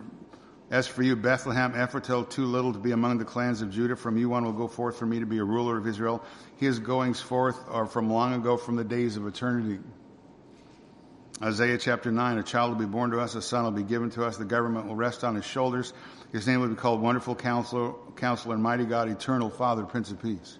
As 0.70 0.88
for 0.88 1.04
you, 1.04 1.16
Bethlehem 1.16 1.74
Ephrathah, 1.74 2.30
too 2.30 2.46
little 2.46 2.74
to 2.74 2.80
be 2.80 2.92
among 2.92 3.18
the 3.18 3.26
clans 3.26 3.62
of 3.62 3.72
Judah. 3.72 3.96
From 3.96 4.18
you 4.18 4.30
one 4.30 4.44
will 4.44 4.54
go 4.54 4.68
forth 4.68 4.98
for 4.98 5.06
me 5.06 5.20
to 5.20 5.26
be 5.26 5.38
a 5.38 5.44
ruler 5.44 5.78
of 5.78 5.88
Israel. 5.88 6.24
His 6.58 6.80
goings 6.80 7.20
forth 7.20 7.58
are 7.70 7.86
from 7.86 8.10
long 8.10 8.34
ago, 8.34 8.58
from 8.58 8.76
the 8.76 8.84
days 8.84 9.18
of 9.18 9.26
eternity. 9.26 9.80
Isaiah 11.44 11.78
chapter 11.80 12.12
9, 12.12 12.38
a 12.38 12.44
child 12.44 12.72
will 12.72 12.86
be 12.86 12.92
born 12.92 13.12
to 13.12 13.20
us, 13.20 13.34
a 13.34 13.42
son 13.42 13.64
will 13.64 13.72
be 13.72 13.84
given 13.84 14.12
to 14.12 14.26
us, 14.26 14.38
the 14.38 14.46
government 14.46 14.88
will 14.88 14.96
rest 14.96 15.24
on 15.24 15.36
his 15.36 15.46
shoulders. 15.46 15.92
His 16.32 16.48
name 16.48 16.62
will 16.62 16.70
be 16.70 16.76
called 16.76 17.02
Wonderful 17.02 17.36
Counselor, 17.36 17.94
Counselor, 18.16 18.58
Mighty 18.58 18.86
God, 18.86 19.10
Eternal 19.10 19.50
Father, 19.50 19.84
Prince 19.84 20.12
of 20.12 20.22
Peace. 20.22 20.60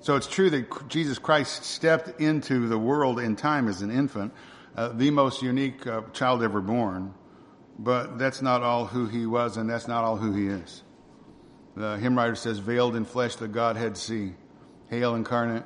So 0.00 0.16
it's 0.16 0.26
true 0.26 0.50
that 0.50 0.88
Jesus 0.88 1.18
Christ 1.18 1.64
stepped 1.64 2.20
into 2.20 2.68
the 2.68 2.78
world 2.78 3.18
in 3.18 3.36
time 3.36 3.68
as 3.68 3.82
an 3.82 3.90
infant, 3.90 4.32
uh, 4.76 4.88
the 4.88 5.10
most 5.10 5.42
unique 5.42 5.86
uh, 5.86 6.02
child 6.12 6.42
ever 6.42 6.60
born, 6.60 7.14
but 7.78 8.18
that's 8.18 8.42
not 8.42 8.62
all 8.62 8.86
who 8.86 9.06
he 9.06 9.26
was 9.26 9.56
and 9.56 9.68
that's 9.68 9.88
not 9.88 10.04
all 10.04 10.16
who 10.16 10.32
he 10.32 10.46
is. 10.46 10.82
The 11.76 11.96
hymn 11.98 12.16
writer 12.16 12.34
says, 12.34 12.58
veiled 12.58 12.96
in 12.96 13.04
flesh 13.04 13.36
the 13.36 13.48
Godhead 13.48 13.96
see. 13.96 14.34
Hail 14.88 15.14
incarnate 15.14 15.64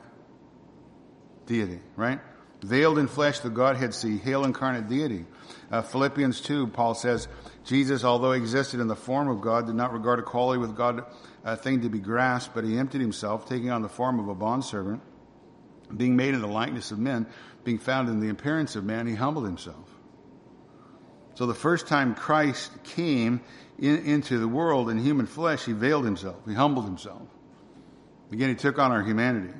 deity, 1.46 1.80
right? 1.96 2.20
Veiled 2.64 2.96
in 2.96 3.08
flesh 3.08 3.40
the 3.40 3.50
Godhead 3.50 3.92
see. 3.92 4.16
Hail 4.16 4.44
incarnate 4.44 4.88
deity. 4.88 5.26
Uh, 5.70 5.82
Philippians 5.82 6.40
2, 6.40 6.68
Paul 6.68 6.94
says, 6.94 7.28
Jesus, 7.64 8.04
although 8.04 8.32
existed 8.32 8.80
in 8.80 8.88
the 8.88 8.96
form 8.96 9.28
of 9.28 9.42
God, 9.42 9.66
did 9.66 9.74
not 9.74 9.92
regard 9.92 10.18
equality 10.18 10.58
with 10.58 10.74
God 10.74 11.04
a 11.44 11.58
thing 11.58 11.82
to 11.82 11.90
be 11.90 11.98
grasped, 11.98 12.54
but 12.54 12.64
he 12.64 12.78
emptied 12.78 13.02
himself, 13.02 13.46
taking 13.46 13.70
on 13.70 13.82
the 13.82 13.88
form 13.90 14.18
of 14.18 14.28
a 14.28 14.34
bondservant, 14.34 15.02
being 15.94 16.16
made 16.16 16.32
in 16.32 16.40
the 16.40 16.48
likeness 16.48 16.90
of 16.90 16.98
men, 16.98 17.26
being 17.64 17.76
found 17.76 18.08
in 18.08 18.20
the 18.20 18.30
appearance 18.30 18.76
of 18.76 18.84
man, 18.84 19.06
he 19.06 19.14
humbled 19.14 19.44
himself. 19.44 19.90
So 21.34 21.44
the 21.44 21.52
first 21.52 21.86
time 21.86 22.14
Christ 22.14 22.72
came 22.82 23.42
in, 23.78 24.06
into 24.06 24.38
the 24.38 24.48
world 24.48 24.88
in 24.88 24.96
human 24.96 25.26
flesh, 25.26 25.66
he 25.66 25.72
veiled 25.72 26.06
himself. 26.06 26.36
He 26.48 26.54
humbled 26.54 26.86
himself. 26.86 27.28
Again, 28.32 28.48
he 28.48 28.54
took 28.54 28.78
on 28.78 28.90
our 28.90 29.02
humanity. 29.02 29.52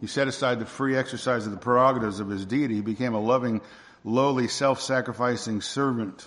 He 0.00 0.06
set 0.06 0.28
aside 0.28 0.58
the 0.58 0.66
free 0.66 0.96
exercise 0.96 1.46
of 1.46 1.52
the 1.52 1.58
prerogatives 1.58 2.20
of 2.20 2.28
his 2.28 2.44
deity. 2.44 2.74
He 2.74 2.80
became 2.82 3.14
a 3.14 3.20
loving, 3.20 3.60
lowly, 4.04 4.48
self-sacrificing 4.48 5.62
servant, 5.62 6.26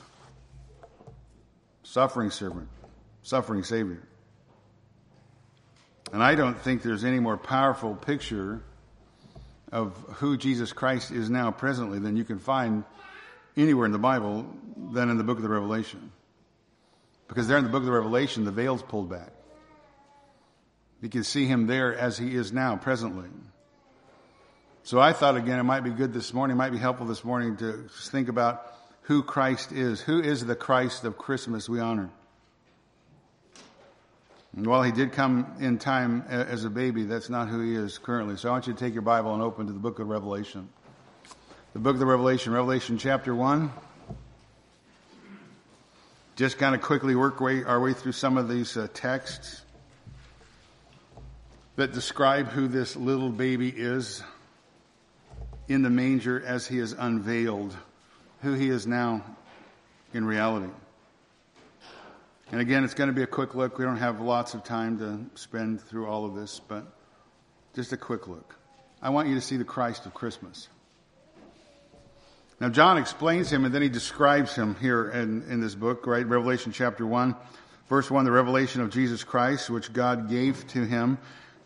suffering 1.84 2.32
servant, 2.32 2.68
suffering 3.22 3.64
savior. 3.64 4.02
And 6.12 6.24
I 6.24 6.34
don't 6.36 6.60
think 6.60 6.82
there's 6.82 7.04
any 7.04 7.20
more 7.20 7.38
powerful 7.38 7.96
picture 7.96 8.64
of 9.72 9.94
who 10.16 10.36
Jesus 10.36 10.74
Christ 10.74 11.12
is 11.12 11.30
now 11.30 11.52
presently 11.52 12.00
than 12.00 12.18
you 12.18 12.24
can 12.24 12.40
find 12.40 12.84
anywhere 13.56 13.86
in 13.86 13.92
the 13.92 14.00
Bible 14.00 14.48
than 14.94 15.10
in 15.10 15.18
the 15.18 15.24
book 15.24 15.38
of 15.38 15.44
the 15.44 15.50
Revelation. 15.50 16.12
Because 17.28 17.48
there 17.48 17.58
in 17.60 17.64
the 17.64 17.70
book 17.70 17.82
of 17.82 17.86
the 17.86 17.92
Revelation, 17.92 18.46
the 18.46 18.52
veil's 18.52 18.82
pulled 18.82 19.12
back. 19.12 19.30
You 21.02 21.10
can 21.10 21.24
see 21.24 21.46
him 21.46 21.68
there 21.68 21.96
as 21.96 22.18
he 22.18 22.34
is 22.34 22.52
now, 22.52 22.76
presently. 22.76 23.30
So 24.84 25.00
I 25.00 25.14
thought 25.14 25.36
again, 25.36 25.60
it 25.60 25.64
might 25.64 25.82
be 25.82 25.92
good 25.92 26.14
this 26.14 26.34
morning, 26.34 26.58
might 26.58 26.72
be 26.72 26.78
helpful 26.78 27.06
this 27.06 27.24
morning 27.24 27.58
to 27.58 27.88
think 27.90 28.30
about 28.30 28.74
who 29.04 29.24
Christ 29.24 29.72
is. 29.72 30.02
Who 30.02 30.22
is 30.22 30.46
the 30.46 30.56
Christ 30.56 31.04
of 31.04 31.18
Christmas 31.18 31.68
we 31.68 31.80
honor? 31.80 32.10
And 34.56 34.66
while 34.66 34.82
he 34.82 34.92
did 34.92 35.12
come 35.12 35.56
in 35.60 35.78
time 35.78 36.24
as 36.30 36.64
a 36.64 36.70
baby, 36.70 37.04
that's 37.04 37.30
not 37.30 37.50
who 37.50 37.62
he 37.62 37.76
is 37.76 37.98
currently. 37.98 38.36
So 38.38 38.50
I 38.50 38.54
want 38.54 38.68
you 38.68 38.74
to 38.74 38.80
take 38.80 38.94
your 38.94 39.04
Bible 39.04 39.34
and 39.34 39.44
open 39.44 39.68
to 39.68 39.74
the 39.74 39.80
book 39.80 40.00
of 40.00 40.08
Revelation. 40.08 40.70
The 41.74 41.80
book 41.80 41.94
of 41.94 42.00
the 42.00 42.06
Revelation, 42.06 42.54
Revelation 42.54 42.98
chapter 42.98 43.36
1. 43.36 43.72
Just 46.36 46.58
kind 46.58 46.74
of 46.74 46.82
quickly 46.82 47.16
work 47.16 47.40
way, 47.42 47.64
our 47.64 47.80
way 47.80 47.94
through 47.94 48.14
some 48.14 48.38
of 48.38 48.50
these 48.50 48.76
uh, 48.76 48.88
texts 48.94 49.62
that 51.76 51.94
describe 51.94 52.48
who 52.48 52.68
this 52.68 52.96
little 52.96 53.30
baby 53.30 53.70
is 53.70 54.24
in 55.70 55.84
the 55.84 55.90
manger 55.90 56.44
as 56.46 56.68
he 56.68 56.80
is 56.80 56.94
unveiled, 56.94 57.76
who 58.42 58.54
he 58.54 58.70
is 58.70 58.88
now 58.88 59.24
in 60.14 60.26
reality. 60.26 60.72
And 62.52 62.60
again, 62.60 62.84
it's 62.84 62.96
going 62.96 63.10
to 63.10 63.14
be 63.14 63.22
a 63.22 63.28
quick 63.28 63.54
look. 63.54 63.78
We 63.78 63.86
don't 63.86 63.98
have 63.98 64.20
lots 64.20 64.56
of 64.56 64.64
time 64.64 64.98
to 64.98 65.40
spend 65.40 65.80
through 65.80 66.08
all 66.08 66.26
of 66.26 66.34
this, 66.34 66.60
but 66.60 66.84
just 67.76 67.94
a 67.94 67.98
quick 67.98 68.28
look. 68.28 68.56
I 69.02 69.10
want 69.10 69.30
you 69.30 69.36
to 69.36 69.42
see 69.42 69.58
the 69.58 69.64
Christ 69.64 70.08
of 70.08 70.16
Christmas. 70.16 70.68
Now, 72.60 72.70
John 72.70 72.98
explains 72.98 73.52
him 73.52 73.64
and 73.64 73.74
then 73.74 73.84
he 73.84 73.90
describes 73.90 74.56
him 74.56 74.76
here 74.82 75.10
in, 75.12 75.44
in 75.50 75.62
this 75.62 75.76
book, 75.76 76.08
right? 76.08 76.26
Revelation 76.26 76.72
chapter 76.72 77.06
1, 77.06 77.36
verse 77.88 78.10
1, 78.10 78.26
the 78.26 78.32
revelation 78.32 78.82
of 78.82 78.90
Jesus 78.90 79.24
Christ, 79.24 79.70
which 79.70 79.94
God 79.94 80.30
gave 80.30 80.68
to 80.70 80.84
him 80.84 81.20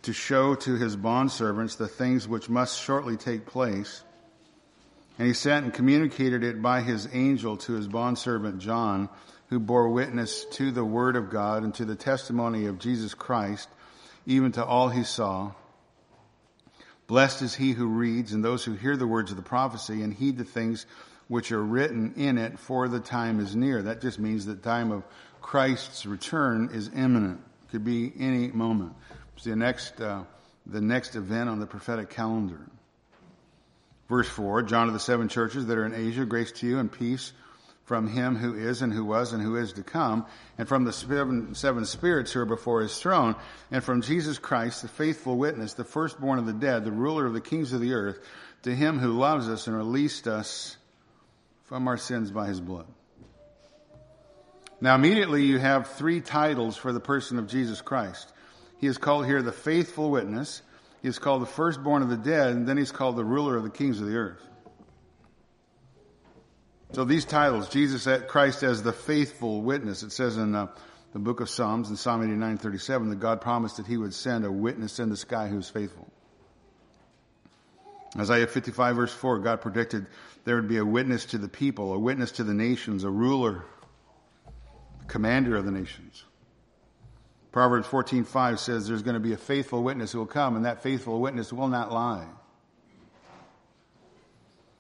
to 0.04 0.14
show 0.14 0.56
to 0.56 0.76
his 0.76 0.96
bondservants 0.96 1.78
the 1.78 1.88
things 1.88 2.28
which 2.28 2.50
must 2.50 2.80
shortly 2.80 3.18
take 3.18 3.46
place. 3.46 4.04
And 5.18 5.28
he 5.28 5.34
sent 5.34 5.66
and 5.66 5.74
communicated 5.74 6.44
it 6.44 6.62
by 6.62 6.82
his 6.82 7.08
angel 7.14 7.58
to 7.58 7.74
his 7.74 7.88
bondservant 7.88 8.60
John 8.60 9.10
who 9.48 9.60
bore 9.60 9.90
witness 9.90 10.46
to 10.46 10.72
the 10.72 10.84
word 10.84 11.16
of 11.16 11.30
God 11.30 11.64
and 11.64 11.74
to 11.76 11.86
the 11.86 11.96
testimony 11.96 12.66
of 12.66 12.80
Jesus 12.80 13.14
Christ, 13.14 13.70
even 14.26 14.52
to 14.54 14.66
all 14.66 14.90
he 14.90 15.04
saw. 15.04 15.52
Blessed 17.08 17.44
is 17.44 17.56
he 17.56 17.74
who 17.74 17.88
reads 17.88 18.34
and 18.34 18.44
those 18.44 18.66
who 18.66 18.74
hear 18.74 18.98
the 18.98 19.06
words 19.06 19.30
of 19.30 19.38
the 19.38 19.44
prophecy 19.44 20.02
and 20.02 20.14
heed 20.14 20.38
the 20.38 20.44
things 20.44 20.86
which 21.28 21.52
are 21.52 21.64
written 21.64 22.14
in 22.16 22.38
it, 22.38 22.60
for 22.60 22.88
the 22.88 23.00
time 23.00 23.40
is 23.40 23.56
near. 23.56 23.82
That 23.82 24.02
just 24.02 24.20
means 24.20 24.46
that 24.48 24.64
the 24.64 24.70
time 24.70 24.92
of 24.92 25.04
Christ's 25.42 26.06
return 26.06 26.70
is 26.74 26.90
imminent. 26.94 27.42
Could 27.72 27.86
be 27.86 28.12
any 28.20 28.48
moment. 28.48 28.94
It's 29.44 29.50
the 29.50 29.58
next, 29.58 30.00
uh, 30.00 30.24
the 30.66 30.80
next 30.80 31.18
event 31.18 31.50
on 31.50 31.60
the 31.60 31.66
prophetic 31.66 32.10
calendar. 32.10 32.62
Verse 34.08 34.30
4, 34.30 34.64
John 34.64 34.88
of 34.88 34.94
the 34.94 35.02
seven 35.02 35.28
churches 35.28 35.66
that 35.66 35.78
are 35.78 35.86
in 35.86 35.94
Asia, 35.94 36.24
grace 36.24 36.54
to 36.54 36.66
you 36.66 36.80
and 36.80 36.90
peace 36.90 37.34
from 37.84 38.08
him 38.08 38.38
who 38.38 38.54
is 38.54 38.82
and 38.82 38.94
who 38.94 39.04
was 39.04 39.34
and 39.34 39.44
who 39.44 39.58
is 39.58 39.74
to 39.74 39.84
come, 39.84 40.26
and 40.58 40.66
from 40.66 40.86
the 40.86 40.94
seven, 40.94 41.56
seven 41.56 41.84
spirits 41.84 42.32
who 42.32 42.40
are 42.40 42.46
before 42.46 42.84
his 42.84 42.98
throne, 42.98 43.36
and 43.70 43.84
from 43.84 44.02
Jesus 44.02 44.40
Christ, 44.40 44.82
the 44.82 44.88
faithful 44.88 45.36
witness, 45.36 45.74
the 45.74 45.84
firstborn 45.84 46.40
of 46.40 46.46
the 46.46 46.54
dead, 46.54 46.86
the 46.86 46.94
ruler 46.94 47.26
of 47.26 47.34
the 47.34 47.42
kings 47.42 47.74
of 47.74 47.82
the 47.82 47.96
earth, 47.96 48.20
to 48.62 48.74
him 48.74 48.98
who 48.98 49.12
loves 49.12 49.50
us 49.50 49.68
and 49.68 49.76
released 49.76 50.26
us 50.26 50.78
from 51.66 51.90
our 51.90 51.98
sins 51.98 52.32
by 52.32 52.48
his 52.48 52.62
blood. 52.62 52.88
Now 54.80 54.96
immediately 54.96 55.44
you 55.44 55.60
have 55.60 55.88
three 55.88 56.22
titles 56.22 56.78
for 56.78 56.94
the 56.94 57.02
person 57.02 57.40
of 57.40 57.48
Jesus 57.48 57.82
Christ. 57.82 58.30
He 58.84 58.88
is 58.88 58.98
called 58.98 59.26
here 59.26 59.42
the 59.42 59.54
faithful 59.54 60.12
witness, 60.12 60.62
he 61.02 61.08
is 61.08 61.18
called 61.18 61.42
the 61.42 61.46
firstborn 61.46 62.04
of 62.04 62.10
the 62.10 62.18
dead, 62.18 62.52
and 62.52 62.68
then 62.68 62.76
he's 62.76 62.92
called 62.92 63.16
the 63.16 63.24
ruler 63.24 63.56
of 63.56 63.64
the 63.64 63.70
kings 63.70 64.02
of 64.02 64.08
the 64.08 64.18
earth. 64.18 64.46
So 66.92 67.06
these 67.06 67.24
titles, 67.24 67.70
Jesus 67.70 68.06
Christ 68.28 68.62
as 68.62 68.84
the 68.84 68.92
faithful 68.92 69.62
witness, 69.62 70.04
it 70.04 70.12
says 70.12 70.36
in 70.36 70.54
uh, 70.54 70.68
the 71.14 71.20
book 71.20 71.40
of 71.40 71.50
Psalms 71.50 71.90
in 71.92 71.96
Psalm 71.96 72.24
89, 72.24 72.58
37, 72.58 73.10
that 73.12 73.22
God 73.22 73.40
promised 73.40 73.78
that 73.78 73.88
he 73.88 73.96
would 73.96 74.14
send 74.14 74.44
a 74.44 74.52
witness 74.52 75.00
in 75.00 75.08
the 75.08 75.16
sky 75.16 75.48
who 75.48 75.60
is 75.60 75.70
faithful. 75.70 76.12
Isaiah 78.20 78.48
55 78.48 78.98
verse 78.98 79.14
4, 79.14 79.40
God 79.40 79.62
predicted 79.62 80.08
there 80.44 80.58
would 80.58 80.68
be 80.68 80.76
a 80.76 80.86
witness 80.86 81.24
to 81.28 81.38
the 81.38 81.48
people, 81.48 81.94
a 81.94 81.98
witness 81.98 82.34
to 82.34 82.44
the 82.44 82.54
nations, 82.54 83.06
a 83.06 83.10
ruler, 83.10 83.64
commander 85.08 85.56
of 85.56 85.64
the 85.64 85.72
nations. 85.72 86.26
Proverbs 87.54 87.88
14:5 87.88 88.58
says 88.58 88.88
there's 88.88 89.04
going 89.04 89.14
to 89.14 89.20
be 89.20 89.32
a 89.32 89.38
faithful 89.38 89.84
witness 89.84 90.12
who 90.12 90.18
will 90.18 90.26
come 90.26 90.56
and 90.56 90.66
that 90.66 90.82
faithful 90.82 91.22
witness 91.22 91.54
will 91.54 91.68
not 91.68 91.92
lie. 91.92 92.26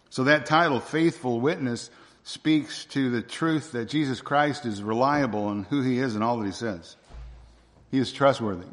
So 0.09 0.25
that 0.25 0.47
title, 0.47 0.79
faithful 0.79 1.39
witness, 1.39 1.91
speaks 2.23 2.85
to 2.85 3.11
the 3.11 3.21
truth 3.21 3.73
that 3.73 3.85
Jesus 3.85 4.21
Christ 4.21 4.65
is 4.65 4.81
reliable 4.81 5.51
in 5.51 5.63
who 5.65 5.81
he 5.81 5.99
is 5.99 6.15
and 6.15 6.23
all 6.23 6.39
that 6.39 6.45
he 6.45 6.51
says. 6.51 6.95
He 7.91 7.99
is 7.99 8.11
trustworthy. 8.11 8.67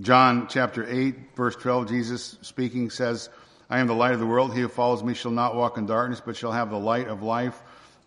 John 0.00 0.48
chapter 0.48 0.84
8 0.84 1.36
verse 1.36 1.54
12, 1.54 1.88
Jesus 1.88 2.36
speaking 2.42 2.90
says, 2.90 3.28
I 3.70 3.78
am 3.78 3.86
the 3.86 3.94
light 3.94 4.12
of 4.12 4.18
the 4.20 4.26
world. 4.26 4.54
He 4.54 4.60
who 4.60 4.68
follows 4.68 5.04
me 5.04 5.14
shall 5.14 5.30
not 5.30 5.54
walk 5.54 5.78
in 5.78 5.86
darkness, 5.86 6.20
but 6.24 6.36
shall 6.36 6.52
have 6.52 6.70
the 6.70 6.78
light 6.78 7.06
of 7.06 7.22
life. 7.22 7.62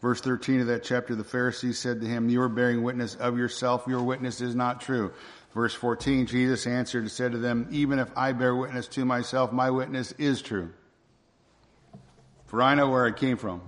Verse 0.08 0.22
13 0.22 0.62
of 0.62 0.67
that 0.67 0.86
chapter, 0.86 1.15
the 1.15 1.24
Pharisees 1.26 1.78
said 1.78 2.00
to 2.00 2.08
him, 2.08 2.30
You 2.30 2.41
are 2.41 2.48
bearing 2.48 2.82
witness 2.82 3.15
of 3.15 3.38
yourself. 3.38 3.84
Your 3.88 4.02
witness 4.02 4.39
is 4.39 4.56
not 4.56 4.80
true. 4.80 5.12
Verse 5.54 5.74
14, 5.74 6.28
Jesus 6.28 6.65
answered 6.65 7.02
and 7.02 7.12
said 7.12 7.34
to 7.34 7.38
them, 7.39 7.67
Even 7.72 8.00
if 8.00 8.08
I 8.15 8.32
bear 8.32 8.56
witness 8.56 8.88
to 8.88 9.04
myself, 9.04 9.52
my 9.52 9.70
witness 9.70 10.13
is 10.13 10.41
true. 10.41 10.72
For 12.46 12.62
I 12.62 12.74
know 12.74 12.89
where 12.89 13.06
I 13.06 13.12
came 13.12 13.36
from, 13.36 13.62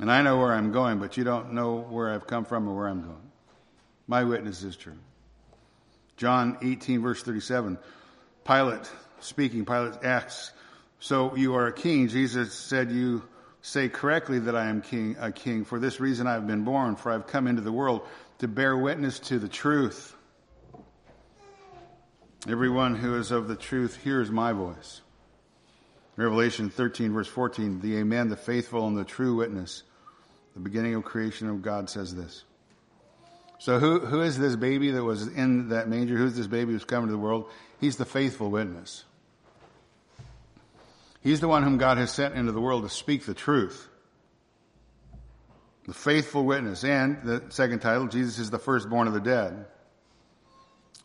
and 0.00 0.10
I 0.10 0.22
know 0.22 0.38
where 0.38 0.54
I'm 0.54 0.72
going, 0.72 1.00
but 1.00 1.18
you 1.18 1.24
don't 1.24 1.52
know 1.52 1.80
where 1.80 2.10
I've 2.10 2.26
come 2.26 2.46
from 2.46 2.66
or 2.66 2.74
where 2.74 2.88
I'm 2.88 3.02
going. 3.02 3.30
My 4.06 4.24
witness 4.24 4.62
is 4.62 4.74
true. 4.74 4.96
John 6.16 6.56
18, 6.62 7.02
verse 7.02 7.22
37. 7.22 7.76
Pilate 8.46 8.90
speaking, 9.20 9.66
Pilate 9.66 10.02
asks, 10.02 10.52
So 10.98 11.36
you 11.36 11.56
are 11.56 11.66
a 11.66 11.74
king? 11.74 12.08
Jesus 12.08 12.54
said, 12.54 12.90
You 12.90 13.22
say 13.64 13.88
correctly 13.88 14.38
that 14.40 14.54
I 14.54 14.66
am 14.66 14.82
king, 14.82 15.16
a 15.18 15.32
king. 15.32 15.64
For 15.64 15.78
this 15.78 15.98
reason 15.98 16.26
I 16.26 16.34
have 16.34 16.46
been 16.46 16.64
born, 16.64 16.96
for 16.96 17.10
I've 17.10 17.26
come 17.26 17.46
into 17.46 17.62
the 17.62 17.72
world 17.72 18.06
to 18.38 18.46
bear 18.46 18.76
witness 18.76 19.18
to 19.20 19.38
the 19.38 19.48
truth. 19.48 20.14
Everyone 22.46 22.94
who 22.94 23.16
is 23.16 23.30
of 23.30 23.48
the 23.48 23.56
truth 23.56 23.96
hears 24.04 24.30
my 24.30 24.52
voice. 24.52 25.00
Revelation 26.16 26.68
13, 26.68 27.14
verse 27.14 27.26
14, 27.26 27.80
the 27.80 27.96
Amen, 27.96 28.28
the 28.28 28.36
faithful 28.36 28.86
and 28.86 28.98
the 28.98 29.04
true 29.04 29.36
witness, 29.36 29.82
the 30.52 30.60
beginning 30.60 30.94
of 30.94 31.04
creation 31.04 31.48
of 31.48 31.62
God 31.62 31.88
says 31.88 32.14
this. 32.14 32.44
So 33.58 33.78
who, 33.78 34.00
who 34.00 34.20
is 34.20 34.38
this 34.38 34.56
baby 34.56 34.90
that 34.90 35.02
was 35.02 35.26
in 35.26 35.70
that 35.70 35.88
manger? 35.88 36.18
Who's 36.18 36.36
this 36.36 36.46
baby 36.46 36.72
who's 36.72 36.84
coming 36.84 37.08
to 37.08 37.12
the 37.12 37.18
world? 37.18 37.48
He's 37.80 37.96
the 37.96 38.04
faithful 38.04 38.50
witness. 38.50 39.04
He's 41.24 41.40
the 41.40 41.48
one 41.48 41.62
whom 41.62 41.78
God 41.78 41.96
has 41.96 42.12
sent 42.12 42.34
into 42.34 42.52
the 42.52 42.60
world 42.60 42.82
to 42.82 42.90
speak 42.90 43.24
the 43.24 43.32
truth. 43.32 43.88
The 45.86 45.94
faithful 45.94 46.44
witness. 46.44 46.84
And 46.84 47.22
the 47.24 47.42
second 47.48 47.80
title, 47.80 48.08
Jesus 48.08 48.38
is 48.38 48.50
the 48.50 48.58
firstborn 48.58 49.08
of 49.08 49.14
the 49.14 49.20
dead. 49.20 49.64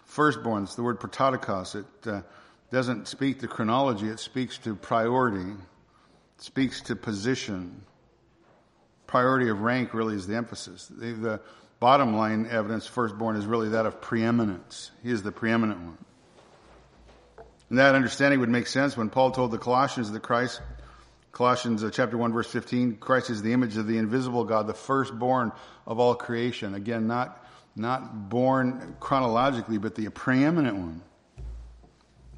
Firstborn, 0.03 0.63
it's 0.63 0.75
the 0.75 0.83
word 0.83 0.99
prototokos. 0.99 1.75
It 1.75 2.07
uh, 2.07 2.21
doesn't 2.69 3.07
speak 3.07 3.39
to 3.39 3.47
chronology, 3.47 4.09
it 4.09 4.19
speaks 4.19 4.57
to 4.59 4.75
priority. 4.75 5.51
It 5.51 6.43
speaks 6.43 6.81
to 6.81 6.97
position. 6.97 7.83
Priority 9.07 9.49
of 9.49 9.61
rank 9.61 9.93
really 9.93 10.15
is 10.15 10.27
the 10.27 10.35
emphasis. 10.35 10.87
The, 10.87 11.13
the 11.13 11.41
bottom 11.79 12.15
line 12.15 12.45
evidence, 12.51 12.85
firstborn, 12.85 13.37
is 13.37 13.45
really 13.45 13.69
that 13.69 13.85
of 13.85 14.01
preeminence. 14.01 14.91
He 15.01 15.11
is 15.11 15.23
the 15.23 15.31
preeminent 15.31 15.79
one. 15.79 15.97
And 17.69 17.77
that 17.77 17.95
understanding 17.95 18.39
would 18.39 18.49
make 18.49 18.67
sense 18.67 18.97
when 18.97 19.09
Paul 19.09 19.31
told 19.31 19.51
the 19.51 19.57
Colossians 19.57 20.11
that 20.11 20.21
Christ, 20.21 20.61
Colossians 21.31 21.83
uh, 21.83 21.91
chapter 21.91 22.17
1 22.17 22.33
verse 22.33 22.49
15, 22.49 22.97
Christ 22.97 23.29
is 23.29 23.41
the 23.41 23.53
image 23.53 23.77
of 23.77 23.85
the 23.85 23.97
invisible 23.97 24.43
God, 24.43 24.65
the 24.65 24.73
firstborn 24.73 25.51
of 25.85 25.99
all 25.99 26.15
creation. 26.15 26.73
Again, 26.73 27.07
not, 27.07 27.45
not 27.75 28.29
born 28.29 28.95
chronologically, 28.99 29.77
but 29.77 29.93
the 29.95 30.09
preeminent 30.09 30.77
one. 30.77 31.01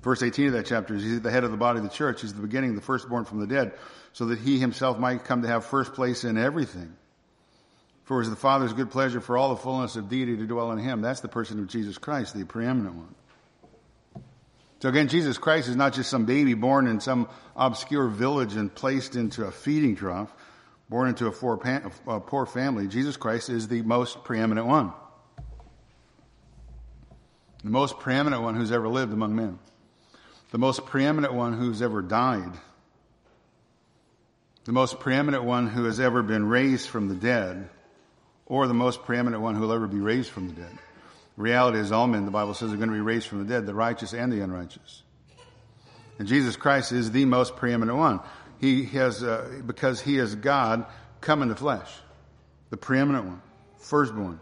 Verse 0.01 0.23
18 0.23 0.47
of 0.47 0.53
that 0.53 0.65
chapter 0.65 0.95
is 0.95 1.03
he's 1.03 1.21
the 1.21 1.31
head 1.31 1.43
of 1.43 1.51
the 1.51 1.57
body 1.57 1.77
of 1.77 1.83
the 1.83 1.89
church. 1.89 2.21
He's 2.21 2.33
the 2.33 2.41
beginning, 2.41 2.75
the 2.75 2.81
firstborn 2.81 3.23
from 3.23 3.39
the 3.39 3.47
dead, 3.47 3.73
so 4.13 4.25
that 4.25 4.39
he 4.39 4.59
himself 4.59 4.97
might 4.97 5.23
come 5.23 5.43
to 5.43 5.47
have 5.47 5.63
first 5.63 5.93
place 5.93 6.23
in 6.23 6.37
everything. 6.37 6.95
For 8.03 8.19
it 8.19 8.23
is 8.23 8.29
the 8.29 8.35
Father's 8.35 8.73
good 8.73 8.89
pleasure 8.89 9.21
for 9.21 9.37
all 9.37 9.49
the 9.49 9.61
fullness 9.61 9.95
of 9.95 10.09
deity 10.09 10.35
to 10.37 10.45
dwell 10.45 10.71
in 10.71 10.79
him. 10.79 11.01
That's 11.01 11.21
the 11.21 11.27
person 11.27 11.59
of 11.59 11.67
Jesus 11.67 11.97
Christ, 11.97 12.33
the 12.33 12.43
preeminent 12.43 12.95
one. 12.95 13.15
So 14.81 14.89
again, 14.89 15.07
Jesus 15.07 15.37
Christ 15.37 15.69
is 15.69 15.75
not 15.75 15.93
just 15.93 16.09
some 16.09 16.25
baby 16.25 16.55
born 16.55 16.87
in 16.87 16.99
some 16.99 17.29
obscure 17.55 18.07
village 18.07 18.55
and 18.55 18.73
placed 18.73 19.15
into 19.15 19.45
a 19.45 19.51
feeding 19.51 19.95
trough, 19.95 20.33
born 20.89 21.07
into 21.09 21.27
a, 21.27 21.91
a 22.07 22.19
poor 22.19 22.47
family. 22.47 22.87
Jesus 22.87 23.15
Christ 23.15 23.49
is 23.49 23.67
the 23.67 23.83
most 23.83 24.23
preeminent 24.23 24.65
one. 24.65 24.91
The 27.63 27.69
most 27.69 27.99
preeminent 27.99 28.41
one 28.41 28.55
who's 28.55 28.71
ever 28.71 28.87
lived 28.87 29.13
among 29.13 29.35
men 29.35 29.59
the 30.51 30.57
most 30.57 30.85
preeminent 30.85 31.33
one 31.33 31.53
who's 31.53 31.81
ever 31.81 32.01
died, 32.01 32.51
the 34.65 34.73
most 34.73 34.99
preeminent 34.99 35.45
one 35.45 35.67
who 35.67 35.85
has 35.85 35.99
ever 35.99 36.21
been 36.21 36.45
raised 36.45 36.89
from 36.89 37.07
the 37.07 37.15
dead, 37.15 37.69
or 38.45 38.67
the 38.67 38.73
most 38.73 39.03
preeminent 39.03 39.41
one 39.41 39.55
who 39.55 39.61
will 39.61 39.71
ever 39.71 39.87
be 39.87 39.99
raised 39.99 40.29
from 40.29 40.49
the 40.49 40.53
dead. 40.53 40.77
Reality 41.41 41.79
is 41.79 41.91
all 41.91 42.05
men, 42.05 42.25
the 42.25 42.31
Bible 42.31 42.53
says, 42.53 42.71
are 42.71 42.77
going 42.77 42.89
to 42.89 42.95
be 42.95 43.01
raised 43.01 43.27
from 43.27 43.39
the 43.39 43.51
dead, 43.51 43.65
the 43.65 43.73
righteous 43.73 44.13
and 44.13 44.31
the 44.31 44.41
unrighteous. 44.41 45.01
And 46.19 46.27
Jesus 46.27 46.55
Christ 46.55 46.91
is 46.91 47.11
the 47.11 47.25
most 47.25 47.55
preeminent 47.55 47.97
one. 47.97 48.19
He 48.59 48.85
has, 48.85 49.23
uh, 49.23 49.61
because 49.65 49.99
he 49.99 50.19
is 50.19 50.35
God, 50.35 50.85
come 51.19 51.41
in 51.41 51.49
the 51.49 51.55
flesh. 51.55 51.89
The 52.69 52.77
preeminent 52.77 53.25
one. 53.25 53.41
Firstborn. 53.79 54.39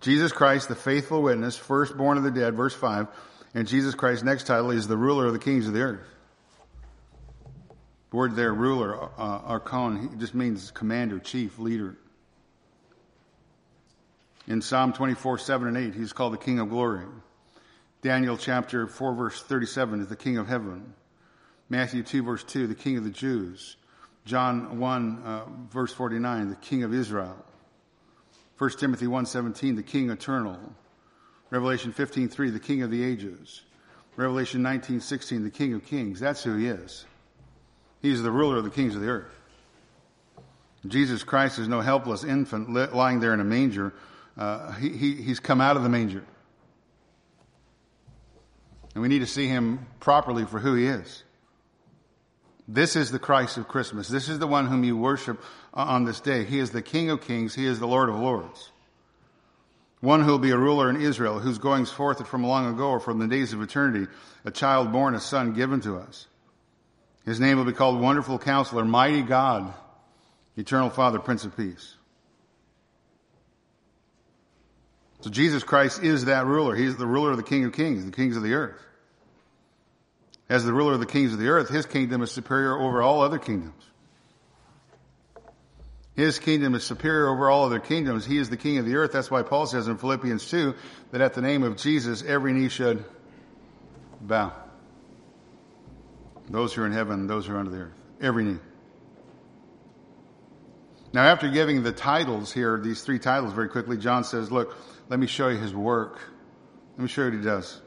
Jesus 0.00 0.30
Christ, 0.30 0.68
the 0.68 0.76
faithful 0.76 1.22
witness, 1.22 1.56
firstborn 1.56 2.16
of 2.16 2.22
the 2.22 2.30
dead, 2.30 2.54
verse 2.54 2.74
5, 2.74 3.08
and 3.52 3.66
Jesus 3.66 3.96
Christ's 3.96 4.22
next 4.22 4.46
title 4.46 4.70
is 4.70 4.86
the 4.86 4.96
ruler 4.96 5.26
of 5.26 5.32
the 5.32 5.40
kings 5.40 5.66
of 5.66 5.74
the 5.74 5.80
earth. 5.80 6.06
The 8.10 8.16
word 8.16 8.36
there, 8.36 8.54
ruler, 8.54 8.96
uh, 8.96 9.08
archon, 9.18 10.20
just 10.20 10.34
means 10.34 10.70
commander, 10.70 11.18
chief, 11.18 11.58
leader. 11.58 11.96
In 14.50 14.60
Psalm 14.60 14.92
24, 14.92 15.38
7 15.38 15.68
and 15.68 15.76
8, 15.76 15.94
he's 15.94 16.12
called 16.12 16.32
the 16.32 16.36
King 16.36 16.58
of 16.58 16.70
Glory. 16.70 17.06
Daniel 18.02 18.36
chapter 18.36 18.88
4, 18.88 19.14
verse 19.14 19.40
37 19.40 20.00
is 20.00 20.08
the 20.08 20.16
King 20.16 20.38
of 20.38 20.48
Heaven. 20.48 20.92
Matthew 21.68 22.02
2, 22.02 22.24
verse 22.24 22.42
2, 22.42 22.66
the 22.66 22.74
King 22.74 22.96
of 22.96 23.04
the 23.04 23.10
Jews. 23.10 23.76
John 24.24 24.80
1, 24.80 25.22
uh, 25.24 25.44
verse 25.70 25.92
49, 25.92 26.50
the 26.50 26.56
King 26.56 26.82
of 26.82 26.92
Israel. 26.92 27.36
1 28.58 28.70
Timothy 28.70 29.06
1, 29.06 29.24
17, 29.24 29.76
the 29.76 29.84
King 29.84 30.10
eternal. 30.10 30.58
Revelation 31.50 31.92
15:3, 31.92 32.50
the 32.50 32.58
King 32.58 32.82
of 32.82 32.90
the 32.90 33.04
ages. 33.04 33.62
Revelation 34.16 34.62
19:16, 34.62 35.44
the 35.44 35.50
King 35.50 35.74
of 35.74 35.84
kings. 35.84 36.18
That's 36.18 36.42
who 36.42 36.56
he 36.56 36.66
is. 36.66 37.04
He's 38.02 38.20
the 38.20 38.32
ruler 38.32 38.56
of 38.56 38.64
the 38.64 38.70
kings 38.70 38.96
of 38.96 39.00
the 39.00 39.10
earth. 39.10 39.32
Jesus 40.88 41.22
Christ 41.22 41.60
is 41.60 41.68
no 41.68 41.82
helpless 41.82 42.24
infant 42.24 42.72
lying 42.92 43.20
there 43.20 43.32
in 43.32 43.38
a 43.38 43.44
manger. 43.44 43.92
Uh, 44.40 44.72
he, 44.72 44.88
he, 44.88 45.14
he's 45.16 45.38
come 45.38 45.60
out 45.60 45.76
of 45.76 45.82
the 45.82 45.90
manger. 45.90 46.24
And 48.94 49.02
we 49.02 49.08
need 49.08 49.18
to 49.18 49.26
see 49.26 49.46
him 49.46 49.86
properly 50.00 50.46
for 50.46 50.58
who 50.58 50.74
he 50.74 50.86
is. 50.86 51.24
This 52.66 52.96
is 52.96 53.10
the 53.10 53.18
Christ 53.18 53.58
of 53.58 53.68
Christmas. 53.68 54.08
This 54.08 54.30
is 54.30 54.38
the 54.38 54.46
one 54.46 54.66
whom 54.66 54.82
you 54.82 54.96
worship 54.96 55.42
on 55.74 56.04
this 56.04 56.20
day. 56.20 56.44
He 56.44 56.58
is 56.58 56.70
the 56.70 56.80
King 56.80 57.10
of 57.10 57.20
kings. 57.20 57.54
He 57.54 57.66
is 57.66 57.78
the 57.78 57.86
Lord 57.86 58.08
of 58.08 58.14
lords. 58.14 58.70
One 60.00 60.22
who 60.22 60.30
will 60.30 60.38
be 60.38 60.52
a 60.52 60.56
ruler 60.56 60.88
in 60.88 61.02
Israel, 61.02 61.38
whose 61.38 61.58
goings 61.58 61.92
forth 61.92 62.26
from 62.26 62.42
long 62.42 62.72
ago 62.72 62.88
or 62.88 63.00
from 63.00 63.18
the 63.18 63.28
days 63.28 63.52
of 63.52 63.60
eternity, 63.60 64.10
a 64.46 64.50
child 64.50 64.90
born, 64.90 65.14
a 65.14 65.20
son 65.20 65.52
given 65.52 65.80
to 65.82 65.98
us. 65.98 66.26
His 67.26 67.38
name 67.38 67.58
will 67.58 67.66
be 67.66 67.74
called 67.74 68.00
Wonderful 68.00 68.38
Counselor, 68.38 68.86
Mighty 68.86 69.20
God, 69.20 69.74
Eternal 70.56 70.88
Father, 70.88 71.18
Prince 71.18 71.44
of 71.44 71.54
Peace. 71.54 71.96
So 75.22 75.30
Jesus 75.30 75.62
Christ 75.62 76.02
is 76.02 76.26
that 76.26 76.46
ruler. 76.46 76.74
He 76.74 76.84
is 76.84 76.96
the 76.96 77.06
ruler 77.06 77.30
of 77.30 77.36
the 77.36 77.42
King 77.42 77.64
of 77.64 77.72
Kings, 77.72 78.04
the 78.04 78.10
kings 78.10 78.36
of 78.36 78.42
the 78.42 78.54
earth. 78.54 78.80
As 80.48 80.64
the 80.64 80.72
ruler 80.72 80.94
of 80.94 81.00
the 81.00 81.06
kings 81.06 81.32
of 81.32 81.38
the 81.38 81.48
earth, 81.48 81.68
his 81.68 81.86
kingdom 81.86 82.22
is 82.22 82.32
superior 82.32 82.76
over 82.76 83.02
all 83.02 83.22
other 83.22 83.38
kingdoms. 83.38 83.84
His 86.14 86.38
kingdom 86.38 86.74
is 86.74 86.82
superior 86.82 87.28
over 87.28 87.48
all 87.48 87.64
other 87.64 87.78
kingdoms. 87.78 88.26
He 88.26 88.36
is 88.36 88.50
the 88.50 88.56
king 88.56 88.78
of 88.78 88.84
the 88.84 88.96
earth. 88.96 89.12
That's 89.12 89.30
why 89.30 89.42
Paul 89.42 89.66
says 89.66 89.86
in 89.86 89.96
Philippians 89.96 90.50
2 90.50 90.74
that 91.12 91.20
at 91.20 91.34
the 91.34 91.40
name 91.40 91.62
of 91.62 91.76
Jesus, 91.76 92.22
every 92.22 92.52
knee 92.52 92.68
should 92.68 93.04
bow. 94.20 94.52
Those 96.48 96.74
who 96.74 96.82
are 96.82 96.86
in 96.86 96.92
heaven, 96.92 97.28
those 97.28 97.46
who 97.46 97.54
are 97.54 97.58
under 97.58 97.70
the 97.70 97.78
earth. 97.78 97.94
Every 98.20 98.44
knee. 98.44 98.58
Now, 101.12 101.24
after 101.24 101.48
giving 101.48 101.82
the 101.82 101.92
titles 101.92 102.52
here, 102.52 102.78
these 102.78 103.02
three 103.02 103.18
titles 103.18 103.52
very 103.52 103.68
quickly, 103.68 103.96
John 103.96 104.24
says, 104.24 104.50
Look, 104.50 104.76
let 105.10 105.18
me 105.18 105.26
show 105.26 105.48
you 105.48 105.58
his 105.58 105.74
work. 105.74 106.20
Let 106.96 107.02
me 107.02 107.08
show 107.08 107.22
you 107.22 107.30
what 107.30 107.38
he 107.38 107.44
does. 107.44 107.80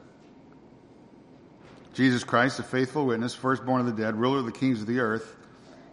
Jesus 1.94 2.22
Christ, 2.22 2.58
a 2.58 2.62
faithful 2.62 3.06
witness, 3.06 3.34
firstborn 3.34 3.80
of 3.80 3.86
the 3.86 4.02
dead, 4.02 4.16
ruler 4.16 4.40
of 4.40 4.44
the 4.44 4.52
kings 4.52 4.80
of 4.80 4.86
the 4.86 5.00
earth. 5.00 5.34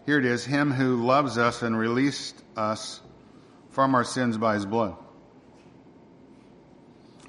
Here 0.06 0.20
it 0.20 0.26
is, 0.26 0.44
him 0.44 0.72
who 0.72 0.98
loves 0.98 1.38
us 1.38 1.62
and 1.62 1.78
released 1.78 2.36
us 2.58 3.00
from 3.70 3.96
our 3.96 4.04
sins 4.04 4.38
by 4.38 4.56
his 4.56 4.66
blood. 4.66 4.96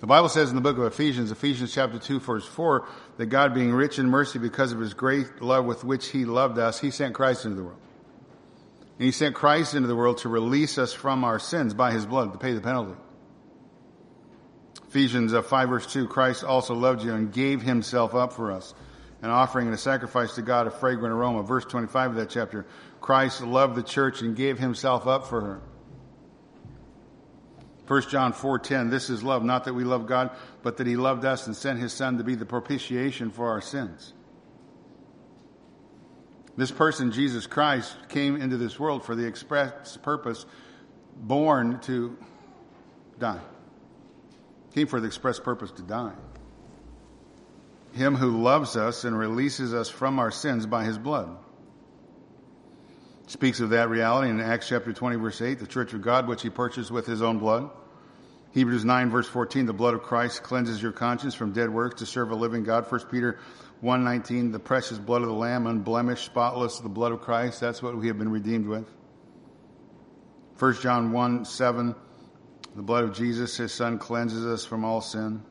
The 0.00 0.06
Bible 0.08 0.30
says 0.30 0.50
in 0.50 0.56
the 0.56 0.62
book 0.62 0.78
of 0.78 0.84
Ephesians, 0.84 1.30
Ephesians 1.30 1.72
chapter 1.72 1.98
2, 1.98 2.18
verse 2.18 2.46
4, 2.46 2.88
that 3.18 3.26
God 3.26 3.54
being 3.54 3.72
rich 3.72 4.00
in 4.00 4.08
mercy 4.08 4.40
because 4.40 4.72
of 4.72 4.80
his 4.80 4.94
great 4.94 5.40
love 5.40 5.64
with 5.64 5.84
which 5.84 6.08
he 6.08 6.24
loved 6.24 6.58
us, 6.58 6.80
he 6.80 6.90
sent 6.90 7.14
Christ 7.14 7.44
into 7.44 7.58
the 7.58 7.64
world. 7.64 7.80
And 8.98 9.04
he 9.04 9.12
sent 9.12 9.36
Christ 9.36 9.74
into 9.74 9.86
the 9.86 9.94
world 9.94 10.18
to 10.18 10.28
release 10.28 10.76
us 10.76 10.92
from 10.92 11.22
our 11.22 11.38
sins 11.38 11.72
by 11.72 11.92
his 11.92 12.04
blood, 12.04 12.32
to 12.32 12.38
pay 12.38 12.52
the 12.52 12.60
penalty. 12.60 12.98
Ephesians 14.92 15.32
uh, 15.32 15.40
5 15.40 15.70
verse 15.70 15.90
2, 15.90 16.06
Christ 16.06 16.44
also 16.44 16.74
loved 16.74 17.02
you 17.02 17.14
and 17.14 17.32
gave 17.32 17.62
himself 17.62 18.14
up 18.14 18.34
for 18.34 18.52
us, 18.52 18.74
an 19.22 19.30
offering 19.30 19.66
and 19.66 19.74
a 19.74 19.78
sacrifice 19.78 20.34
to 20.34 20.42
God, 20.42 20.66
a 20.66 20.70
fragrant 20.70 21.14
aroma. 21.14 21.42
Verse 21.42 21.64
25 21.64 22.10
of 22.10 22.16
that 22.16 22.28
chapter, 22.28 22.66
Christ 23.00 23.40
loved 23.40 23.74
the 23.74 23.82
church 23.82 24.20
and 24.20 24.36
gave 24.36 24.58
himself 24.58 25.06
up 25.06 25.26
for 25.26 25.40
her. 25.40 25.62
1 27.86 28.02
John 28.10 28.34
4:10 28.34 28.90
This 28.90 29.08
is 29.08 29.22
love 29.22 29.42
not 29.42 29.64
that 29.64 29.72
we 29.72 29.84
love 29.84 30.06
God 30.06 30.28
but 30.62 30.76
that 30.76 30.86
he 30.86 30.96
loved 30.96 31.24
us 31.24 31.46
and 31.46 31.56
sent 31.56 31.78
his 31.78 31.94
son 31.94 32.18
to 32.18 32.24
be 32.24 32.34
the 32.34 32.44
propitiation 32.44 33.30
for 33.30 33.48
our 33.48 33.62
sins. 33.62 34.12
This 36.58 36.70
person 36.70 37.12
Jesus 37.12 37.46
Christ 37.46 37.96
came 38.10 38.36
into 38.36 38.58
this 38.58 38.78
world 38.78 39.06
for 39.06 39.14
the 39.14 39.24
express 39.24 39.96
purpose 39.96 40.44
born 41.16 41.80
to 41.80 42.14
die. 43.18 43.40
Came 44.74 44.86
for 44.86 45.00
the 45.00 45.06
express 45.06 45.38
purpose 45.38 45.70
to 45.72 45.82
die. 45.82 46.14
Him 47.92 48.14
who 48.14 48.42
loves 48.42 48.76
us 48.76 49.04
and 49.04 49.18
releases 49.18 49.74
us 49.74 49.90
from 49.90 50.18
our 50.18 50.30
sins 50.30 50.64
by 50.64 50.84
his 50.84 50.96
blood. 50.96 51.36
Speaks 53.26 53.60
of 53.60 53.70
that 53.70 53.90
reality 53.90 54.30
in 54.30 54.40
Acts 54.40 54.68
chapter 54.68 54.92
20 54.92 55.16
verse 55.16 55.40
8, 55.40 55.58
the 55.58 55.66
church 55.66 55.92
of 55.92 56.02
God 56.02 56.26
which 56.26 56.42
he 56.42 56.50
purchased 56.50 56.90
with 56.90 57.06
his 57.06 57.22
own 57.22 57.38
blood. 57.38 57.70
Hebrews 58.52 58.84
9 58.84 59.10
verse 59.10 59.26
14, 59.28 59.66
the 59.66 59.72
blood 59.72 59.94
of 59.94 60.02
Christ 60.02 60.42
cleanses 60.42 60.82
your 60.82 60.92
conscience 60.92 61.34
from 61.34 61.52
dead 61.52 61.70
works 61.70 62.00
to 62.00 62.06
serve 62.06 62.30
a 62.30 62.34
living 62.34 62.64
God. 62.64 62.90
1 62.90 63.00
Peter 63.10 63.38
119, 63.80 64.52
the 64.52 64.58
precious 64.58 64.98
blood 64.98 65.22
of 65.22 65.28
the 65.28 65.34
Lamb, 65.34 65.66
unblemished, 65.66 66.24
spotless, 66.24 66.78
the 66.78 66.88
blood 66.88 67.12
of 67.12 67.20
Christ. 67.20 67.60
That's 67.60 67.82
what 67.82 67.96
we 67.96 68.08
have 68.08 68.18
been 68.18 68.30
redeemed 68.30 68.66
with. 68.66 68.86
1 70.58 70.74
John 70.80 71.12
1 71.12 71.44
7, 71.44 71.94
the 72.74 72.82
blood 72.82 73.04
of 73.04 73.14
Jesus, 73.14 73.56
his 73.56 73.72
son, 73.72 73.98
cleanses 73.98 74.46
us 74.46 74.64
from 74.64 74.84
all 74.84 75.00
sin. 75.00 75.42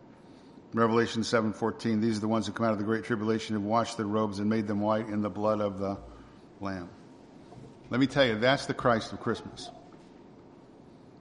Revelation 0.74 1.24
7:14 1.24 2.02
These 2.02 2.18
are 2.18 2.22
the 2.22 2.28
ones 2.28 2.48
who 2.48 2.54
come 2.54 2.66
out 2.66 2.72
of 2.72 2.78
the 2.78 2.84
great 2.86 3.04
tribulation 3.04 3.56
have 3.56 3.64
washed 3.64 3.98
their 3.98 4.06
robes 4.06 4.40
and 4.40 4.50
made 4.50 4.68
them 4.68 4.80
white 4.80 5.08
in 5.10 5.22
the 5.22 5.30
blood 5.30 5.60
of 5.60 5.80
the 5.80 5.98
lamb. 6.60 6.90
Let 7.90 8.00
me 8.00 8.08
tell 8.08 8.26
you 8.26 8.40
that's 8.40 8.66
the 8.66 8.74
Christ 8.74 9.12
of 9.12 9.20
Christmas. 9.20 9.70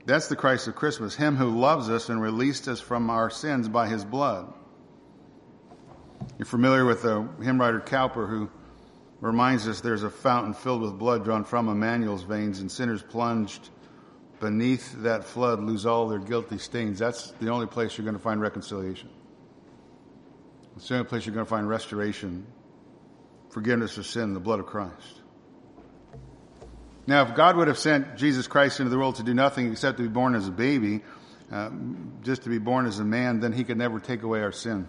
That's 0.05 0.27
the 0.27 0.35
Christ 0.35 0.67
of 0.67 0.75
Christmas, 0.75 1.15
him 1.15 1.35
who 1.35 1.49
loves 1.49 1.89
us 1.89 2.09
and 2.09 2.21
released 2.21 2.67
us 2.67 2.79
from 2.79 3.09
our 3.09 3.29
sins 3.29 3.67
by 3.67 3.87
his 3.87 4.03
blood. 4.03 4.51
You're 6.37 6.45
familiar 6.45 6.85
with 6.85 7.03
the 7.03 7.27
hymn 7.41 7.59
writer 7.59 7.79
Cowper 7.79 8.25
who 8.25 8.49
reminds 9.19 9.67
us 9.67 9.81
there's 9.81 10.03
a 10.03 10.09
fountain 10.09 10.53
filled 10.53 10.81
with 10.81 10.97
blood 10.97 11.23
drawn 11.23 11.43
from 11.43 11.69
Emmanuel's 11.69 12.23
veins 12.23 12.61
and 12.61 12.71
sinners 12.71 13.03
plunged 13.03 13.69
beneath 14.41 15.03
that 15.03 15.23
flood 15.23 15.61
lose 15.61 15.85
all 15.85 16.09
their 16.09 16.19
guilty 16.19 16.57
stains. 16.57 16.99
That's 16.99 17.31
the 17.39 17.49
only 17.49 17.67
place 17.67 17.97
you're 17.97 18.03
going 18.03 18.17
to 18.17 18.21
find 18.21 18.41
reconciliation. 18.41 19.09
It's 20.75 20.87
the 20.87 20.95
only 20.95 21.07
place 21.07 21.25
you're 21.25 21.35
going 21.35 21.45
to 21.45 21.49
find 21.49 21.69
restoration, 21.69 22.47
forgiveness 23.51 23.97
of 23.97 24.05
sin, 24.05 24.33
the 24.33 24.39
blood 24.39 24.59
of 24.59 24.65
Christ. 24.65 25.21
Now, 27.07 27.21
if 27.23 27.35
God 27.35 27.55
would 27.55 27.67
have 27.67 27.77
sent 27.77 28.17
Jesus 28.17 28.47
Christ 28.47 28.79
into 28.79 28.89
the 28.89 28.97
world 28.97 29.15
to 29.15 29.23
do 29.23 29.33
nothing 29.33 29.71
except 29.71 29.97
to 29.97 30.03
be 30.03 30.09
born 30.09 30.33
as 30.33 30.47
a 30.47 30.51
baby, 30.51 31.01
uh, 31.51 31.69
just 32.21 32.43
to 32.43 32.49
be 32.49 32.57
born 32.57 32.85
as 32.85 32.99
a 32.99 33.03
man, 33.03 33.41
then 33.41 33.53
he 33.53 33.63
could 33.63 33.77
never 33.77 33.99
take 33.99 34.23
away 34.23 34.41
our 34.41 34.51
sin. 34.51 34.87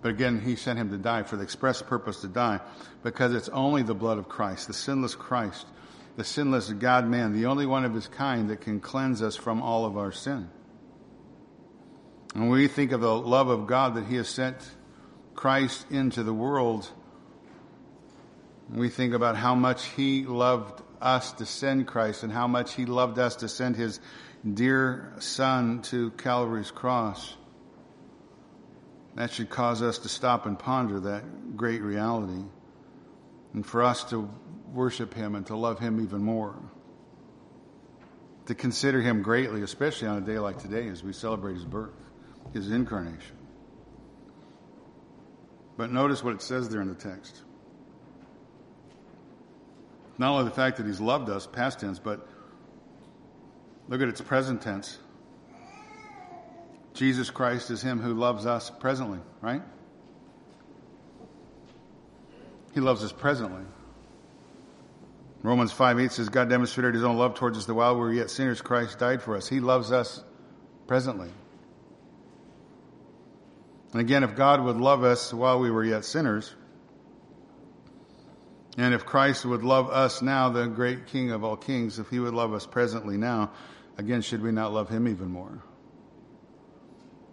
But 0.00 0.10
again, 0.10 0.40
he 0.40 0.56
sent 0.56 0.78
him 0.78 0.90
to 0.90 0.96
die 0.96 1.24
for 1.24 1.36
the 1.36 1.42
express 1.42 1.82
purpose 1.82 2.20
to 2.20 2.28
die, 2.28 2.60
because 3.02 3.34
it's 3.34 3.48
only 3.48 3.82
the 3.82 3.94
blood 3.94 4.18
of 4.18 4.28
Christ, 4.28 4.68
the 4.68 4.74
sinless 4.74 5.14
Christ, 5.14 5.66
the 6.18 6.24
sinless 6.24 6.68
God 6.70 7.06
man, 7.06 7.32
the 7.32 7.46
only 7.46 7.64
one 7.64 7.84
of 7.84 7.94
his 7.94 8.08
kind 8.08 8.50
that 8.50 8.60
can 8.60 8.80
cleanse 8.80 9.22
us 9.22 9.36
from 9.36 9.62
all 9.62 9.84
of 9.84 9.96
our 9.96 10.10
sin. 10.10 10.50
And 12.34 12.50
when 12.50 12.58
we 12.58 12.66
think 12.66 12.90
of 12.90 13.00
the 13.00 13.14
love 13.16 13.48
of 13.48 13.68
God 13.68 13.94
that 13.94 14.04
he 14.04 14.16
has 14.16 14.28
sent 14.28 14.56
Christ 15.36 15.86
into 15.90 16.24
the 16.24 16.34
world, 16.34 16.90
we 18.68 18.88
think 18.88 19.14
about 19.14 19.36
how 19.36 19.54
much 19.54 19.84
he 19.90 20.24
loved 20.24 20.82
us 21.00 21.34
to 21.34 21.46
send 21.46 21.86
Christ 21.86 22.24
and 22.24 22.32
how 22.32 22.48
much 22.48 22.74
he 22.74 22.84
loved 22.84 23.20
us 23.20 23.36
to 23.36 23.48
send 23.48 23.76
his 23.76 24.00
dear 24.54 25.14
son 25.20 25.82
to 25.82 26.10
Calvary's 26.10 26.72
cross. 26.72 27.36
That 29.14 29.30
should 29.30 29.50
cause 29.50 29.82
us 29.82 29.98
to 29.98 30.08
stop 30.08 30.46
and 30.46 30.58
ponder 30.58 30.98
that 30.98 31.56
great 31.56 31.80
reality 31.80 32.42
and 33.54 33.64
for 33.64 33.84
us 33.84 34.02
to 34.10 34.28
worship 34.72 35.14
Him 35.14 35.34
and 35.34 35.46
to 35.46 35.56
love 35.56 35.78
Him 35.78 36.00
even 36.02 36.22
more. 36.22 36.54
To 38.46 38.54
consider 38.54 39.00
Him 39.00 39.22
greatly, 39.22 39.62
especially 39.62 40.08
on 40.08 40.18
a 40.18 40.20
day 40.20 40.38
like 40.38 40.58
today 40.58 40.88
as 40.88 41.02
we 41.02 41.12
celebrate 41.12 41.54
His 41.54 41.64
birth, 41.64 41.94
His 42.52 42.70
incarnation. 42.70 43.36
But 45.76 45.92
notice 45.92 46.24
what 46.24 46.34
it 46.34 46.42
says 46.42 46.68
there 46.68 46.80
in 46.80 46.88
the 46.88 46.94
text. 46.94 47.42
Not 50.18 50.32
only 50.32 50.44
the 50.44 50.54
fact 50.54 50.78
that 50.78 50.86
He's 50.86 51.00
loved 51.00 51.28
us, 51.30 51.46
past 51.46 51.80
tense, 51.80 51.98
but 51.98 52.26
look 53.88 54.02
at 54.02 54.08
its 54.08 54.20
present 54.20 54.62
tense. 54.62 54.98
Jesus 56.94 57.30
Christ 57.30 57.70
is 57.70 57.80
Him 57.80 58.00
who 58.00 58.14
loves 58.14 58.44
us 58.44 58.70
presently, 58.70 59.20
right? 59.40 59.62
He 62.74 62.80
loves 62.80 63.04
us 63.04 63.12
presently. 63.12 63.62
Romans 65.42 65.70
5 65.70 66.00
8 66.00 66.12
says, 66.12 66.28
God 66.28 66.48
demonstrated 66.48 66.94
his 66.94 67.04
own 67.04 67.16
love 67.16 67.34
towards 67.34 67.58
us 67.58 67.66
that 67.66 67.74
while 67.74 67.94
we 67.94 68.00
were 68.00 68.12
yet 68.12 68.30
sinners, 68.30 68.60
Christ 68.60 68.98
died 68.98 69.22
for 69.22 69.36
us. 69.36 69.48
He 69.48 69.60
loves 69.60 69.92
us 69.92 70.22
presently. 70.86 71.30
And 73.92 74.00
again, 74.00 74.24
if 74.24 74.34
God 74.34 74.62
would 74.62 74.76
love 74.76 75.04
us 75.04 75.32
while 75.32 75.60
we 75.60 75.70
were 75.70 75.84
yet 75.84 76.04
sinners, 76.04 76.52
and 78.76 78.94
if 78.94 79.06
Christ 79.06 79.44
would 79.44 79.62
love 79.62 79.90
us 79.90 80.22
now, 80.22 80.50
the 80.50 80.66
great 80.66 81.06
King 81.06 81.30
of 81.30 81.44
all 81.44 81.56
kings, 81.56 81.98
if 81.98 82.08
he 82.10 82.18
would 82.18 82.34
love 82.34 82.52
us 82.52 82.66
presently 82.66 83.16
now, 83.16 83.52
again, 83.96 84.22
should 84.22 84.42
we 84.42 84.52
not 84.52 84.72
love 84.72 84.88
him 84.88 85.08
even 85.08 85.30
more? 85.30 85.62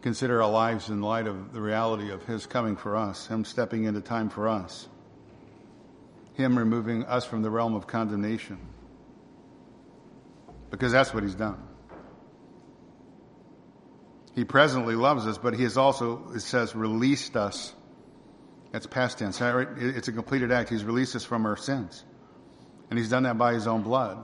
Consider 0.02 0.42
our 0.42 0.52
lives 0.52 0.90
in 0.90 1.02
light 1.02 1.28
of 1.28 1.54
the 1.54 1.62
reality 1.62 2.12
of 2.12 2.24
his 2.26 2.46
coming 2.46 2.76
for 2.76 2.96
us, 2.96 3.26
him 3.28 3.44
stepping 3.44 3.86
into 3.86 4.02
time 4.02 4.30
for 4.30 4.48
us 4.48 4.88
him 6.36 6.58
removing 6.58 7.06
us 7.06 7.26
from 7.26 7.42
the 7.42 7.50
realm 7.50 7.76
of 7.76 7.88
condemnation. 7.88 8.60
because 10.70 10.92
that's 10.92 11.14
what 11.14 11.24
he's 11.24 11.36
done. 11.36 11.58
He 14.34 14.44
presently 14.44 14.96
loves 14.96 15.26
us, 15.26 15.38
but 15.38 15.54
he 15.54 15.64
has 15.64 15.78
also, 15.78 16.32
it 16.36 16.42
says, 16.42 16.76
released 16.76 17.38
us. 17.38 17.74
That's 18.72 18.86
past 18.86 19.20
tense. 19.20 19.40
It's 19.42 20.10
a 20.10 20.12
completed 20.12 20.52
act. 20.52 20.70
He's 20.70 20.84
released 20.84 21.16
us 21.16 21.24
from 21.24 21.46
our 21.46 21.56
sins. 21.56 22.04
And 22.90 23.00
he's 23.00 23.10
done 23.10 23.24
that 23.24 23.38
by 23.38 23.54
his 23.54 23.68
own 23.68 23.84
blood. 23.84 24.18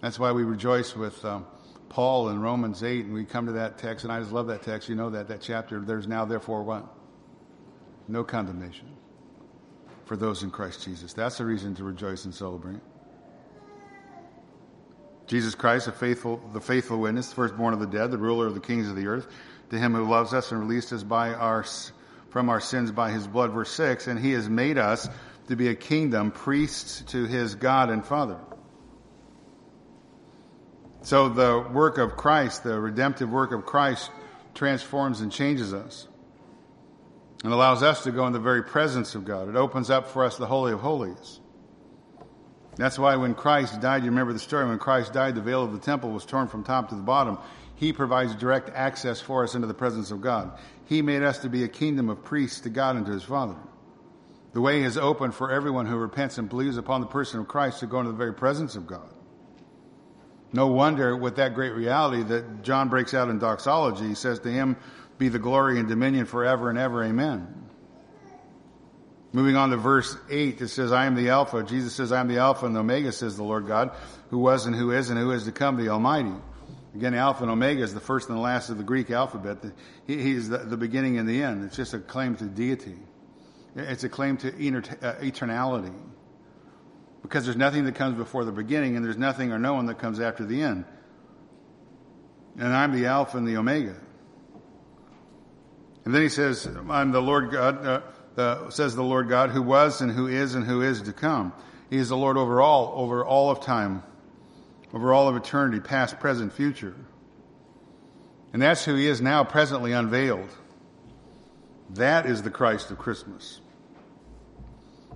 That's 0.00 0.18
why 0.18 0.32
we 0.32 0.44
rejoice 0.44 0.96
with 0.96 1.22
um, 1.26 1.44
Paul 1.90 2.30
in 2.30 2.40
Romans 2.40 2.82
8, 2.82 3.04
and 3.04 3.12
we 3.12 3.26
come 3.26 3.44
to 3.46 3.52
that 3.52 3.76
text, 3.76 4.04
and 4.04 4.12
I 4.12 4.20
just 4.20 4.32
love 4.32 4.46
that 4.46 4.62
text. 4.62 4.88
You 4.88 4.94
know 4.94 5.10
that, 5.10 5.28
that 5.28 5.42
chapter. 5.42 5.80
There's 5.80 6.08
now, 6.08 6.24
therefore, 6.24 6.62
what? 6.62 6.86
No 8.08 8.24
condemnation 8.24 8.96
for 10.10 10.16
those 10.16 10.42
in 10.42 10.50
Christ 10.50 10.84
Jesus. 10.84 11.12
That's 11.12 11.38
a 11.38 11.44
reason 11.44 11.76
to 11.76 11.84
rejoice 11.84 12.24
and 12.24 12.34
celebrate. 12.34 12.80
Jesus 15.28 15.54
Christ, 15.54 15.86
the 15.86 15.92
faithful, 15.92 16.42
the 16.52 16.60
faithful 16.60 16.98
witness, 16.98 17.32
firstborn 17.32 17.74
of 17.74 17.78
the 17.78 17.86
dead, 17.86 18.10
the 18.10 18.18
ruler 18.18 18.48
of 18.48 18.54
the 18.54 18.60
kings 18.60 18.88
of 18.88 18.96
the 18.96 19.06
earth, 19.06 19.28
to 19.70 19.78
him 19.78 19.94
who 19.94 20.02
loves 20.10 20.34
us 20.34 20.50
and 20.50 20.60
released 20.60 20.92
us 20.92 21.04
by 21.04 21.32
our, 21.32 21.64
from 22.30 22.48
our 22.48 22.58
sins 22.58 22.90
by 22.90 23.12
his 23.12 23.28
blood, 23.28 23.52
verse 23.52 23.70
6, 23.70 24.08
and 24.08 24.18
he 24.18 24.32
has 24.32 24.48
made 24.48 24.78
us 24.78 25.08
to 25.46 25.54
be 25.54 25.68
a 25.68 25.76
kingdom, 25.76 26.32
priests 26.32 27.02
to 27.12 27.26
his 27.26 27.54
God 27.54 27.88
and 27.88 28.04
Father. 28.04 28.40
So 31.02 31.28
the 31.28 31.64
work 31.72 31.98
of 31.98 32.16
Christ, 32.16 32.64
the 32.64 32.80
redemptive 32.80 33.30
work 33.30 33.52
of 33.52 33.64
Christ, 33.64 34.10
transforms 34.54 35.20
and 35.20 35.30
changes 35.30 35.72
us 35.72 36.08
and 37.42 37.52
allows 37.52 37.82
us 37.82 38.04
to 38.04 38.12
go 38.12 38.26
in 38.26 38.32
the 38.32 38.38
very 38.38 38.62
presence 38.62 39.14
of 39.14 39.24
God. 39.24 39.48
It 39.48 39.56
opens 39.56 39.90
up 39.90 40.08
for 40.08 40.24
us 40.24 40.36
the 40.36 40.46
Holy 40.46 40.72
of 40.72 40.80
Holies. 40.80 41.40
That's 42.76 42.98
why 42.98 43.16
when 43.16 43.34
Christ 43.34 43.80
died, 43.80 44.04
you 44.04 44.10
remember 44.10 44.32
the 44.32 44.38
story, 44.38 44.66
when 44.66 44.78
Christ 44.78 45.12
died, 45.12 45.34
the 45.34 45.40
veil 45.40 45.62
of 45.62 45.72
the 45.72 45.78
temple 45.78 46.10
was 46.10 46.24
torn 46.24 46.48
from 46.48 46.64
top 46.64 46.90
to 46.90 46.94
the 46.94 47.02
bottom. 47.02 47.38
He 47.76 47.92
provides 47.92 48.34
direct 48.34 48.70
access 48.70 49.20
for 49.20 49.42
us 49.44 49.54
into 49.54 49.66
the 49.66 49.74
presence 49.74 50.10
of 50.10 50.20
God. 50.20 50.58
He 50.86 51.02
made 51.02 51.22
us 51.22 51.38
to 51.38 51.48
be 51.48 51.64
a 51.64 51.68
kingdom 51.68 52.10
of 52.10 52.24
priests 52.24 52.60
to 52.60 52.70
God 52.70 52.96
and 52.96 53.06
to 53.06 53.12
his 53.12 53.22
Father. 53.22 53.56
The 54.52 54.60
way 54.60 54.82
is 54.82 54.98
open 54.98 55.30
for 55.32 55.50
everyone 55.50 55.86
who 55.86 55.96
repents 55.96 56.38
and 56.38 56.48
believes 56.48 56.76
upon 56.76 57.00
the 57.00 57.06
person 57.06 57.40
of 57.40 57.48
Christ 57.48 57.80
to 57.80 57.86
go 57.86 58.00
into 58.00 58.12
the 58.12 58.18
very 58.18 58.34
presence 58.34 58.74
of 58.74 58.86
God. 58.86 59.08
No 60.52 60.66
wonder 60.66 61.16
with 61.16 61.36
that 61.36 61.54
great 61.54 61.74
reality 61.74 62.24
that 62.24 62.62
John 62.62 62.88
breaks 62.88 63.14
out 63.14 63.28
in 63.28 63.38
doxology. 63.38 64.08
He 64.08 64.14
says, 64.14 64.40
To 64.40 64.50
him 64.50 64.76
be 65.20 65.28
the 65.28 65.38
glory 65.38 65.78
and 65.78 65.86
dominion 65.86 66.24
forever 66.24 66.70
and 66.70 66.78
ever. 66.78 67.04
Amen. 67.04 67.46
Moving 69.32 69.54
on 69.54 69.70
to 69.70 69.76
verse 69.76 70.16
8, 70.28 70.60
it 70.62 70.68
says, 70.68 70.90
I 70.90 71.04
am 71.04 71.14
the 71.14 71.28
Alpha. 71.28 71.62
Jesus 71.62 71.94
says, 71.94 72.10
I 72.10 72.20
am 72.20 72.26
the 72.26 72.38
Alpha 72.38 72.66
and 72.66 72.74
the 72.74 72.80
Omega, 72.80 73.12
says 73.12 73.36
the 73.36 73.44
Lord 73.44 73.68
God, 73.68 73.92
who 74.30 74.38
was 74.38 74.66
and 74.66 74.74
who 74.74 74.90
is 74.90 75.10
and 75.10 75.18
who 75.18 75.30
is 75.30 75.44
to 75.44 75.52
come, 75.52 75.76
the 75.76 75.90
Almighty. 75.90 76.32
Again, 76.96 77.14
Alpha 77.14 77.44
and 77.44 77.52
Omega 77.52 77.82
is 77.82 77.94
the 77.94 78.00
first 78.00 78.28
and 78.28 78.38
the 78.38 78.42
last 78.42 78.70
of 78.70 78.78
the 78.78 78.82
Greek 78.82 79.10
alphabet. 79.10 79.58
He, 80.06 80.20
he 80.20 80.32
is 80.32 80.48
the, 80.48 80.58
the, 80.58 80.78
beginning 80.78 81.18
and 81.18 81.28
the 81.28 81.42
end. 81.42 81.64
It's 81.64 81.76
just 81.76 81.94
a 81.94 82.00
claim 82.00 82.34
to 82.36 82.46
deity. 82.46 82.96
It's 83.76 84.02
a 84.02 84.08
claim 84.08 84.38
to 84.38 84.48
uh, 84.48 85.20
eternality. 85.20 85.94
Because 87.22 87.44
there's 87.44 87.58
nothing 87.58 87.84
that 87.84 87.94
comes 87.94 88.16
before 88.16 88.44
the 88.44 88.52
beginning, 88.52 88.96
and 88.96 89.04
there's 89.04 89.18
nothing 89.18 89.52
or 89.52 89.58
no 89.58 89.74
one 89.74 89.86
that 89.86 89.98
comes 89.98 90.18
after 90.18 90.44
the 90.44 90.62
end. 90.62 90.86
And 92.58 92.72
I'm 92.74 92.92
the 92.92 93.06
Alpha 93.06 93.36
and 93.36 93.46
the 93.46 93.58
Omega. 93.58 93.94
And 96.04 96.14
then 96.14 96.22
he 96.22 96.28
says, 96.28 96.68
I'm 96.88 97.12
the 97.12 97.22
Lord 97.22 97.50
God. 97.50 97.86
Uh, 97.86 98.00
the, 98.34 98.70
says 98.70 98.94
the 98.94 99.02
Lord 99.02 99.28
God, 99.28 99.50
who 99.50 99.62
was 99.62 100.00
and 100.00 100.10
who 100.10 100.26
is 100.26 100.54
and 100.54 100.64
who 100.64 100.82
is 100.82 101.02
to 101.02 101.12
come. 101.12 101.52
He 101.90 101.96
is 101.96 102.08
the 102.08 102.16
Lord 102.16 102.36
over 102.36 102.60
all, 102.60 102.92
over 102.96 103.24
all 103.24 103.50
of 103.50 103.60
time, 103.60 104.02
over 104.94 105.12
all 105.12 105.28
of 105.28 105.36
eternity, 105.36 105.80
past, 105.80 106.20
present, 106.20 106.52
future. 106.52 106.94
And 108.52 108.62
that's 108.62 108.84
who 108.84 108.94
he 108.94 109.06
is 109.06 109.20
now, 109.20 109.44
presently 109.44 109.92
unveiled. 109.92 110.48
That 111.90 112.26
is 112.26 112.42
the 112.42 112.50
Christ 112.50 112.90
of 112.90 112.98
Christmas. 112.98 113.60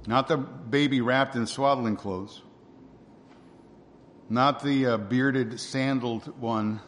Not 0.07 0.29
the 0.29 0.37
baby 0.37 1.01
wrapped 1.01 1.37
in 1.37 1.47
swaddling 1.47 1.97
clothes. 1.97 2.42
Not 4.29 4.62
the 4.62 4.87
uh, 4.87 4.97
bearded, 4.97 5.61
sandaled 5.61 6.38
one, 6.40 6.81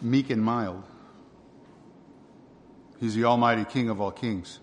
meek 0.00 0.30
and 0.30 0.42
mild. 0.42 0.84
He's 3.02 3.16
the 3.16 3.24
Almighty 3.24 3.64
King 3.64 3.88
of 3.88 4.00
all 4.00 4.12
kings. 4.12 4.60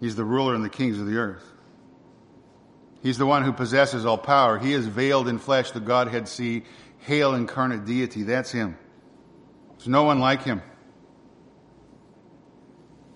He's 0.00 0.16
the 0.16 0.24
ruler 0.24 0.54
and 0.54 0.64
the 0.64 0.70
kings 0.70 0.98
of 0.98 1.04
the 1.04 1.18
earth. 1.18 1.44
He's 3.02 3.18
the 3.18 3.26
one 3.26 3.44
who 3.44 3.52
possesses 3.52 4.06
all 4.06 4.16
power. 4.16 4.58
He 4.58 4.72
is 4.72 4.86
veiled 4.86 5.28
in 5.28 5.38
flesh, 5.38 5.70
the 5.72 5.80
Godhead 5.80 6.28
see, 6.28 6.62
hail 7.00 7.34
incarnate 7.34 7.84
deity. 7.84 8.22
That's 8.22 8.50
him. 8.50 8.78
There's 9.76 9.86
no 9.88 10.04
one 10.04 10.18
like 10.18 10.44
him. 10.44 10.62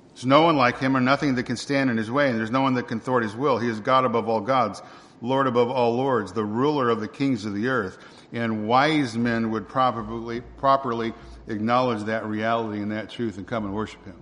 There's 0.09 0.27
no 0.27 0.43
one 0.43 0.57
like 0.59 0.79
him 0.79 0.95
or 0.95 1.01
nothing 1.01 1.37
that 1.37 1.45
can 1.45 1.57
stand 1.57 1.89
in 1.89 1.97
his 1.97 2.11
way, 2.11 2.29
and 2.29 2.39
there's 2.39 2.51
no 2.51 2.61
one 2.61 2.75
that 2.75 2.89
can 2.89 3.01
thwart 3.01 3.23
his 3.23 3.35
will. 3.35 3.57
He 3.57 3.71
is 3.71 3.81
God 3.81 4.05
above 4.05 4.29
all 4.29 4.43
gods, 4.43 4.83
Lord 5.23 5.47
above 5.47 5.71
all 5.71 5.97
lords, 5.97 6.35
the 6.35 6.45
ruler 6.45 6.91
of 6.91 7.01
the 7.01 7.09
kings 7.09 7.47
of 7.47 7.55
the 7.55 7.69
earth. 7.69 7.97
And 8.33 8.67
wise 8.67 9.17
men 9.17 9.51
would 9.51 9.69
probably 9.69 10.41
properly 10.41 11.13
acknowledge 11.49 12.05
that 12.05 12.27
reality 12.27 12.81
and 12.81 12.93
that 12.93 13.11
truth 13.11 13.37
and 13.37 13.47
come 13.47 13.65
and 13.65 13.75
worship 13.75 14.05
him. 14.05 14.17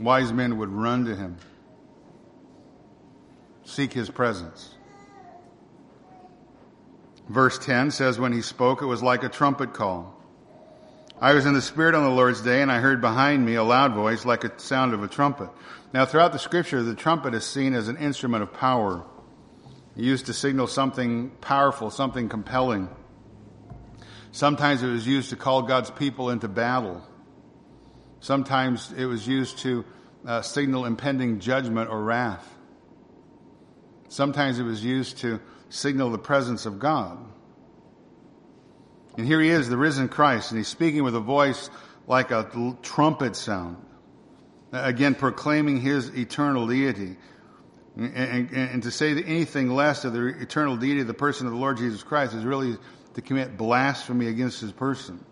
wise 0.00 0.32
men 0.32 0.58
would 0.58 0.70
run 0.70 1.04
to 1.04 1.14
him, 1.14 1.36
seek 3.64 3.92
his 3.92 4.10
presence. 4.10 4.74
Verse 7.28 7.58
10 7.58 7.92
says, 7.92 8.18
When 8.18 8.32
he 8.32 8.42
spoke, 8.42 8.82
it 8.82 8.86
was 8.86 9.02
like 9.02 9.22
a 9.22 9.28
trumpet 9.28 9.72
call. 9.72 10.16
I 11.20 11.34
was 11.34 11.44
in 11.44 11.52
the 11.52 11.62
Spirit 11.62 11.94
on 11.94 12.02
the 12.02 12.10
Lord's 12.10 12.40
day, 12.40 12.62
and 12.62 12.72
I 12.72 12.80
heard 12.80 13.00
behind 13.00 13.44
me 13.44 13.54
a 13.54 13.62
loud 13.62 13.92
voice 13.92 14.24
like 14.24 14.42
a 14.42 14.58
sound 14.58 14.94
of 14.94 15.02
a 15.02 15.08
trumpet. 15.08 15.50
Now, 15.92 16.06
throughout 16.06 16.32
the 16.32 16.38
scripture, 16.38 16.82
the 16.82 16.94
trumpet 16.94 17.34
is 17.34 17.44
seen 17.44 17.74
as 17.74 17.88
an 17.88 17.98
instrument 17.98 18.42
of 18.42 18.54
power, 18.54 19.04
used 19.96 20.26
to 20.26 20.32
signal 20.32 20.66
something 20.66 21.30
powerful, 21.40 21.90
something 21.90 22.28
compelling. 22.28 22.88
Sometimes 24.32 24.82
it 24.82 24.88
was 24.88 25.06
used 25.06 25.30
to 25.30 25.36
call 25.36 25.62
God's 25.62 25.90
people 25.90 26.30
into 26.30 26.48
battle. 26.48 27.02
Sometimes 28.20 28.92
it 28.96 29.06
was 29.06 29.26
used 29.26 29.58
to 29.60 29.84
uh, 30.26 30.42
signal 30.42 30.84
impending 30.84 31.40
judgment 31.40 31.90
or 31.90 32.02
wrath. 32.02 32.46
Sometimes 34.08 34.58
it 34.58 34.64
was 34.64 34.84
used 34.84 35.18
to 35.18 35.40
signal 35.68 36.10
the 36.10 36.18
presence 36.18 36.66
of 36.66 36.78
God. 36.78 37.18
And 39.16 39.26
here 39.26 39.40
he 39.40 39.48
is, 39.48 39.68
the 39.68 39.76
risen 39.76 40.08
Christ, 40.08 40.50
and 40.50 40.58
he's 40.58 40.68
speaking 40.68 41.02
with 41.02 41.16
a 41.16 41.20
voice 41.20 41.70
like 42.06 42.30
a 42.30 42.76
trumpet 42.82 43.36
sound. 43.36 43.76
Again, 44.72 45.14
proclaiming 45.14 45.80
his 45.80 46.08
eternal 46.08 46.66
deity. 46.66 47.16
And, 48.00 48.16
and, 48.16 48.50
and, 48.54 48.82
to 48.84 48.90
say 48.90 49.10
anything 49.10 49.68
less 49.68 50.06
of 50.06 50.14
the 50.14 50.28
eternal 50.40 50.74
deity 50.78 51.02
of 51.02 51.06
the 51.06 51.12
person 51.12 51.46
of 51.46 51.52
the 51.52 51.58
Lord 51.58 51.76
Jesus 51.76 52.02
Christ 52.02 52.32
is 52.32 52.46
really 52.46 52.78
to 53.12 53.20
commit 53.20 53.58
blasphemy 53.58 54.28
against 54.28 54.58
his 54.58 54.72
person. 54.72 55.22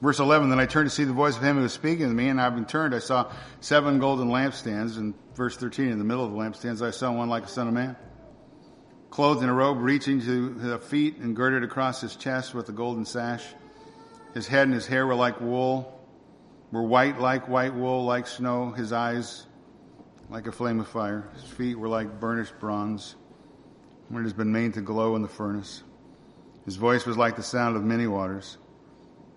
Verse 0.00 0.20
11, 0.20 0.48
then 0.48 0.60
I 0.60 0.66
turned 0.66 0.88
to 0.88 0.94
see 0.94 1.02
the 1.02 1.12
voice 1.12 1.36
of 1.36 1.42
him 1.42 1.56
who 1.56 1.62
was 1.62 1.72
speaking 1.72 2.06
to 2.06 2.14
me, 2.14 2.28
and 2.28 2.38
having 2.38 2.66
turned, 2.66 2.94
I 2.94 3.00
saw 3.00 3.32
seven 3.58 3.98
golden 3.98 4.28
lampstands. 4.28 4.96
And 4.96 5.12
verse 5.34 5.56
13, 5.56 5.88
in 5.88 5.98
the 5.98 6.04
middle 6.04 6.24
of 6.24 6.30
the 6.30 6.38
lampstands, 6.38 6.86
I 6.86 6.92
saw 6.92 7.10
one 7.10 7.28
like 7.28 7.46
a 7.46 7.48
son 7.48 7.66
of 7.66 7.74
man, 7.74 7.96
clothed 9.10 9.42
in 9.42 9.48
a 9.48 9.54
robe 9.54 9.78
reaching 9.80 10.20
to 10.20 10.50
the 10.50 10.78
feet 10.78 11.16
and 11.16 11.34
girded 11.34 11.64
across 11.64 12.00
his 12.00 12.14
chest 12.14 12.54
with 12.54 12.68
a 12.68 12.72
golden 12.72 13.04
sash. 13.04 13.44
His 14.34 14.46
head 14.46 14.68
and 14.68 14.74
his 14.74 14.86
hair 14.86 15.04
were 15.04 15.16
like 15.16 15.40
wool, 15.40 16.00
were 16.70 16.84
white 16.84 17.18
like 17.18 17.48
white 17.48 17.74
wool, 17.74 18.04
like 18.04 18.28
snow. 18.28 18.70
His 18.70 18.92
eyes 18.92 19.47
like 20.30 20.46
a 20.46 20.52
flame 20.52 20.80
of 20.80 20.88
fire. 20.88 21.28
His 21.34 21.44
feet 21.44 21.78
were 21.78 21.88
like 21.88 22.20
burnished 22.20 22.58
bronze, 22.60 23.16
when 24.08 24.22
it 24.22 24.24
has 24.24 24.32
been 24.32 24.52
made 24.52 24.74
to 24.74 24.80
glow 24.80 25.16
in 25.16 25.22
the 25.22 25.28
furnace. 25.28 25.82
His 26.64 26.76
voice 26.76 27.06
was 27.06 27.16
like 27.16 27.36
the 27.36 27.42
sound 27.42 27.76
of 27.76 27.84
many 27.84 28.06
waters. 28.06 28.58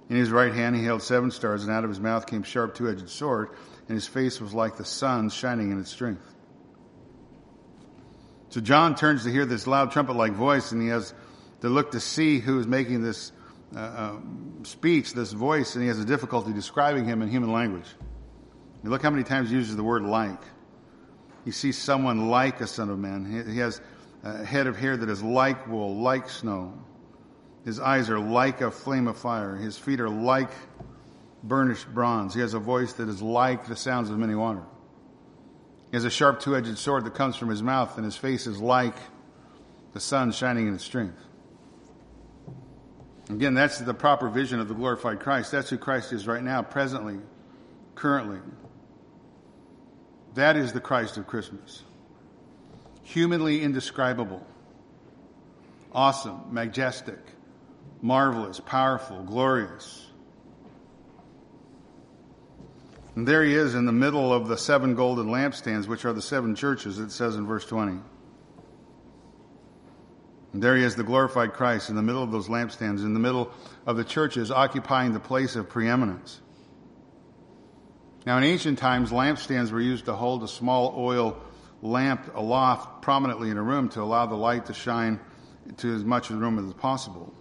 In 0.10 0.18
his 0.18 0.30
right 0.30 0.54
hand 0.54 0.76
he 0.76 0.84
held 0.84 1.02
seven 1.02 1.32
stars, 1.32 1.64
and 1.64 1.72
out 1.72 1.84
of 1.84 1.90
his 1.90 2.00
mouth 2.00 2.28
came 2.28 2.44
sharp 2.44 2.76
two-edged 2.76 3.10
sword, 3.10 3.50
and 3.88 3.96
his 3.96 4.08
face 4.08 4.42
was 4.42 4.54
like 4.54 4.76
the 4.76 4.86
sun 4.86 5.30
shining 5.30 5.72
in 5.72 5.80
its 5.80 5.90
strength. 5.90 6.28
So 8.50 8.60
John 8.60 8.96
turns 8.96 9.24
to 9.24 9.32
hear 9.32 9.46
this 9.46 9.66
loud 9.66 9.92
trumpet-like 9.92 10.34
voice, 10.34 10.74
and 10.74 10.82
he 10.82 10.90
has 10.90 11.14
to 11.62 11.70
look 11.70 11.92
to 11.92 12.02
see 12.02 12.40
who 12.40 12.60
is 12.60 12.68
making 12.68 13.02
this 13.02 13.32
uh, 13.74 13.80
uh, 13.80 14.16
speech, 14.64 15.14
this 15.14 15.32
voice, 15.32 15.76
and 15.76 15.84
he 15.84 15.88
has 15.88 16.00
a 16.00 16.06
difficulty 16.06 16.52
describing 16.52 17.06
him 17.06 17.22
in 17.22 17.30
human 17.30 17.54
language. 17.54 17.88
Look 18.84 19.04
how 19.04 19.12
many 19.12 19.24
times 19.24 19.52
he 19.52 19.56
uses 19.56 19.78
the 19.78 19.84
word 19.84 20.04
like. 20.04 20.42
He 21.46 21.52
sees 21.52 21.78
someone 21.78 22.30
like 22.30 22.62
a 22.62 22.68
son 22.68 22.90
of 22.90 23.00
man. 23.00 23.46
He 23.48 23.60
has 23.60 23.82
a 24.24 24.46
head 24.46 24.68
of 24.68 24.78
hair 24.78 24.96
that 24.96 25.10
is 25.10 25.24
like 25.24 25.68
wool, 25.68 25.96
like 25.98 26.30
snow. 26.30 26.74
His 27.66 27.80
eyes 27.80 28.10
are 28.10 28.20
like 28.20 28.62
a 28.62 28.72
flame 28.72 29.08
of 29.08 29.18
fire. 29.18 29.56
His 29.56 29.78
feet 29.78 30.00
are 30.00 30.10
like 30.10 30.52
burnished 31.44 31.92
bronze. 31.94 32.34
He 32.34 32.42
has 32.42 32.54
a 32.54 32.60
voice 32.60 32.94
that 32.94 33.10
is 33.10 33.22
like 33.22 33.68
the 33.68 33.76
sounds 33.76 34.10
of 34.10 34.18
many 34.18 34.36
waters. 34.36 34.64
He 35.90 35.98
has 35.98 36.06
a 36.06 36.10
sharp 36.10 36.40
two-edged 36.40 36.78
sword 36.78 37.04
that 37.06 37.16
comes 37.16 37.36
from 37.36 37.50
his 37.50 37.62
mouth, 37.62 37.98
and 37.98 38.06
his 38.06 38.16
face 38.16 38.48
is 38.48 38.62
like 38.62 38.96
the 39.94 40.00
sun 40.00 40.32
shining 40.32 40.68
in 40.68 40.76
its 40.76 40.84
strength. 40.84 41.18
Again, 43.30 43.54
that's 43.54 43.80
the 43.80 43.94
proper 43.94 44.30
vision 44.30 44.60
of 44.60 44.68
the 44.68 44.74
glorified 44.74 45.20
Christ. 45.20 45.52
That's 45.52 45.70
who 45.70 45.78
Christ 45.78 46.14
is 46.14 46.28
right 46.28 46.44
now, 46.44 46.62
presently, 46.62 47.18
currently. 47.96 48.40
That 50.36 50.56
is 50.56 50.74
the 50.74 50.80
Christ 50.80 51.18
of 51.18 51.28
Christmas. 51.28 51.84
Humanly 53.04 53.62
indescribable, 53.62 54.46
awesome, 55.92 56.54
majestic, 56.54 57.20
marvelous, 58.02 58.60
powerful, 58.60 59.24
glorious. 59.24 60.08
And 63.16 63.28
there 63.28 63.44
he 63.44 63.56
is 63.56 63.76
in 63.76 63.86
the 63.86 63.92
middle 63.92 64.32
of 64.32 64.48
the 64.48 64.58
seven 64.58 64.96
golden 64.96 65.28
lampstands, 65.28 65.86
which 65.86 66.06
are 66.06 66.14
the 66.14 66.22
seven 66.22 66.56
churches, 66.56 66.98
it 66.98 67.12
says 67.12 67.36
in 67.36 67.46
verse 67.46 67.66
20. 67.66 68.00
And 70.54 70.62
there 70.62 70.78
he 70.78 70.84
is, 70.84 70.96
the 70.96 71.04
glorified 71.04 71.54
Christ, 71.54 71.90
in 71.90 71.96
the 71.96 72.02
middle 72.02 72.24
of 72.24 72.32
those 72.32 72.48
lampstands, 72.48 73.00
in 73.00 73.14
the 73.14 73.20
middle 73.20 73.52
of 73.86 73.98
the 73.98 74.04
churches, 74.04 74.50
occupying 74.50 75.12
the 75.12 75.20
place 75.20 75.58
of 75.58 75.68
preeminence. 75.68 76.40
Now, 78.26 78.38
in 78.38 78.44
ancient 78.44 78.78
times, 78.78 79.12
lampstands 79.12 79.72
were 79.72 79.82
used 79.82 80.06
to 80.06 80.14
hold 80.14 80.44
a 80.44 80.48
small 80.48 80.94
oil 80.96 81.42
lamp 81.82 82.36
aloft 82.36 83.02
prominently 83.02 83.50
in 83.50 83.58
a 83.58 83.64
room 83.64 83.90
to 83.90 84.02
allow 84.02 84.28
the 84.28 84.36
light 84.36 84.68
to 84.68 84.74
shine 84.74 85.20
to 85.78 85.96
as 85.96 86.04
much 86.04 86.30
of 86.30 86.36
the 86.36 86.42
room 86.42 86.60
as 86.60 86.74
possible. 86.76 87.34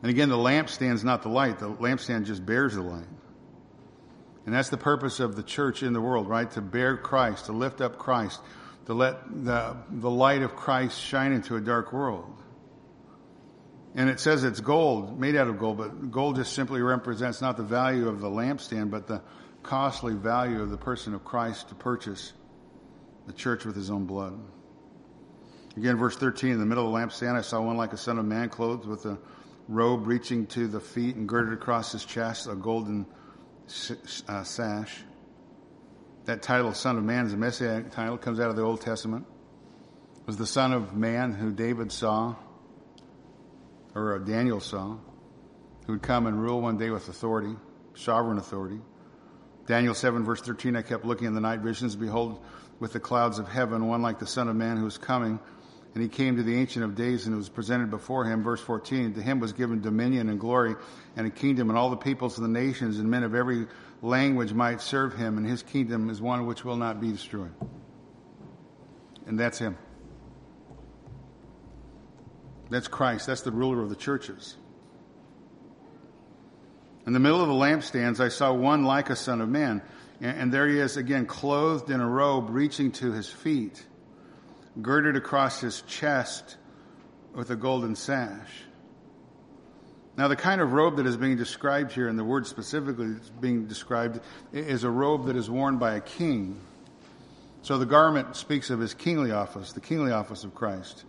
And 0.00 0.10
again, 0.10 0.28
the 0.28 0.36
lampstand 0.36 0.94
is 0.94 1.04
not 1.04 1.22
the 1.22 1.28
light, 1.28 1.58
the 1.58 1.70
lampstand 1.70 2.24
just 2.24 2.44
bears 2.44 2.74
the 2.74 2.82
light. 2.82 3.06
And 4.46 4.54
that's 4.54 4.70
the 4.70 4.78
purpose 4.78 5.20
of 5.20 5.36
the 5.36 5.42
church 5.42 5.82
in 5.82 5.92
the 5.92 6.00
world, 6.00 6.28
right? 6.28 6.50
To 6.52 6.60
bear 6.60 6.96
Christ, 6.96 7.46
to 7.46 7.52
lift 7.52 7.80
up 7.80 7.98
Christ, 7.98 8.40
to 8.86 8.94
let 8.94 9.44
the, 9.44 9.76
the 9.90 10.10
light 10.10 10.42
of 10.42 10.56
Christ 10.56 11.00
shine 11.00 11.32
into 11.32 11.54
a 11.54 11.60
dark 11.60 11.92
world. 11.92 12.41
And 13.94 14.08
it 14.08 14.20
says 14.20 14.42
it's 14.44 14.60
gold, 14.60 15.20
made 15.20 15.36
out 15.36 15.48
of 15.48 15.58
gold, 15.58 15.76
but 15.76 16.10
gold 16.10 16.36
just 16.36 16.54
simply 16.54 16.80
represents 16.80 17.42
not 17.42 17.56
the 17.56 17.62
value 17.62 18.08
of 18.08 18.20
the 18.20 18.30
lampstand, 18.30 18.90
but 18.90 19.06
the 19.06 19.20
costly 19.62 20.14
value 20.14 20.62
of 20.62 20.70
the 20.70 20.78
person 20.78 21.14
of 21.14 21.24
Christ 21.24 21.68
to 21.68 21.74
purchase 21.74 22.32
the 23.26 23.32
church 23.32 23.64
with 23.64 23.76
his 23.76 23.90
own 23.90 24.06
blood. 24.06 24.38
Again, 25.76 25.96
verse 25.96 26.16
13, 26.16 26.52
in 26.52 26.58
the 26.58 26.66
middle 26.66 26.86
of 26.86 26.92
the 26.92 26.98
lampstand, 26.98 27.36
I 27.36 27.42
saw 27.42 27.60
one 27.60 27.76
like 27.76 27.92
a 27.92 27.96
son 27.96 28.18
of 28.18 28.24
man 28.24 28.48
clothed 28.48 28.86
with 28.86 29.04
a 29.06 29.18
robe 29.68 30.06
reaching 30.06 30.46
to 30.48 30.66
the 30.66 30.80
feet 30.80 31.16
and 31.16 31.28
girded 31.28 31.52
across 31.52 31.92
his 31.92 32.04
chest 32.04 32.46
a 32.46 32.54
golden 32.54 33.06
uh, 34.28 34.42
sash. 34.42 35.00
That 36.24 36.42
title, 36.42 36.72
Son 36.72 36.98
of 36.98 37.04
Man, 37.04 37.26
is 37.26 37.32
a 37.32 37.36
messianic 37.36 37.90
title. 37.90 38.16
Comes 38.16 38.38
out 38.38 38.50
of 38.50 38.56
the 38.56 38.62
Old 38.62 38.80
Testament. 38.80 39.26
It 40.20 40.26
was 40.26 40.36
the 40.36 40.46
Son 40.46 40.72
of 40.72 40.94
Man 40.94 41.32
who 41.32 41.50
David 41.50 41.90
saw, 41.90 42.36
or 43.94 44.18
Daniel 44.18 44.60
saw, 44.60 44.96
who 45.86 45.92
would 45.92 46.02
come 46.02 46.26
and 46.26 46.40
rule 46.40 46.60
one 46.60 46.78
day 46.78 46.90
with 46.90 47.08
authority, 47.08 47.54
sovereign 47.94 48.38
authority. 48.38 48.80
Daniel 49.66 49.94
7, 49.94 50.24
verse 50.24 50.40
13, 50.40 50.76
I 50.76 50.82
kept 50.82 51.04
looking 51.04 51.26
in 51.26 51.34
the 51.34 51.40
night 51.40 51.60
visions. 51.60 51.94
Behold, 51.94 52.42
with 52.80 52.92
the 52.92 53.00
clouds 53.00 53.38
of 53.38 53.48
heaven, 53.48 53.86
one 53.86 54.02
like 54.02 54.18
the 54.18 54.26
Son 54.26 54.48
of 54.48 54.56
Man 54.56 54.76
who 54.76 54.84
was 54.84 54.98
coming. 54.98 55.38
And 55.94 56.02
he 56.02 56.08
came 56.08 56.36
to 56.36 56.42
the 56.42 56.56
Ancient 56.56 56.84
of 56.84 56.94
Days 56.94 57.26
and 57.26 57.36
was 57.36 57.50
presented 57.50 57.90
before 57.90 58.24
him. 58.24 58.42
Verse 58.42 58.60
14, 58.60 59.14
to 59.14 59.22
him 59.22 59.40
was 59.40 59.52
given 59.52 59.82
dominion 59.82 60.30
and 60.30 60.40
glory 60.40 60.74
and 61.16 61.26
a 61.26 61.30
kingdom, 61.30 61.68
and 61.68 61.78
all 61.78 61.90
the 61.90 61.96
peoples 61.96 62.38
of 62.38 62.42
the 62.42 62.48
nations 62.48 62.98
and 62.98 63.10
men 63.10 63.22
of 63.22 63.34
every 63.34 63.66
language 64.00 64.52
might 64.52 64.80
serve 64.80 65.14
him, 65.14 65.36
and 65.36 65.46
his 65.46 65.62
kingdom 65.62 66.08
is 66.08 66.20
one 66.20 66.46
which 66.46 66.64
will 66.64 66.76
not 66.76 67.00
be 67.00 67.12
destroyed. 67.12 67.52
And 69.26 69.38
that's 69.38 69.58
him. 69.58 69.76
That's 72.72 72.88
Christ. 72.88 73.26
That's 73.26 73.42
the 73.42 73.52
ruler 73.52 73.82
of 73.82 73.90
the 73.90 73.96
churches. 73.96 74.56
In 77.06 77.12
the 77.12 77.20
middle 77.20 77.40
of 77.40 77.48
the 77.48 77.54
lampstands, 77.54 78.18
I 78.18 78.28
saw 78.28 78.52
one 78.52 78.84
like 78.84 79.10
a 79.10 79.16
son 79.16 79.40
of 79.40 79.48
man. 79.48 79.82
And 80.20 80.52
there 80.52 80.68
he 80.68 80.78
is 80.78 80.96
again, 80.96 81.26
clothed 81.26 81.90
in 81.90 82.00
a 82.00 82.08
robe 82.08 82.48
reaching 82.48 82.92
to 82.92 83.12
his 83.12 83.28
feet 83.28 83.84
girded 84.80 85.16
across 85.16 85.60
his 85.60 85.82
chest 85.82 86.56
with 87.34 87.50
a 87.50 87.56
golden 87.56 87.94
sash. 87.94 88.50
Now, 90.16 90.28
the 90.28 90.36
kind 90.36 90.60
of 90.60 90.72
robe 90.72 90.96
that 90.96 91.06
is 91.06 91.16
being 91.16 91.36
described 91.36 91.92
here, 91.92 92.08
and 92.08 92.18
the 92.18 92.24
word 92.24 92.46
specifically 92.46 93.12
that's 93.12 93.30
being 93.30 93.66
described, 93.66 94.20
is 94.52 94.84
a 94.84 94.90
robe 94.90 95.26
that 95.26 95.36
is 95.36 95.50
worn 95.50 95.78
by 95.78 95.96
a 95.96 96.00
king. 96.00 96.60
So 97.62 97.78
the 97.78 97.86
garment 97.86 98.36
speaks 98.36 98.70
of 98.70 98.80
his 98.80 98.94
kingly 98.94 99.30
office, 99.30 99.72
the 99.72 99.80
kingly 99.80 100.12
office 100.12 100.44
of 100.44 100.54
Christ. 100.54 101.04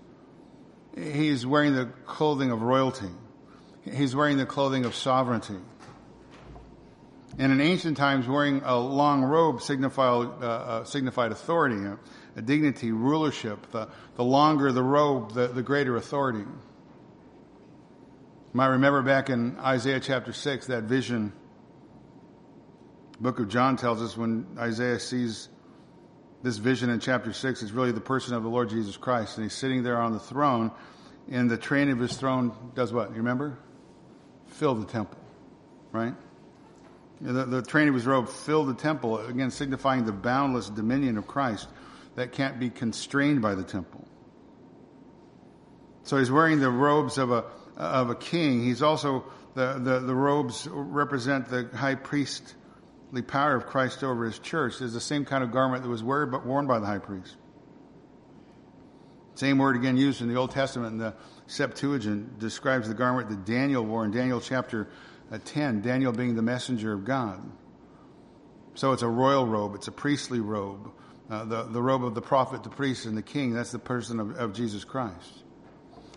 He's 0.96 1.46
wearing 1.46 1.74
the 1.74 1.86
clothing 2.06 2.52
of 2.52 2.62
royalty. 2.62 3.10
He's 3.84 4.16
wearing 4.16 4.38
the 4.38 4.46
clothing 4.46 4.86
of 4.86 4.96
sovereignty. 4.96 5.58
And 7.38 7.52
in 7.52 7.62
ancient 7.62 7.98
times, 7.98 8.28
wearing 8.28 8.62
a 8.64 8.78
long 8.78 9.24
robe 9.24 9.62
signified, 9.62 10.28
uh, 10.42 10.46
uh, 10.46 10.84
signified 10.84 11.32
authority 11.32 11.84
a 12.36 12.42
dignity, 12.42 12.92
rulership. 12.92 13.72
The, 13.72 13.90
the 14.16 14.24
longer 14.24 14.72
the 14.72 14.84
robe, 14.84 15.34
the, 15.34 15.48
the 15.48 15.64
greater 15.64 15.96
authority. 15.96 16.40
You 16.40 16.48
might 18.54 18.68
remember 18.68 19.02
back 19.02 19.30
in 19.30 19.58
Isaiah 19.60 20.00
chapter 20.00 20.34
6, 20.34 20.68
that 20.68 20.84
vision. 20.84 21.34
The 23.14 23.20
book 23.20 23.40
of 23.40 23.50
John 23.50 23.78
tells 23.78 24.02
us 24.02 24.18
when 24.18 24.46
Isaiah 24.58 25.00
sees 25.00 25.50
this 26.44 26.58
vision 26.58 26.90
in 26.90 27.00
chapter 27.00 27.34
6, 27.34 27.64
is 27.64 27.72
really 27.72 27.94
the 27.94 28.02
person 28.02 28.36
of 28.36 28.44
the 28.44 28.50
Lord 28.50 28.70
Jesus 28.70 28.98
Christ. 28.98 29.38
And 29.38 29.46
he's 29.46 29.54
sitting 29.54 29.82
there 29.82 30.00
on 30.00 30.12
the 30.12 30.20
throne, 30.20 30.72
and 31.32 31.50
the 31.50 31.58
train 31.58 31.90
of 31.90 32.00
his 32.00 32.16
throne 32.18 32.54
does 32.76 32.92
what? 32.94 33.10
You 33.12 33.18
remember? 33.18 33.58
Fill 34.48 34.76
the 34.76 34.86
temple, 34.86 35.18
right? 35.92 36.14
The, 37.22 37.46
the 37.46 37.62
train 37.62 37.88
of 37.88 37.96
his 37.96 38.06
robe 38.06 38.28
filled 38.28 38.68
the 38.68 38.74
temple, 38.74 39.20
again 39.20 39.50
signifying 39.50 40.06
the 40.06 40.12
boundless 40.12 40.70
dominion 40.70 41.18
of 41.18 41.26
Christ 41.26 41.70
that 42.16 42.34
can't 42.34 42.60
be 42.60 42.70
constrained 42.70 43.42
by 43.42 43.56
the 43.56 43.64
temple. 43.64 44.06
So 46.04 46.18
he's 46.18 46.30
wearing 46.30 46.60
the 46.60 46.70
robes 46.70 47.18
of 47.18 47.32
a, 47.32 47.46
of 47.78 48.10
a 48.10 48.16
king. 48.16 48.62
He's 48.62 48.82
also, 48.84 49.24
the, 49.56 49.80
the, 49.80 50.00
the 50.00 50.14
robes 50.14 50.68
represent 50.70 51.48
the 51.48 51.70
high 51.74 51.96
priestly 53.14 53.32
power 53.32 53.56
of 53.56 53.68
Christ 53.68 54.04
over 54.04 54.26
his 54.26 54.40
church. 54.40 54.82
is 54.82 54.94
the 54.94 55.00
same 55.00 55.24
kind 55.24 55.44
of 55.44 55.52
garment 55.52 55.84
that 55.84 55.90
was 55.90 56.02
worn 56.02 56.66
by 56.66 56.80
the 56.80 56.86
high 56.88 56.98
priest. 56.98 57.36
Same 59.36 59.60
word 59.60 59.76
again 59.76 59.98
used 59.98 60.22
in 60.22 60.30
the 60.30 60.36
Old 60.36 60.50
Testament 60.50 60.94
in 60.94 60.98
the 60.98 61.14
Septuagint 61.46 62.40
describes 62.40 62.88
the 62.88 62.96
garment 62.96 63.30
that 63.30 63.46
Daniel 63.46 63.86
wore 63.86 64.04
in 64.04 64.12
Daniel 64.12 64.42
chapter 64.42 64.88
uh, 65.32 65.38
10, 65.46 65.82
Daniel 65.82 66.12
being 66.12 66.36
the 66.36 66.42
messenger 66.42 66.92
of 66.94 67.06
God. 67.06 67.40
So 68.74 68.94
it's 68.94 69.04
a 69.04 69.08
royal 69.08 69.46
robe, 69.46 69.76
it's 69.76 69.88
a 69.88 69.92
priestly 69.92 70.40
robe. 70.40 70.92
Uh, 71.30 71.46
the, 71.46 71.64
the 71.64 71.82
robe 71.82 72.04
of 72.04 72.16
the 72.16 72.22
prophet, 72.22 72.64
the 72.64 72.70
priest, 72.70 73.06
and 73.06 73.16
the 73.16 73.22
king. 73.22 73.54
That's 73.54 73.72
the 73.72 73.80
person 73.80 74.20
of, 74.20 74.36
of 74.38 74.54
Jesus 74.54 74.84
Christ. 74.84 75.44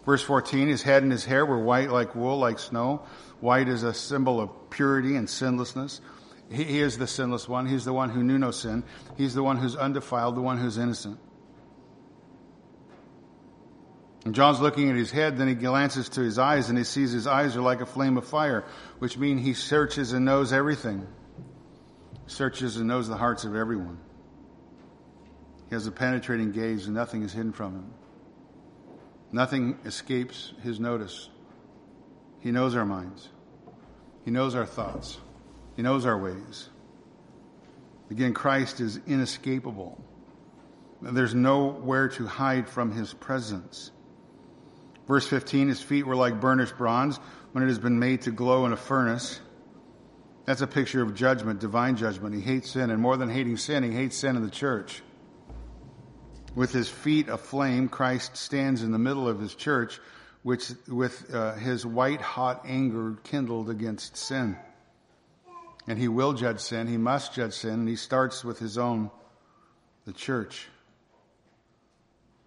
Verse 0.05 0.23
14, 0.23 0.69
his 0.69 0.83
head 0.83 1.03
and 1.03 1.13
his 1.13 1.25
hair 1.25 1.45
were 1.45 1.59
white 1.59 1.91
like 1.91 2.15
wool, 2.15 2.39
like 2.39 2.59
snow. 2.59 3.03
White 3.41 3.69
is 3.69 3.83
a 3.83 3.95
symbol 3.95 4.41
of 4.41 4.71
purity 4.71 5.17
and 5.17 5.29
sinlessness. 5.29 6.01
He, 6.51 6.65
he 6.65 6.81
is 6.81 6.99
the 6.99 7.07
sinless 7.07 7.49
one. 7.49 7.67
He's 7.67 7.85
the 7.85 7.93
one 7.93 8.11
who 8.11 8.23
knew 8.23 8.39
no 8.39 8.51
sin. 8.51 8.85
He's 9.17 9.35
the 9.35 9.43
one 9.43 9.57
who's 9.57 9.77
undefiled, 9.77 10.37
the 10.37 10.43
one 10.43 10.59
who's 10.59 10.79
innocent. 10.79 11.19
And 14.25 14.35
John's 14.35 14.61
looking 14.61 14.91
at 14.91 14.97
his 14.97 15.13
head, 15.13 15.37
then 15.37 15.47
he 15.47 15.55
glances 15.55 16.09
to 16.11 16.21
his 16.21 16.37
eyes 16.37 16.69
and 16.69 16.77
he 16.77 16.83
sees 16.83 17.13
his 17.13 17.29
eyes 17.29 17.57
are 17.57 17.61
like 17.61 17.81
a 17.81 17.87
flame 17.87 18.17
of 18.17 18.27
fire, 18.27 18.65
which 18.99 19.17
means 19.17 19.45
he 19.45 19.55
searches 19.55 20.13
and 20.13 20.25
knows 20.25 20.53
everything. 20.53 21.07
Searches 22.27 22.77
and 22.77 22.89
knows 22.89 23.07
the 23.07 23.17
hearts 23.17 23.45
of 23.45 23.55
everyone. 23.55 23.99
He 25.69 25.75
has 25.77 25.87
a 25.87 25.93
penetrating 25.93 26.51
gaze, 26.53 26.87
and 26.87 26.95
nothing 26.95 27.23
is 27.23 27.33
hidden 27.33 27.53
from 27.53 27.75
him. 27.75 27.95
Nothing 29.33 29.79
escapes 29.85 30.53
his 30.63 30.79
notice. 30.81 31.29
He 32.41 32.51
knows 32.51 32.77
our 32.77 32.85
minds, 32.85 33.29
He 34.25 34.31
knows 34.31 34.55
our 34.55 34.67
thoughts, 34.67 35.19
He 35.77 35.83
knows 35.83 36.07
our 36.07 36.19
ways. 36.19 36.69
Again, 38.11 38.35
Christ 38.35 38.81
is 38.81 38.99
inescapable. 39.07 40.03
There's 41.03 41.35
nowhere 41.35 42.09
to 42.09 42.27
hide 42.27 42.69
from 42.69 42.93
His 42.93 43.13
presence. 43.13 43.91
Verse 45.07 45.27
15 45.29 45.69
His 45.69 45.83
feet 45.83 46.07
were 46.07 46.17
like 46.17 46.41
burnished 46.41 46.77
bronze 46.79 47.19
when 47.53 47.63
it 47.63 47.69
has 47.69 47.79
been 47.79 47.99
made 47.99 48.23
to 48.23 48.31
glow 48.31 48.67
in 48.67 48.73
a 48.73 48.77
furnace. 48.77 49.41
That's 50.47 50.63
a 50.63 50.67
picture 50.67 51.03
of 51.03 51.15
judgment, 51.15 51.61
divine 51.61 51.97
judgment. 51.97 52.35
He 52.35 52.41
hates 52.41 52.71
sin, 52.71 52.91
and 52.91 53.03
more 53.03 53.17
than 53.17 53.29
hating 53.29 53.57
sin, 53.57 53.83
he 53.83 53.91
hates 53.91 54.17
sin 54.17 54.37
in 54.37 54.43
the 54.43 54.51
church. 54.51 55.03
With 56.55 56.73
his 56.73 56.89
feet 56.89 57.29
aflame, 57.29 57.89
Christ 57.89 58.37
stands 58.37 58.83
in 58.83 58.93
the 58.93 58.99
middle 58.99 59.29
of 59.29 59.41
his 59.41 59.55
church, 59.55 60.01
which, 60.43 60.71
with 60.89 61.35
uh, 61.35 61.55
his 61.55 61.85
white 61.85 62.21
hot 62.21 62.63
anger 62.65 63.19
kindled 63.25 63.69
against 63.69 64.17
sin. 64.17 64.57
And 65.87 65.99
he 65.99 66.09
will 66.09 66.33
judge 66.33 66.61
sin. 66.61 66.87
He 66.87 66.97
must 66.97 67.35
judge 67.35 67.53
sin. 67.53 67.75
And 67.75 67.89
he 67.89 67.97
starts 67.97 68.45
with 68.45 68.59
his 68.59 68.77
own, 68.77 69.11
the 70.05 70.13
church. 70.13 70.69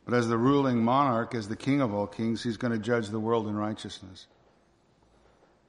But 0.06 0.14
as 0.14 0.28
the 0.28 0.38
ruling 0.38 0.84
monarch, 0.84 1.36
as 1.36 1.48
the 1.48 1.56
king 1.56 1.82
of 1.82 1.94
all 1.94 2.08
kings, 2.08 2.44
he's 2.44 2.58
going 2.58 2.74
to 2.74 2.80
judge 2.80 3.10
the 3.10 3.20
world 3.20 3.48
in 3.48 3.56
righteousness. 3.56 4.28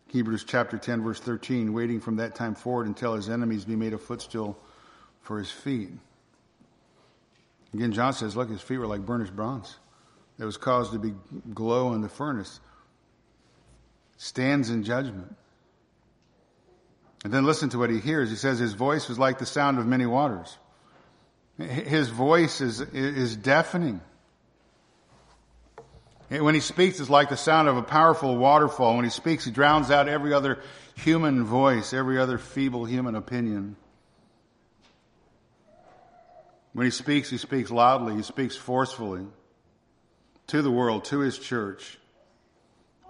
Hebrews 0.08 0.44
chapter 0.44 0.76
10 0.76 1.04
verse 1.04 1.20
13, 1.20 1.72
waiting 1.72 2.00
from 2.00 2.16
that 2.16 2.34
time 2.34 2.54
forward 2.54 2.86
until 2.86 3.14
his 3.14 3.28
enemies 3.28 3.64
be 3.64 3.76
made 3.76 3.92
a 3.92 3.98
footstool 3.98 4.58
for 5.20 5.38
his 5.38 5.50
feet. 5.50 5.90
Again, 7.72 7.92
John 7.92 8.12
says, 8.12 8.36
look, 8.36 8.50
his 8.50 8.60
feet 8.60 8.78
were 8.78 8.86
like 8.86 9.06
burnished 9.06 9.36
bronze 9.36 9.76
It 10.38 10.44
was 10.44 10.56
caused 10.56 10.92
to 10.92 10.98
be 10.98 11.14
glow 11.54 11.92
in 11.94 12.00
the 12.00 12.08
furnace. 12.08 12.58
Stands 14.16 14.70
in 14.70 14.82
judgment. 14.82 15.36
And 17.24 17.32
then 17.32 17.44
listen 17.44 17.68
to 17.70 17.78
what 17.78 17.90
he 17.90 17.98
hears. 17.98 18.30
He 18.30 18.36
says 18.36 18.58
his 18.58 18.72
voice 18.72 19.08
was 19.08 19.18
like 19.18 19.38
the 19.38 19.46
sound 19.46 19.78
of 19.78 19.86
many 19.86 20.06
waters. 20.06 20.56
His 21.58 22.08
voice 22.08 22.60
is, 22.60 22.80
is 22.80 23.36
deafening. 23.36 24.00
When 26.30 26.54
he 26.54 26.60
speaks, 26.60 27.00
it's 27.00 27.10
like 27.10 27.28
the 27.28 27.36
sound 27.36 27.68
of 27.68 27.76
a 27.76 27.82
powerful 27.82 28.36
waterfall. 28.36 28.96
When 28.96 29.04
he 29.04 29.10
speaks, 29.10 29.44
he 29.44 29.50
drowns 29.50 29.90
out 29.90 30.08
every 30.08 30.32
other 30.32 30.60
human 30.94 31.44
voice, 31.44 31.92
every 31.92 32.18
other 32.18 32.38
feeble 32.38 32.84
human 32.84 33.14
opinion. 33.14 33.76
When 36.72 36.86
he 36.86 36.90
speaks, 36.90 37.28
he 37.28 37.36
speaks 37.36 37.70
loudly, 37.70 38.14
he 38.14 38.22
speaks 38.22 38.56
forcefully 38.56 39.26
to 40.46 40.62
the 40.62 40.70
world, 40.70 41.04
to 41.06 41.18
his 41.18 41.38
church. 41.38 41.98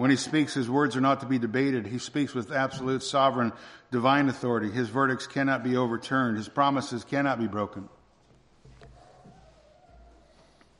When 0.01 0.11
he 0.11 0.17
speaks, 0.17 0.55
his 0.55 0.71
words 0.71 0.97
are 0.97 1.03
not 1.03 1.21
to 1.21 1.27
be 1.27 1.39
debated. 1.39 1.87
He 1.87 1.99
speaks 1.99 2.33
with 2.33 2.53
absolute 2.53 3.03
sovereign 3.03 3.53
divine 3.91 4.31
authority. 4.31 4.71
His 4.71 4.89
verdicts 4.89 5.27
cannot 5.27 5.63
be 5.63 5.77
overturned. 5.77 6.39
His 6.39 6.49
promises 6.49 7.05
cannot 7.05 7.39
be 7.39 7.47
broken. 7.47 7.87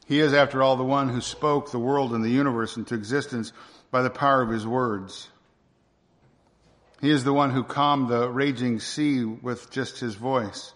He 0.07 0.21
is, 0.21 0.33
after 0.33 0.63
all, 0.63 0.77
the 0.77 0.85
one 0.85 1.11
who 1.11 1.21
spoke 1.21 1.71
the 1.71 1.79
world 1.79 2.15
and 2.15 2.25
the 2.25 2.31
universe 2.31 2.79
into 2.79 2.95
existence 2.95 3.53
by 3.91 4.01
the 4.01 4.09
power 4.09 4.41
of 4.41 4.49
his 4.49 4.67
words. 4.67 5.29
He 7.03 7.11
is 7.11 7.23
the 7.23 7.35
one 7.35 7.51
who 7.51 7.63
calmed 7.63 8.09
the 8.09 8.27
raging 8.27 8.81
sea 8.81 9.23
with 9.27 9.71
just 9.71 10.01
his 10.01 10.15
voice. 10.15 10.73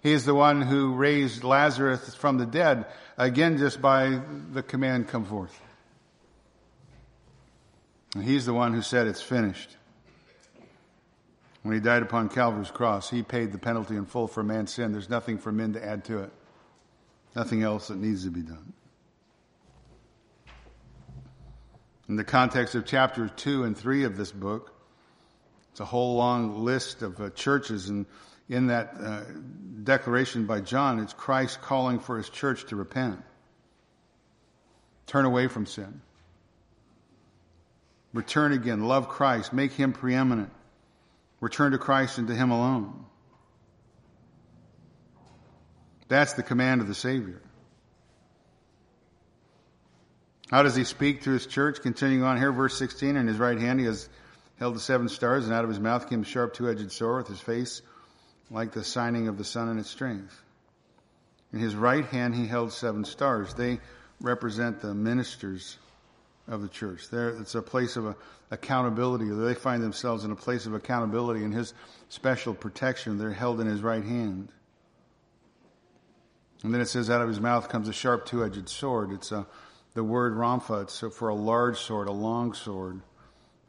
He 0.00 0.12
is 0.12 0.24
the 0.24 0.34
one 0.36 0.62
who 0.62 0.94
raised 0.94 1.42
Lazarus 1.42 2.14
from 2.14 2.38
the 2.38 2.46
dead, 2.46 2.86
again 3.18 3.58
just 3.58 3.82
by 3.82 4.20
the 4.52 4.62
command, 4.62 5.08
come 5.08 5.24
forth. 5.24 5.60
And 8.14 8.24
he's 8.24 8.46
the 8.46 8.54
one 8.54 8.74
who 8.74 8.82
said, 8.82 9.06
it's 9.06 9.22
finished. 9.22 9.76
When 11.62 11.74
he 11.74 11.80
died 11.80 12.02
upon 12.02 12.28
Calvary's 12.28 12.70
cross, 12.70 13.10
he 13.10 13.22
paid 13.22 13.52
the 13.52 13.58
penalty 13.58 13.96
in 13.96 14.06
full 14.06 14.26
for 14.26 14.42
man's 14.42 14.72
sin. 14.72 14.92
There's 14.92 15.10
nothing 15.10 15.38
for 15.38 15.52
men 15.52 15.74
to 15.74 15.84
add 15.84 16.04
to 16.06 16.20
it. 16.20 16.32
Nothing 17.36 17.62
else 17.62 17.88
that 17.88 17.98
needs 17.98 18.24
to 18.24 18.30
be 18.30 18.40
done. 18.40 18.72
In 22.08 22.16
the 22.16 22.24
context 22.24 22.74
of 22.74 22.86
chapters 22.86 23.30
2 23.36 23.64
and 23.64 23.76
3 23.76 24.04
of 24.04 24.16
this 24.16 24.32
book, 24.32 24.74
it's 25.70 25.80
a 25.80 25.84
whole 25.84 26.16
long 26.16 26.64
list 26.64 27.02
of 27.02 27.20
uh, 27.20 27.30
churches, 27.30 27.88
and 27.88 28.06
in 28.48 28.66
that 28.66 28.94
uh, 29.00 29.20
declaration 29.84 30.44
by 30.44 30.60
John, 30.60 30.98
it's 30.98 31.12
Christ 31.12 31.62
calling 31.62 32.00
for 32.00 32.16
his 32.16 32.28
church 32.28 32.66
to 32.66 32.76
repent, 32.76 33.22
turn 35.06 35.24
away 35.24 35.46
from 35.46 35.66
sin, 35.66 36.00
return 38.12 38.52
again, 38.52 38.84
love 38.84 39.08
Christ, 39.08 39.52
make 39.52 39.72
him 39.72 39.92
preeminent, 39.92 40.50
return 41.40 41.72
to 41.72 41.78
Christ 41.78 42.18
and 42.18 42.28
to 42.28 42.34
him 42.34 42.50
alone. 42.50 43.06
That's 46.08 46.32
the 46.32 46.42
command 46.42 46.80
of 46.80 46.88
the 46.88 46.94
Savior. 46.94 47.40
How 50.50 50.64
does 50.64 50.74
he 50.74 50.82
speak 50.82 51.22
to 51.22 51.30
his 51.30 51.46
church? 51.46 51.80
Continuing 51.80 52.24
on 52.24 52.36
here, 52.36 52.50
verse 52.50 52.76
16, 52.76 53.16
in 53.16 53.28
his 53.28 53.38
right 53.38 53.58
hand 53.58 53.78
he 53.78 53.86
has 53.86 54.08
held 54.58 54.74
the 54.74 54.80
seven 54.80 55.08
stars, 55.08 55.44
and 55.44 55.54
out 55.54 55.62
of 55.62 55.70
his 55.70 55.78
mouth 55.78 56.10
came 56.10 56.22
a 56.22 56.24
sharp 56.24 56.54
two-edged 56.54 56.90
sword 56.90 57.18
with 57.18 57.28
his 57.28 57.40
face 57.40 57.82
like 58.50 58.72
the 58.72 58.82
shining 58.82 59.28
of 59.28 59.38
the 59.38 59.44
sun 59.44 59.68
in 59.68 59.78
its 59.78 59.88
strength. 59.88 60.42
In 61.52 61.60
his 61.60 61.76
right 61.76 62.04
hand 62.04 62.34
he 62.34 62.46
held 62.46 62.72
seven 62.72 63.04
stars. 63.04 63.54
They 63.54 63.78
represent 64.20 64.80
the 64.80 64.94
ministers 64.94 65.78
of 66.50 66.62
the 66.62 66.68
church. 66.68 67.08
There, 67.08 67.30
it's 67.30 67.54
a 67.54 67.62
place 67.62 67.96
of 67.96 68.16
accountability. 68.50 69.26
They 69.28 69.54
find 69.54 69.82
themselves 69.82 70.24
in 70.24 70.32
a 70.32 70.36
place 70.36 70.66
of 70.66 70.74
accountability 70.74 71.44
in 71.44 71.52
his 71.52 71.72
special 72.08 72.54
protection. 72.54 73.16
They're 73.16 73.32
held 73.32 73.60
in 73.60 73.66
his 73.66 73.80
right 73.80 74.04
hand. 74.04 74.52
And 76.62 76.74
then 76.74 76.80
it 76.80 76.88
says, 76.88 77.08
out 77.08 77.22
of 77.22 77.28
his 77.28 77.40
mouth 77.40 77.68
comes 77.68 77.88
a 77.88 77.92
sharp 77.92 78.26
two-edged 78.26 78.68
sword. 78.68 79.12
It's 79.12 79.32
a, 79.32 79.46
the 79.94 80.04
word 80.04 80.34
rhomphaia. 80.34 80.82
It's 80.82 81.16
for 81.16 81.28
a 81.28 81.34
large 81.34 81.78
sword, 81.78 82.08
a 82.08 82.12
long 82.12 82.52
sword. 82.52 83.00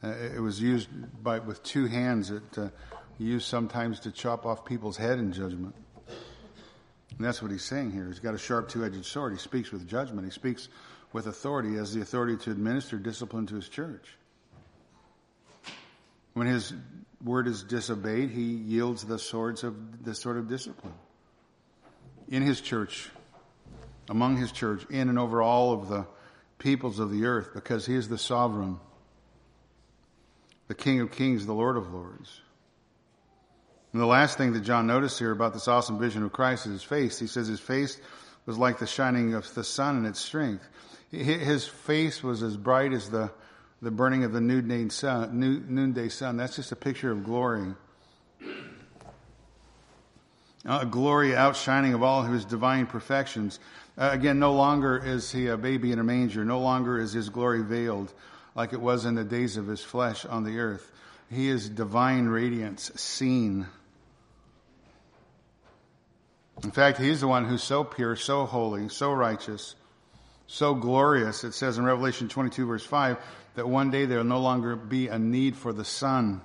Uh, 0.04 0.10
it 0.10 0.42
was 0.42 0.60
used 0.60 0.90
by, 1.24 1.40
with 1.40 1.64
two 1.64 1.86
hands. 1.86 2.32
It 2.32 2.58
uh, 2.58 2.70
used 3.18 3.48
sometimes 3.48 4.00
to 4.02 4.12
chop 4.12 4.46
off 4.46 4.66
people's 4.66 4.98
head 4.98 5.20
in 5.20 5.32
judgment. 5.32 5.76
And 7.18 7.26
that's 7.26 7.42
what 7.42 7.52
he's 7.52 7.64
saying 7.64 7.92
here. 7.92 8.08
He's 8.08 8.20
got 8.20 8.34
a 8.34 8.38
sharp 8.38 8.68
two-edged 8.68 9.06
sword. 9.06 9.34
He 9.34 9.40
speaks 9.40 9.72
with 9.72 9.88
judgment. 9.88 10.26
He 10.26 10.32
speaks 10.32 10.70
with 11.14 11.28
authority 11.28 11.78
as 11.78 11.94
the 11.94 12.02
authority 12.02 12.38
to 12.38 12.52
administer 12.52 12.98
discipline 12.98 13.48
to 13.48 13.56
his 13.56 13.68
church. 13.68 14.08
When 16.34 16.48
his 16.48 16.74
word 17.24 17.48
is 17.48 17.64
disobeyed, 17.64 18.32
he 18.32 18.44
yields 18.44 19.04
the 19.04 19.20
swords 19.20 19.64
of 19.64 20.04
the 20.04 20.16
sword 20.16 20.38
of 20.38 20.48
discipline. 20.48 20.94
In 22.30 22.42
his 22.42 22.62
church, 22.62 23.10
among 24.10 24.38
his 24.38 24.52
church, 24.52 24.86
in 24.90 25.10
and 25.10 25.20
over 25.20 25.42
all 25.42 25.74
of 25.74 25.90
the 25.90 26.06
peoples 26.58 27.00
of 27.00 27.12
the 27.12 27.26
earth, 27.26 27.50
because 27.54 27.86
he 27.86 27.96
is 27.96 28.08
the 28.08 28.18
sovereign, 28.18 28.80
the 30.68 30.76
King 30.76 31.02
of 31.02 31.12
kings, 31.12 31.46
the 31.46 31.54
Lord 31.54 31.76
of 31.76 31.94
lords. 31.94 32.40
And 33.92 34.02
the 34.02 34.06
last 34.06 34.38
thing 34.38 34.54
that 34.54 34.62
John 34.62 34.88
noticed 34.88 35.20
here 35.20 35.32
about 35.32 35.54
this 35.54 35.68
awesome 35.68 36.00
vision 36.00 36.24
of 36.24 36.32
Christ 36.32 36.66
is 36.66 36.74
his 36.74 36.84
face. 36.84 37.20
He 37.20 37.28
says 37.28 37.48
his 37.48 37.60
face 37.60 38.00
was 38.46 38.58
like 38.58 38.80
the 38.80 38.88
shining 38.88 39.34
of 39.34 39.54
the 39.54 39.66
sun 39.66 39.98
in 39.98 40.06
its 40.06 40.20
strength. 40.20 40.66
His 41.12 41.68
face 41.68 42.24
was 42.24 42.42
as 42.42 42.56
bright 42.56 42.94
as 42.94 43.10
the, 43.10 43.32
the 43.82 43.92
burning 43.92 44.24
of 44.24 44.32
the 44.32 44.40
noonday 44.40 44.88
sun, 44.90 45.40
noonday 45.40 46.10
sun. 46.10 46.38
That's 46.38 46.56
just 46.56 46.72
a 46.72 46.76
picture 46.76 47.12
of 47.12 47.24
glory. 47.24 47.74
A 50.64 50.86
glory 50.86 51.36
outshining 51.36 51.94
of 51.94 52.04
all 52.04 52.24
his 52.24 52.46
divine 52.46 52.86
perfections. 52.86 53.60
Uh, 53.98 54.10
again, 54.14 54.40
no 54.40 54.54
longer 54.54 54.98
is 55.04 55.32
he 55.32 55.48
a 55.48 55.58
baby 55.58 55.92
in 55.92 56.00
a 56.00 56.04
manger. 56.04 56.46
No 56.46 56.60
longer 56.60 57.00
is 57.00 57.12
his 57.12 57.30
glory 57.30 57.64
veiled 57.64 58.14
like 58.56 58.72
it 58.72 58.80
was 58.80 59.06
in 59.06 59.16
the 59.16 59.24
days 59.24 59.58
of 59.58 59.68
his 59.68 59.84
flesh 59.84 60.26
on 60.26 60.44
the 60.44 60.60
earth. 60.60 60.92
He 61.30 61.50
is 61.50 61.70
divine 61.70 62.28
radiance 62.28 62.92
seen. 62.96 63.68
In 66.64 66.72
fact, 66.72 67.00
he's 67.00 67.22
the 67.22 67.28
one 67.28 67.46
who's 67.46 67.64
so 67.64 67.84
pure, 67.84 68.16
so 68.16 68.46
holy, 68.46 68.88
so 68.90 69.12
righteous, 69.12 69.76
so 70.52 70.76
glorious. 70.76 71.46
It 71.46 71.54
says 71.54 71.78
in 71.78 71.86
Revelation 71.86 72.28
22 72.28 72.66
verse 72.66 72.86
5 72.86 73.18
that 73.56 73.68
one 73.68 73.90
day 73.90 74.06
there 74.06 74.18
will 74.18 74.26
no 74.26 74.42
longer 74.42 74.76
be 74.76 75.08
a 75.08 75.18
need 75.18 75.56
for 75.56 75.72
the 75.72 75.86
sun 75.86 76.42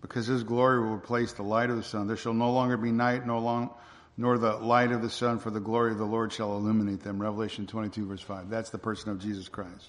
because 0.00 0.26
his 0.26 0.44
glory 0.44 0.80
will 0.80 0.94
replace 0.94 1.32
the 1.32 1.42
light 1.42 1.68
of 1.68 1.76
the 1.76 1.82
sun. 1.82 2.06
There 2.06 2.16
shall 2.16 2.32
no 2.32 2.52
longer 2.52 2.76
be 2.76 2.92
night, 2.92 3.26
no 3.26 3.40
long, 3.40 3.70
nor 4.16 4.38
the 4.38 4.52
light 4.52 4.92
of 4.92 5.02
the 5.02 5.10
sun, 5.10 5.40
for 5.40 5.50
the 5.50 5.60
glory 5.60 5.90
of 5.90 5.98
the 5.98 6.04
Lord 6.04 6.32
shall 6.32 6.56
illuminate 6.56 7.02
them. 7.02 7.20
Revelation 7.20 7.66
22 7.66 8.06
verse 8.06 8.22
5. 8.22 8.48
That's 8.48 8.70
the 8.70 8.78
person 8.78 9.10
of 9.10 9.20
Jesus 9.20 9.48
Christ. 9.48 9.88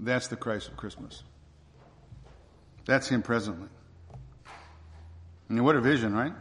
That's 0.00 0.28
the 0.28 0.36
Christ 0.36 0.68
of 0.68 0.76
Christmas. 0.78 1.22
That's 2.86 3.08
him 3.08 3.22
presently. 3.22 3.68
And 5.50 5.62
what 5.64 5.76
a 5.76 5.80
vision, 5.82 6.14
right? 6.14 6.32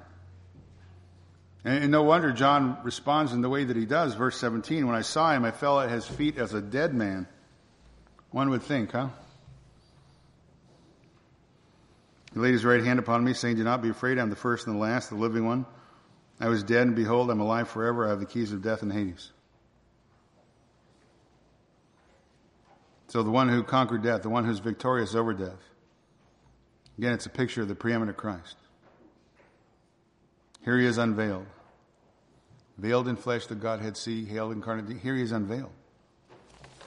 And 1.66 1.92
no 1.92 2.04
wonder 2.04 2.32
John 2.32 2.78
responds 2.84 3.34
in 3.34 3.42
the 3.42 3.50
way 3.50 3.64
that 3.64 3.76
he 3.76 3.88
does. 3.88 4.14
Verse 4.14 4.38
17, 4.38 4.86
when 4.86 4.96
I 4.96 5.02
saw 5.02 5.32
him, 5.32 5.44
I 5.44 5.50
fell 5.50 5.80
at 5.80 5.90
his 5.90 6.06
feet 6.06 6.38
as 6.38 6.54
a 6.54 6.62
dead 6.62 6.94
man. 6.94 7.28
One 8.30 8.52
would 8.52 8.62
think, 8.62 8.92
huh? 8.92 9.10
He 12.34 12.40
laid 12.40 12.52
his 12.52 12.64
right 12.64 12.84
hand 12.84 13.00
upon 13.00 13.24
me, 13.24 13.34
saying, 13.34 13.56
Do 13.56 13.64
not 13.64 13.82
be 13.82 13.90
afraid. 13.90 14.20
I'm 14.20 14.30
the 14.30 14.36
first 14.36 14.68
and 14.68 14.76
the 14.76 14.80
last, 14.80 15.10
the 15.10 15.16
living 15.16 15.48
one. 15.48 15.66
I 16.40 16.50
was 16.50 16.62
dead, 16.62 16.86
and 16.86 16.96
behold, 16.96 17.32
I'm 17.32 17.40
alive 17.40 17.68
forever. 17.68 18.06
I 18.06 18.10
have 18.10 18.20
the 18.20 18.26
keys 18.28 18.52
of 18.52 18.62
death 18.62 18.84
and 18.84 18.94
Hades. 18.94 19.32
So 23.08 23.24
the 23.24 23.32
one 23.32 23.50
who 23.50 23.64
conquered 23.64 24.04
death, 24.04 24.22
the 24.22 24.30
one 24.30 24.46
who's 24.46 24.60
victorious 24.60 25.16
over 25.16 25.34
death. 25.34 25.64
Again, 27.00 27.14
it's 27.14 27.26
a 27.26 27.30
picture 27.30 27.64
of 27.64 27.70
the 27.70 27.76
preeminent 27.76 28.18
Christ. 28.18 28.56
Here 30.64 30.78
he 30.78 30.86
is 30.86 30.98
unveiled. 30.98 31.48
Veiled 32.78 33.08
in 33.08 33.16
flesh, 33.16 33.46
the 33.48 33.56
Godhead 33.56 33.96
see, 33.96 34.26
hailed 34.26 34.52
incarnate. 34.52 34.98
Here 34.98 35.16
he 35.16 35.22
is 35.22 35.32
unveiled. 35.32 35.72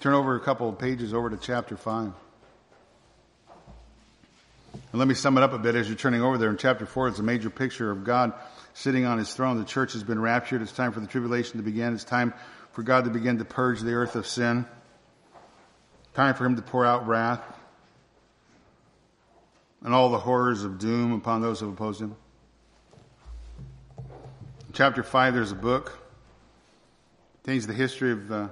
Turn 0.00 0.14
over 0.14 0.36
a 0.36 0.40
couple 0.40 0.68
of 0.68 0.78
pages 0.78 1.14
over 1.14 1.30
to 1.30 1.36
chapter 1.36 1.76
5. 1.76 2.12
And 4.92 4.98
And 4.98 4.98
let 4.98 5.08
me 5.08 5.14
sum 5.14 5.38
it 5.38 5.44
up 5.44 5.52
a 5.52 5.58
bit 5.58 5.76
as 5.76 5.86
you're 5.86 5.96
turning 5.96 6.22
over 6.22 6.38
there 6.38 6.50
in 6.50 6.56
chapter 6.56 6.84
4. 6.84 7.08
It's 7.08 7.18
a 7.20 7.22
major 7.22 7.50
picture 7.50 7.90
of 7.90 8.02
God 8.02 8.32
sitting 8.74 9.04
on 9.04 9.18
his 9.18 9.32
throne. 9.32 9.56
The 9.56 9.64
church 9.64 9.92
has 9.92 10.02
been 10.02 10.20
raptured. 10.20 10.60
It's 10.60 10.72
time 10.72 10.90
for 10.90 10.98
the 10.98 11.06
tribulation 11.06 11.58
to 11.58 11.62
begin. 11.62 11.94
It's 11.94 12.02
time 12.02 12.34
for 12.72 12.82
God 12.82 13.04
to 13.04 13.10
begin 13.10 13.38
to 13.38 13.44
purge 13.44 13.80
the 13.80 13.92
earth 13.92 14.16
of 14.16 14.26
sin. 14.26 14.66
Time 16.14 16.34
for 16.34 16.44
him 16.44 16.56
to 16.56 16.62
pour 16.62 16.84
out 16.84 17.06
wrath 17.06 17.42
and 19.84 19.94
all 19.94 20.10
the 20.10 20.18
horrors 20.18 20.64
of 20.64 20.78
doom 20.80 21.12
upon 21.12 21.42
those 21.42 21.60
who 21.60 21.68
oppose 21.68 22.00
him. 22.00 22.16
Chapter 24.78 25.02
5, 25.02 25.34
there's 25.34 25.50
a 25.50 25.56
book. 25.56 25.98
Contains 27.42 27.66
the 27.66 27.72
history 27.72 28.12
of 28.12 28.28
the, 28.28 28.48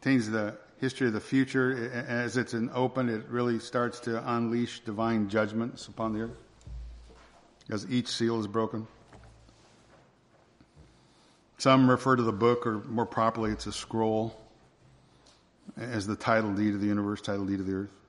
contains 0.00 0.30
the 0.30 0.56
history 0.80 1.08
of 1.08 1.12
the 1.12 1.20
future. 1.20 1.90
As 2.06 2.36
it's 2.36 2.52
an 2.52 2.70
open, 2.72 3.08
it 3.08 3.24
really 3.28 3.58
starts 3.58 3.98
to 3.98 4.32
unleash 4.32 4.78
divine 4.84 5.28
judgments 5.28 5.88
upon 5.88 6.12
the 6.12 6.20
earth 6.20 6.38
as 7.68 7.84
each 7.90 8.06
seal 8.06 8.38
is 8.38 8.46
broken. 8.46 8.86
Some 11.58 11.90
refer 11.90 12.14
to 12.14 12.22
the 12.22 12.30
book, 12.30 12.64
or 12.64 12.78
more 12.78 13.06
properly, 13.06 13.50
it's 13.50 13.66
a 13.66 13.72
scroll, 13.72 14.40
as 15.76 16.06
the 16.06 16.14
title 16.14 16.54
deed 16.54 16.74
of 16.74 16.80
the 16.80 16.86
universe, 16.86 17.20
title 17.20 17.44
deed 17.44 17.58
of 17.58 17.66
the 17.66 17.74
earth. 17.74 18.01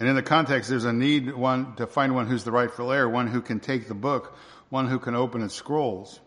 And 0.00 0.08
in 0.08 0.14
the 0.14 0.22
context, 0.22 0.70
there's 0.70 0.84
a 0.84 0.92
need 0.92 1.34
one 1.34 1.74
to 1.76 1.86
find 1.86 2.14
one 2.14 2.26
who's 2.26 2.44
the 2.44 2.52
rightful 2.52 2.92
heir, 2.92 3.08
one 3.08 3.26
who 3.26 3.40
can 3.40 3.58
take 3.58 3.88
the 3.88 3.94
book, 3.94 4.36
one 4.68 4.86
who 4.86 4.98
can 4.98 5.14
open 5.14 5.42
its 5.42 5.54
scrolls, 5.54 6.20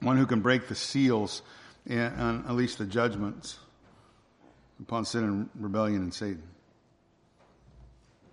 one 0.00 0.16
who 0.16 0.26
can 0.26 0.40
break 0.40 0.68
the 0.68 0.74
seals 0.74 1.42
and 1.86 2.46
at 2.46 2.54
least 2.54 2.78
the 2.78 2.86
judgments 2.86 3.58
upon 4.80 5.04
sin 5.04 5.24
and 5.24 5.50
rebellion 5.58 6.02
and 6.02 6.14
Satan. 6.14 6.42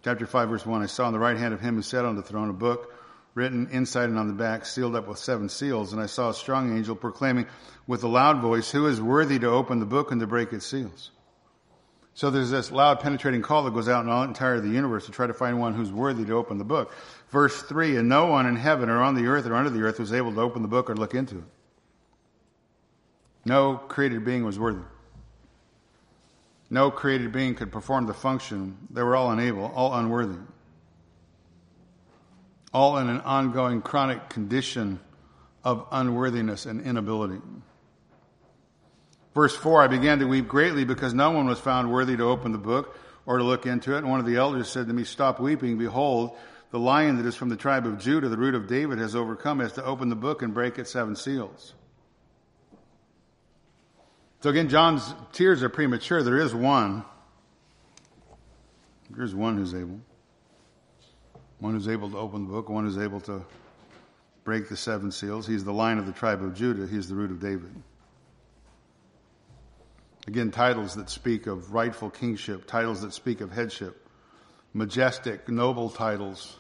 Chapter 0.04 0.28
5 0.28 0.50
verse 0.50 0.66
1, 0.66 0.84
I 0.84 0.86
saw 0.86 1.08
on 1.08 1.14
the 1.14 1.20
right 1.20 1.38
hand 1.38 1.54
of 1.54 1.60
him 1.60 1.76
who 1.76 1.82
sat 1.82 2.06
on 2.06 2.16
the 2.16 2.22
throne 2.22 2.50
a 2.50 2.54
book 2.54 2.94
written 3.34 3.68
inside 3.72 4.10
and 4.10 4.18
on 4.18 4.28
the 4.28 4.34
back, 4.34 4.66
sealed 4.66 4.96
up 4.96 5.08
with 5.08 5.20
seven 5.20 5.50
seals. 5.50 5.92
And 5.94 6.02
I 6.02 6.06
saw 6.06 6.30
a 6.30 6.34
strong 6.34 6.76
angel 6.76 6.96
proclaiming 6.96 7.46
with 7.86 8.04
a 8.04 8.08
loud 8.08 8.40
voice, 8.40 8.72
who 8.72 8.88
is 8.88 9.02
worthy 9.02 9.38
to 9.40 9.48
open 9.48 9.80
the 9.80 9.86
book 9.86 10.12
and 10.12 10.22
to 10.22 10.28
break 10.28 10.54
its 10.54 10.66
seals? 10.66 11.12
So 12.16 12.30
there's 12.30 12.50
this 12.50 12.72
loud 12.72 13.02
penetrating 13.02 13.42
call 13.42 13.66
that 13.66 13.74
goes 13.74 13.90
out 13.90 14.06
in 14.06 14.10
all 14.10 14.24
entire 14.24 14.62
the 14.62 14.70
universe 14.70 15.06
to 15.06 15.12
try 15.12 15.28
to 15.28 15.34
find 15.34 15.60
one 15.60 15.74
who's 15.74 15.92
worthy 15.92 16.24
to 16.26 16.34
open 16.34 16.58
the 16.58 16.64
book. 16.64 16.94
Verse 17.30 17.62
3, 17.62 17.98
and 17.98 18.08
no 18.08 18.28
one 18.28 18.46
in 18.46 18.56
heaven 18.56 18.90
or 18.90 19.02
on 19.02 19.16
the 19.16 19.28
earth 19.28 19.46
or 19.46 19.54
under 19.54 19.70
the 19.70 19.82
earth 19.82 20.00
was 20.00 20.14
able 20.14 20.34
to 20.34 20.40
open 20.40 20.62
the 20.62 20.70
book 20.70 20.90
or 20.90 20.96
look 20.96 21.14
into 21.14 21.40
it. 21.40 21.44
No 23.44 23.76
created 23.76 24.24
being 24.24 24.46
was 24.46 24.58
worthy. 24.58 24.82
No 26.70 26.90
created 26.90 27.34
being 27.34 27.54
could 27.54 27.72
perform 27.72 28.08
the 28.08 28.14
function. 28.14 28.78
They 28.90 29.04
were 29.04 29.18
all 29.18 29.30
unable, 29.30 29.66
all 29.66 29.94
unworthy. 29.94 30.40
All 32.74 32.98
in 32.98 33.10
an 33.10 33.20
ongoing 33.22 33.82
chronic 33.82 34.30
condition 34.30 35.02
of 35.66 35.86
unworthiness 35.92 36.66
and 36.66 36.80
inability. 36.80 37.42
Verse 39.36 39.56
4 39.56 39.82
I 39.82 39.88
began 39.88 40.20
to 40.20 40.28
weep 40.28 40.48
greatly 40.48 40.86
because 40.86 41.14
no 41.14 41.30
one 41.32 41.46
was 41.46 41.60
found 41.60 41.92
worthy 41.92 42.16
to 42.18 42.24
open 42.24 42.54
the 42.54 42.58
book 42.58 42.98
or 43.26 43.38
to 43.38 43.44
look 43.44 43.66
into 43.66 43.96
it. 43.96 44.00
And 44.00 44.10
one 44.10 44.22
of 44.22 44.26
the 44.26 44.38
elders 44.38 44.70
said 44.70 44.88
to 44.88 44.94
me, 44.94 45.04
Stop 45.04 45.40
weeping. 45.40 45.78
Behold, 45.78 46.36
the 46.72 46.80
lion 46.80 47.18
that 47.18 47.26
is 47.26 47.36
from 47.36 47.50
the 47.50 47.58
tribe 47.58 47.86
of 47.86 48.00
Judah, 48.00 48.30
the 48.30 48.38
root 48.38 48.56
of 48.56 48.68
David, 48.68 48.98
has 48.98 49.16
overcome, 49.16 49.60
has 49.60 49.74
to 49.74 49.84
open 49.84 50.10
the 50.10 50.16
book 50.16 50.42
and 50.42 50.54
break 50.54 50.80
its 50.80 50.92
seven 50.92 51.16
seals. 51.16 51.74
So 54.42 54.50
again, 54.50 54.70
John's 54.70 55.14
tears 55.34 55.64
are 55.64 55.70
premature. 55.70 56.24
There 56.24 56.38
is 56.38 56.54
one. 56.54 57.04
There's 59.10 59.36
one 59.36 59.58
who's 59.58 59.74
able. 59.74 60.00
One 61.60 61.74
who's 61.74 61.88
able 61.88 62.10
to 62.12 62.18
open 62.18 62.46
the 62.46 62.54
book, 62.54 62.70
one 62.70 62.86
who's 62.86 62.98
able 62.98 63.22
to 63.22 63.46
break 64.44 64.70
the 64.70 64.78
seven 64.78 65.12
seals. 65.12 65.48
He's 65.48 65.64
the 65.64 65.74
lion 65.74 65.98
of 65.98 66.06
the 66.06 66.12
tribe 66.12 66.44
of 66.44 66.54
Judah. 66.54 66.88
He's 66.88 67.10
the 67.10 67.16
root 67.16 67.32
of 67.32 67.40
David. 67.40 67.72
Again, 70.28 70.52
titles 70.52 70.96
that 70.96 71.10
speak 71.10 71.46
of 71.48 71.74
rightful 71.74 72.10
kingship, 72.10 72.66
titles 72.66 73.02
that 73.02 73.14
speak 73.14 73.42
of 73.42 73.52
headship, 73.52 74.08
majestic, 74.74 75.48
noble 75.50 75.90
titles 75.90 76.58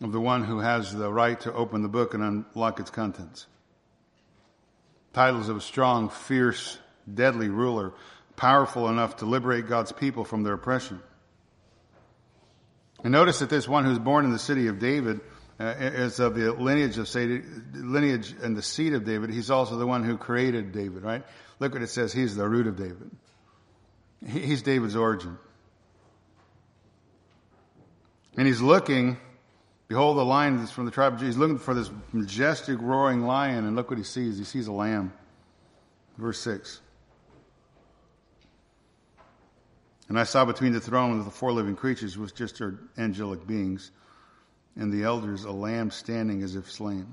of 0.00 0.12
the 0.12 0.20
one 0.20 0.44
who 0.44 0.60
has 0.60 0.94
the 0.94 1.12
right 1.12 1.40
to 1.40 1.52
open 1.52 1.82
the 1.82 1.88
book 1.88 2.14
and 2.14 2.22
unlock 2.22 2.80
its 2.80 2.90
contents. 2.90 3.46
Titles 5.12 5.48
of 5.48 5.56
a 5.56 5.60
strong, 5.60 6.08
fierce, 6.08 6.78
deadly 7.12 7.48
ruler, 7.48 7.92
powerful 8.36 8.88
enough 8.88 9.16
to 9.16 9.26
liberate 9.26 9.68
God's 9.68 9.92
people 9.92 10.24
from 10.24 10.42
their 10.42 10.54
oppression. 10.54 11.00
And 13.02 13.12
notice 13.12 13.40
that 13.40 13.50
this 13.50 13.68
one 13.68 13.84
who's 13.84 13.98
born 13.98 14.24
in 14.24 14.32
the 14.32 14.38
city 14.38 14.68
of 14.68 14.78
David 14.78 15.20
uh, 15.60 15.74
is 15.78 16.18
of 16.18 16.34
the 16.34 16.52
lineage 16.52 16.98
of 16.98 17.14
lineage 17.14 18.34
and 18.42 18.56
the 18.56 18.62
seed 18.62 18.94
of 18.94 19.04
David. 19.04 19.30
He's 19.30 19.50
also 19.50 19.76
the 19.76 19.86
one 19.86 20.02
who 20.02 20.16
created 20.16 20.72
David, 20.72 21.02
right? 21.02 21.24
Look 21.64 21.72
what 21.72 21.82
it 21.82 21.88
says. 21.88 22.12
He's 22.12 22.36
the 22.36 22.46
root 22.46 22.66
of 22.66 22.76
David. 22.76 23.10
He's 24.28 24.60
David's 24.60 24.96
origin. 24.96 25.38
And 28.36 28.46
he's 28.46 28.60
looking, 28.60 29.16
behold, 29.88 30.18
the 30.18 30.26
lion 30.26 30.58
that's 30.58 30.72
from 30.72 30.84
the 30.84 30.90
tribe 30.90 31.14
of 31.14 31.20
Judah. 31.20 31.30
He's 31.30 31.38
looking 31.38 31.56
for 31.56 31.72
this 31.72 31.90
majestic 32.12 32.76
roaring 32.82 33.22
lion, 33.22 33.64
and 33.64 33.76
look 33.76 33.88
what 33.88 33.96
he 33.96 34.04
sees. 34.04 34.36
He 34.36 34.44
sees 34.44 34.66
a 34.66 34.72
lamb. 34.72 35.14
Verse 36.18 36.38
6. 36.40 36.82
And 40.10 40.20
I 40.20 40.24
saw 40.24 40.44
between 40.44 40.74
the 40.74 40.80
throne 40.80 41.12
and 41.12 41.24
the 41.24 41.30
four 41.30 41.50
living 41.50 41.76
creatures, 41.76 42.18
which 42.18 42.34
just 42.34 42.60
are 42.60 42.78
angelic 42.98 43.46
beings, 43.46 43.90
and 44.76 44.92
the 44.92 45.04
elders, 45.04 45.44
a 45.44 45.50
lamb 45.50 45.90
standing 45.90 46.42
as 46.42 46.56
if 46.56 46.70
slain. 46.70 47.06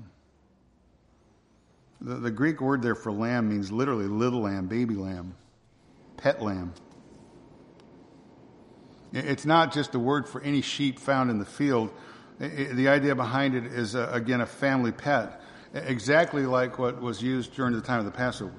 The, 2.02 2.16
the 2.16 2.30
Greek 2.30 2.60
word 2.60 2.82
there 2.82 2.94
for 2.94 3.12
lamb 3.12 3.48
means 3.48 3.70
literally 3.70 4.06
little 4.06 4.40
lamb, 4.40 4.66
baby 4.66 4.94
lamb, 4.94 5.34
pet 6.16 6.42
lamb. 6.42 6.74
It's 9.12 9.44
not 9.44 9.72
just 9.72 9.94
a 9.94 9.98
word 9.98 10.28
for 10.28 10.40
any 10.40 10.62
sheep 10.62 10.98
found 10.98 11.30
in 11.30 11.38
the 11.38 11.44
field. 11.44 11.90
The 12.38 12.88
idea 12.88 13.14
behind 13.14 13.54
it 13.54 13.66
is, 13.66 13.94
uh, 13.94 14.10
again, 14.12 14.40
a 14.40 14.46
family 14.46 14.90
pet, 14.90 15.40
exactly 15.74 16.44
like 16.44 16.78
what 16.78 17.00
was 17.00 17.22
used 17.22 17.54
during 17.54 17.74
the 17.74 17.80
time 17.80 18.00
of 18.00 18.06
the 18.06 18.10
Passover. 18.10 18.54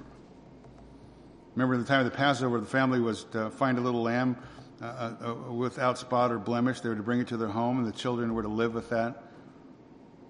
Remember, 1.55 1.73
in 1.73 1.81
the 1.81 1.87
time 1.87 2.05
of 2.05 2.11
the 2.11 2.17
Passover, 2.17 2.59
the 2.59 2.65
family 2.65 2.99
was 2.99 3.25
to 3.25 3.49
find 3.49 3.77
a 3.77 3.81
little 3.81 4.03
lamb 4.03 4.37
uh, 4.81 4.85
uh, 4.85 5.27
uh, 5.27 5.51
without 5.51 5.97
spot 5.97 6.31
or 6.31 6.39
blemish. 6.39 6.79
They 6.81 6.89
were 6.89 6.95
to 6.95 7.03
bring 7.03 7.19
it 7.19 7.27
to 7.29 7.37
their 7.37 7.49
home, 7.49 7.79
and 7.79 7.87
the 7.87 7.97
children 7.97 8.33
were 8.33 8.43
to 8.43 8.47
live 8.47 8.73
with 8.73 8.89
that 8.89 9.23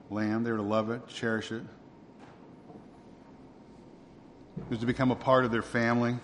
lamb. 0.09 0.43
They 0.43 0.51
were 0.51 0.57
to 0.57 0.64
love 0.64 0.89
it, 0.89 1.07
cherish 1.07 1.51
it. 1.51 1.64
It 4.58 4.70
was 4.70 4.80
to 4.80 4.86
become 4.86 5.12
a 5.12 5.16
part 5.16 5.45
of 5.45 5.51
their 5.51 5.62
family. 5.62 6.18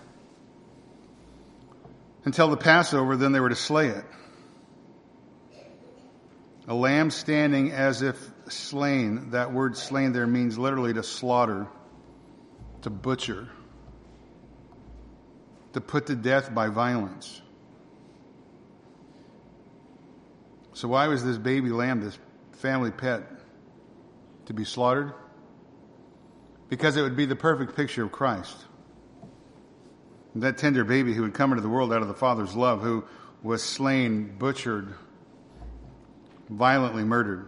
Until 2.26 2.50
the 2.50 2.58
Passover, 2.58 3.18
then 3.18 3.32
they 3.32 3.40
were 3.40 3.50
to 3.50 3.56
slay 3.56 3.88
it. 3.88 4.06
A 6.68 6.74
lamb 6.74 7.10
standing 7.10 7.72
as 7.72 8.02
if 8.02 8.18
slain. 8.50 9.32
That 9.32 9.52
word 9.52 9.76
slain 9.76 10.12
there 10.12 10.28
means 10.28 10.58
literally 10.58 10.94
to 10.94 11.02
slaughter, 11.02 11.68
to 12.84 12.90
butcher, 12.90 13.50
to 15.74 15.82
put 15.82 16.08
to 16.08 16.16
death 16.16 16.54
by 16.54 16.68
violence. 16.68 17.42
So, 20.74 20.88
why 20.88 21.08
was 21.08 21.26
this 21.26 21.38
baby 21.38 21.70
lamb, 21.72 22.02
this 22.02 22.18
family 22.54 22.92
pet, 22.92 23.24
to 24.46 24.54
be 24.54 24.64
slaughtered? 24.64 25.14
Because 26.70 26.96
it 26.96 27.02
would 27.02 27.16
be 27.16 27.26
the 27.26 27.36
perfect 27.36 27.76
picture 27.76 28.04
of 28.04 28.12
Christ. 28.12 28.56
That 30.36 30.58
tender 30.58 30.84
baby 30.84 31.14
who 31.14 31.24
would 31.24 31.34
come 31.34 31.52
into 31.52 31.64
the 31.64 31.70
world 31.70 31.92
out 31.92 32.04
of 32.04 32.08
the 32.08 32.14
Father's 32.14 32.56
love, 32.56 32.82
who 32.82 33.04
was 33.42 33.64
slain, 33.64 34.36
butchered, 34.38 34.94
violently 36.50 37.04
murdered. 37.04 37.48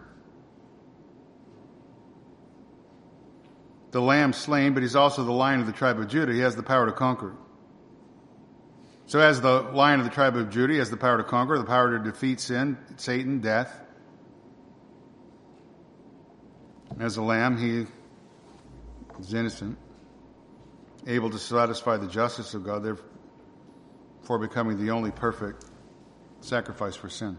The 3.92 4.00
lamb 4.00 4.32
slain, 4.32 4.74
but 4.74 4.82
he's 4.82 4.96
also 4.96 5.22
the 5.22 5.32
lion 5.32 5.60
of 5.60 5.66
the 5.66 5.72
tribe 5.72 6.00
of 6.00 6.08
Judah. 6.08 6.32
He 6.32 6.40
has 6.40 6.56
the 6.56 6.62
power 6.62 6.86
to 6.86 6.92
conquer. 6.92 7.34
So, 9.06 9.20
as 9.20 9.40
the 9.40 9.60
lion 9.60 10.00
of 10.00 10.06
the 10.06 10.12
tribe 10.12 10.36
of 10.36 10.48
Judah, 10.50 10.72
he 10.72 10.78
has 10.78 10.88
the 10.88 10.96
power 10.96 11.18
to 11.18 11.24
conquer, 11.24 11.58
the 11.58 11.64
power 11.64 11.98
to 11.98 12.02
defeat 12.02 12.40
sin, 12.40 12.78
Satan, 12.96 13.40
death. 13.40 13.78
As 16.98 17.18
a 17.18 17.22
lamb, 17.22 17.58
he 17.58 17.86
is 19.22 19.34
innocent, 19.34 19.78
able 21.06 21.30
to 21.30 21.38
satisfy 21.38 21.96
the 21.96 22.06
justice 22.06 22.54
of 22.54 22.64
God, 22.64 22.82
therefore 22.82 24.38
becoming 24.38 24.84
the 24.84 24.90
only 24.90 25.10
perfect 25.10 25.64
sacrifice 26.40 26.96
for 26.96 27.08
sin. 27.08 27.36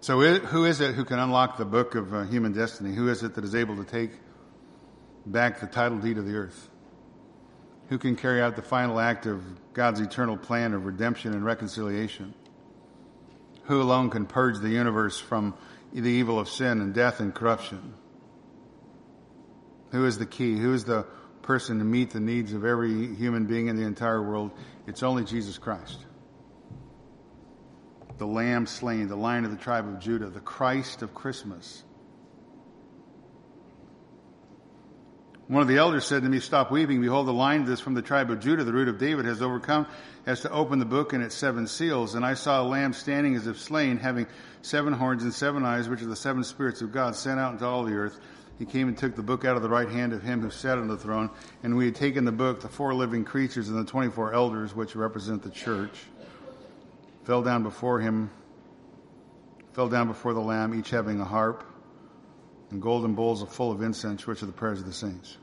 So, 0.00 0.20
who 0.20 0.64
is 0.64 0.80
it 0.80 0.94
who 0.94 1.04
can 1.04 1.18
unlock 1.18 1.56
the 1.56 1.64
book 1.64 1.96
of 1.96 2.14
uh, 2.14 2.22
human 2.24 2.52
destiny? 2.52 2.94
Who 2.94 3.08
is 3.08 3.22
it 3.22 3.34
that 3.34 3.44
is 3.44 3.54
able 3.54 3.76
to 3.76 3.84
take 3.84 4.12
back 5.24 5.58
the 5.58 5.66
title 5.66 5.98
deed 5.98 6.18
of 6.18 6.26
the 6.26 6.36
earth? 6.36 6.68
Who 7.88 7.98
can 7.98 8.14
carry 8.14 8.40
out 8.40 8.54
the 8.54 8.62
final 8.62 9.00
act 9.00 9.26
of 9.26 9.42
God's 9.72 10.00
eternal 10.00 10.36
plan 10.36 10.74
of 10.74 10.84
redemption 10.84 11.32
and 11.32 11.44
reconciliation? 11.44 12.34
Who 13.64 13.82
alone 13.82 14.10
can 14.10 14.26
purge 14.26 14.60
the 14.60 14.68
universe 14.68 15.18
from 15.18 15.54
the 15.92 16.08
evil 16.08 16.38
of 16.38 16.48
sin 16.48 16.80
and 16.80 16.94
death 16.94 17.18
and 17.18 17.34
corruption? 17.34 17.94
Who 19.90 20.06
is 20.06 20.18
the 20.18 20.26
key? 20.26 20.56
Who 20.56 20.72
is 20.72 20.84
the 20.84 21.06
person 21.42 21.78
to 21.78 21.84
meet 21.84 22.10
the 22.10 22.20
needs 22.20 22.52
of 22.52 22.64
every 22.64 23.14
human 23.14 23.46
being 23.46 23.68
in 23.68 23.76
the 23.76 23.84
entire 23.84 24.22
world? 24.22 24.50
It's 24.86 25.02
only 25.02 25.24
Jesus 25.24 25.58
Christ. 25.58 25.98
The 28.18 28.26
Lamb 28.26 28.66
slain, 28.66 29.08
the 29.08 29.16
Lion 29.16 29.44
of 29.44 29.50
the 29.50 29.56
tribe 29.56 29.86
of 29.86 30.00
Judah, 30.00 30.30
the 30.30 30.40
Christ 30.40 31.02
of 31.02 31.14
Christmas. 31.14 31.82
One 35.48 35.62
of 35.62 35.68
the 35.68 35.76
elders 35.76 36.04
said 36.04 36.22
to 36.22 36.28
me, 36.28 36.40
Stop 36.40 36.72
weeping. 36.72 37.00
Behold, 37.00 37.28
the 37.28 37.32
lion 37.32 37.64
that 37.66 37.72
is 37.72 37.80
from 37.80 37.94
the 37.94 38.02
tribe 38.02 38.32
of 38.32 38.40
Judah, 38.40 38.64
the 38.64 38.72
root 38.72 38.88
of 38.88 38.98
David, 38.98 39.26
has 39.26 39.40
overcome 39.40 39.86
has 40.26 40.40
to 40.40 40.50
open 40.50 40.80
the 40.80 40.84
book 40.84 41.12
and 41.12 41.22
its 41.22 41.36
seven 41.36 41.68
seals. 41.68 42.16
And 42.16 42.26
I 42.26 42.34
saw 42.34 42.62
a 42.62 42.66
lamb 42.66 42.92
standing 42.92 43.36
as 43.36 43.46
if 43.46 43.60
slain, 43.60 43.96
having 43.96 44.26
seven 44.62 44.92
horns 44.92 45.22
and 45.22 45.32
seven 45.32 45.64
eyes, 45.64 45.88
which 45.88 46.02
are 46.02 46.06
the 46.06 46.16
seven 46.16 46.42
spirits 46.42 46.82
of 46.82 46.90
God 46.90 47.14
sent 47.14 47.38
out 47.38 47.52
into 47.52 47.64
all 47.64 47.84
the 47.84 47.94
earth. 47.94 48.18
He 48.58 48.64
came 48.64 48.88
and 48.88 48.96
took 48.96 49.14
the 49.14 49.22
book 49.22 49.44
out 49.44 49.56
of 49.56 49.62
the 49.62 49.68
right 49.68 49.88
hand 49.88 50.12
of 50.12 50.22
him 50.22 50.40
who 50.40 50.50
sat 50.50 50.78
on 50.78 50.88
the 50.88 50.96
throne. 50.96 51.30
And 51.62 51.76
we 51.76 51.86
had 51.86 51.94
taken 51.94 52.24
the 52.24 52.32
book, 52.32 52.60
the 52.60 52.68
four 52.68 52.94
living 52.94 53.24
creatures 53.24 53.68
and 53.68 53.78
the 53.78 53.84
24 53.84 54.32
elders, 54.32 54.74
which 54.74 54.96
represent 54.96 55.42
the 55.42 55.50
church, 55.50 56.04
fell 57.24 57.42
down 57.42 57.62
before 57.62 58.00
him, 58.00 58.30
fell 59.74 59.88
down 59.88 60.08
before 60.08 60.32
the 60.32 60.40
lamb, 60.40 60.74
each 60.74 60.90
having 60.90 61.20
a 61.20 61.24
harp 61.24 61.64
and 62.70 62.80
golden 62.80 63.14
bowls 63.14 63.42
full 63.42 63.70
of 63.70 63.82
incense, 63.82 64.26
which 64.26 64.42
are 64.42 64.46
the 64.46 64.52
prayers 64.52 64.80
of 64.80 64.86
the 64.86 64.92
saints. 64.92 65.36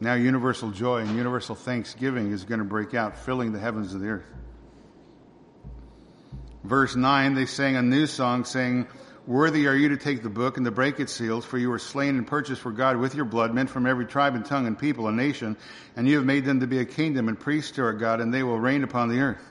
Now, 0.00 0.14
universal 0.14 0.70
joy 0.70 0.98
and 0.98 1.16
universal 1.16 1.54
thanksgiving 1.54 2.30
is 2.30 2.44
going 2.44 2.60
to 2.60 2.64
break 2.64 2.94
out, 2.94 3.18
filling 3.18 3.52
the 3.52 3.58
heavens 3.58 3.94
of 3.94 4.00
the 4.00 4.08
earth. 4.08 4.26
Verse 6.62 6.94
9, 6.94 7.34
they 7.34 7.46
sang 7.46 7.76
a 7.76 7.82
new 7.82 8.06
song 8.06 8.44
saying, 8.44 8.86
Worthy 9.28 9.66
are 9.66 9.74
you 9.74 9.90
to 9.90 9.98
take 9.98 10.22
the 10.22 10.30
book 10.30 10.56
and 10.56 10.64
to 10.64 10.70
break 10.70 10.98
its 10.98 11.12
seals, 11.12 11.44
for 11.44 11.58
you 11.58 11.68
were 11.68 11.78
slain 11.78 12.16
and 12.16 12.26
purchased 12.26 12.62
for 12.62 12.72
God 12.72 12.96
with 12.96 13.14
your 13.14 13.26
blood, 13.26 13.52
men 13.52 13.66
from 13.66 13.84
every 13.84 14.06
tribe 14.06 14.34
and 14.34 14.42
tongue 14.42 14.66
and 14.66 14.78
people 14.78 15.06
and 15.06 15.18
nation, 15.18 15.58
and 15.96 16.08
you 16.08 16.16
have 16.16 16.24
made 16.24 16.46
them 16.46 16.60
to 16.60 16.66
be 16.66 16.78
a 16.78 16.86
kingdom 16.86 17.28
and 17.28 17.38
priests 17.38 17.72
to 17.72 17.82
our 17.82 17.92
God, 17.92 18.22
and 18.22 18.32
they 18.32 18.42
will 18.42 18.58
reign 18.58 18.84
upon 18.84 19.10
the 19.10 19.20
earth. 19.20 19.44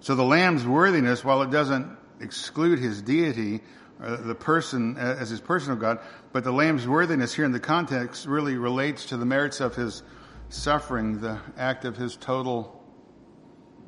So 0.00 0.14
the 0.14 0.22
Lamb's 0.22 0.66
worthiness, 0.66 1.24
while 1.24 1.40
it 1.40 1.50
doesn't 1.50 1.96
exclude 2.20 2.78
his 2.78 3.00
deity, 3.00 3.62
uh, 3.98 4.16
the 4.16 4.34
person 4.34 4.98
uh, 4.98 5.16
as 5.18 5.30
his 5.30 5.40
person 5.40 5.72
of 5.72 5.80
God, 5.80 6.00
but 6.34 6.44
the 6.44 6.52
Lamb's 6.52 6.86
worthiness 6.86 7.32
here 7.32 7.46
in 7.46 7.52
the 7.52 7.58
context 7.58 8.26
really 8.26 8.56
relates 8.58 9.06
to 9.06 9.16
the 9.16 9.24
merits 9.24 9.62
of 9.62 9.74
his 9.74 10.02
suffering, 10.50 11.22
the 11.22 11.38
act 11.56 11.86
of 11.86 11.96
his 11.96 12.16
total 12.16 12.84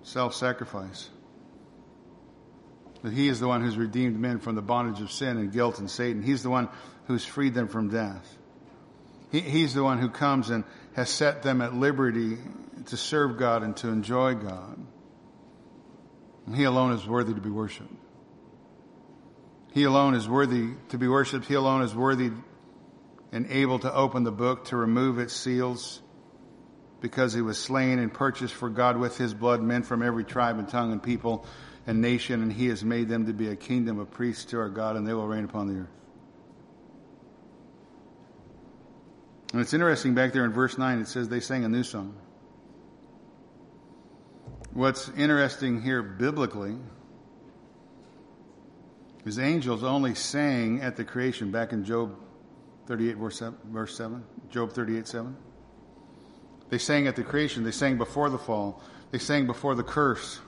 self-sacrifice. 0.04 1.10
That 3.02 3.12
he 3.12 3.28
is 3.28 3.38
the 3.40 3.48
one 3.48 3.62
who's 3.62 3.76
redeemed 3.76 4.18
men 4.18 4.40
from 4.40 4.54
the 4.54 4.62
bondage 4.62 5.00
of 5.00 5.12
sin 5.12 5.36
and 5.36 5.52
guilt 5.52 5.78
and 5.78 5.90
Satan. 5.90 6.22
He's 6.22 6.42
the 6.42 6.50
one 6.50 6.68
who's 7.06 7.24
freed 7.24 7.54
them 7.54 7.68
from 7.68 7.88
death. 7.88 8.36
He, 9.30 9.40
he's 9.40 9.74
the 9.74 9.84
one 9.84 9.98
who 9.98 10.08
comes 10.08 10.50
and 10.50 10.64
has 10.94 11.08
set 11.08 11.42
them 11.42 11.60
at 11.60 11.74
liberty 11.74 12.38
to 12.86 12.96
serve 12.96 13.38
God 13.38 13.62
and 13.62 13.76
to 13.78 13.88
enjoy 13.88 14.34
God. 14.34 14.78
And 16.46 16.56
He 16.56 16.64
alone 16.64 16.92
is 16.92 17.06
worthy 17.06 17.34
to 17.34 17.40
be 17.40 17.50
worshiped. 17.50 17.92
He 19.72 19.84
alone 19.84 20.14
is 20.14 20.28
worthy 20.28 20.70
to 20.88 20.98
be 20.98 21.06
worshiped. 21.06 21.46
He 21.46 21.54
alone 21.54 21.82
is 21.82 21.94
worthy 21.94 22.32
and 23.30 23.46
able 23.50 23.78
to 23.80 23.94
open 23.94 24.24
the 24.24 24.32
book, 24.32 24.64
to 24.66 24.76
remove 24.76 25.18
its 25.18 25.34
seals, 25.34 26.00
because 27.00 27.32
he 27.34 27.42
was 27.42 27.58
slain 27.58 27.98
and 27.98 28.12
purchased 28.12 28.54
for 28.54 28.70
God 28.70 28.96
with 28.96 29.18
his 29.18 29.34
blood 29.34 29.62
men 29.62 29.82
from 29.82 30.02
every 30.02 30.24
tribe 30.24 30.58
and 30.58 30.68
tongue 30.68 30.92
and 30.92 31.02
people 31.02 31.46
and 31.88 32.02
nation, 32.02 32.42
and 32.42 32.52
he 32.52 32.66
has 32.66 32.84
made 32.84 33.08
them 33.08 33.24
to 33.24 33.32
be 33.32 33.48
a 33.48 33.56
kingdom 33.56 33.98
of 33.98 34.10
priests 34.10 34.44
to 34.44 34.58
our 34.58 34.68
God, 34.68 34.94
and 34.96 35.08
they 35.08 35.14
will 35.14 35.26
reign 35.26 35.44
upon 35.44 35.68
the 35.68 35.80
earth. 35.80 35.88
And 39.52 39.62
it's 39.62 39.72
interesting 39.72 40.14
back 40.14 40.34
there 40.34 40.44
in 40.44 40.52
verse 40.52 40.76
9, 40.76 40.98
it 41.00 41.08
says 41.08 41.30
they 41.30 41.40
sang 41.40 41.64
a 41.64 41.68
new 41.68 41.82
song. 41.82 42.14
What's 44.74 45.08
interesting 45.16 45.80
here 45.80 46.02
biblically 46.02 46.76
is 49.24 49.38
angels 49.38 49.82
only 49.82 50.14
sang 50.14 50.82
at 50.82 50.96
the 50.96 51.04
creation 51.04 51.50
back 51.50 51.72
in 51.72 51.86
Job 51.86 52.14
38 52.86 53.16
verse 53.16 53.96
7, 53.96 54.24
Job 54.50 54.72
38 54.72 55.08
7. 55.08 55.36
They 56.68 56.76
sang 56.76 57.06
at 57.06 57.16
the 57.16 57.24
creation. 57.24 57.64
They 57.64 57.70
sang 57.70 57.96
before 57.96 58.28
the 58.28 58.38
fall. 58.38 58.82
They 59.10 59.18
sang 59.18 59.46
before 59.46 59.74
the 59.74 59.82
curse. 59.82 60.40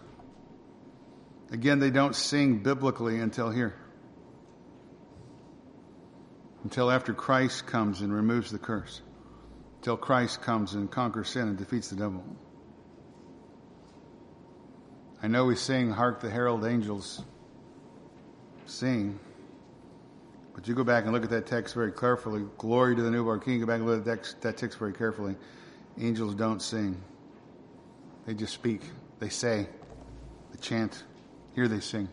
Again, 1.52 1.80
they 1.80 1.90
don't 1.90 2.14
sing 2.14 2.58
biblically 2.58 3.18
until 3.18 3.50
here. 3.50 3.74
Until 6.62 6.90
after 6.90 7.12
Christ 7.12 7.66
comes 7.66 8.02
and 8.02 8.12
removes 8.12 8.50
the 8.50 8.58
curse. 8.58 9.02
Until 9.78 9.96
Christ 9.96 10.42
comes 10.42 10.74
and 10.74 10.90
conquers 10.90 11.30
sin 11.30 11.48
and 11.48 11.56
defeats 11.56 11.88
the 11.88 11.96
devil. 11.96 12.24
I 15.22 15.26
know 15.26 15.46
we 15.46 15.56
sing, 15.56 15.90
Hark 15.90 16.20
the 16.20 16.30
Herald 16.30 16.64
Angels 16.64 17.22
sing. 18.66 19.18
But 20.54 20.68
you 20.68 20.74
go 20.74 20.84
back 20.84 21.04
and 21.04 21.12
look 21.12 21.24
at 21.24 21.30
that 21.30 21.46
text 21.46 21.74
very 21.74 21.92
carefully. 21.92 22.44
Glory 22.58 22.94
to 22.94 23.02
the 23.02 23.10
newborn 23.10 23.40
king. 23.40 23.60
Go 23.60 23.66
back 23.66 23.76
and 23.80 23.86
look 23.86 24.00
at 24.00 24.04
that, 24.04 24.34
that 24.42 24.56
text 24.56 24.78
very 24.78 24.92
carefully. 24.92 25.36
Angels 25.98 26.34
don't 26.34 26.60
sing. 26.60 27.02
They 28.26 28.34
just 28.34 28.54
speak. 28.54 28.82
They 29.18 29.28
say. 29.28 29.66
They 30.52 30.58
chant. 30.60 31.02
Here 31.54 31.68
they 31.68 31.80
sing. 31.80 32.08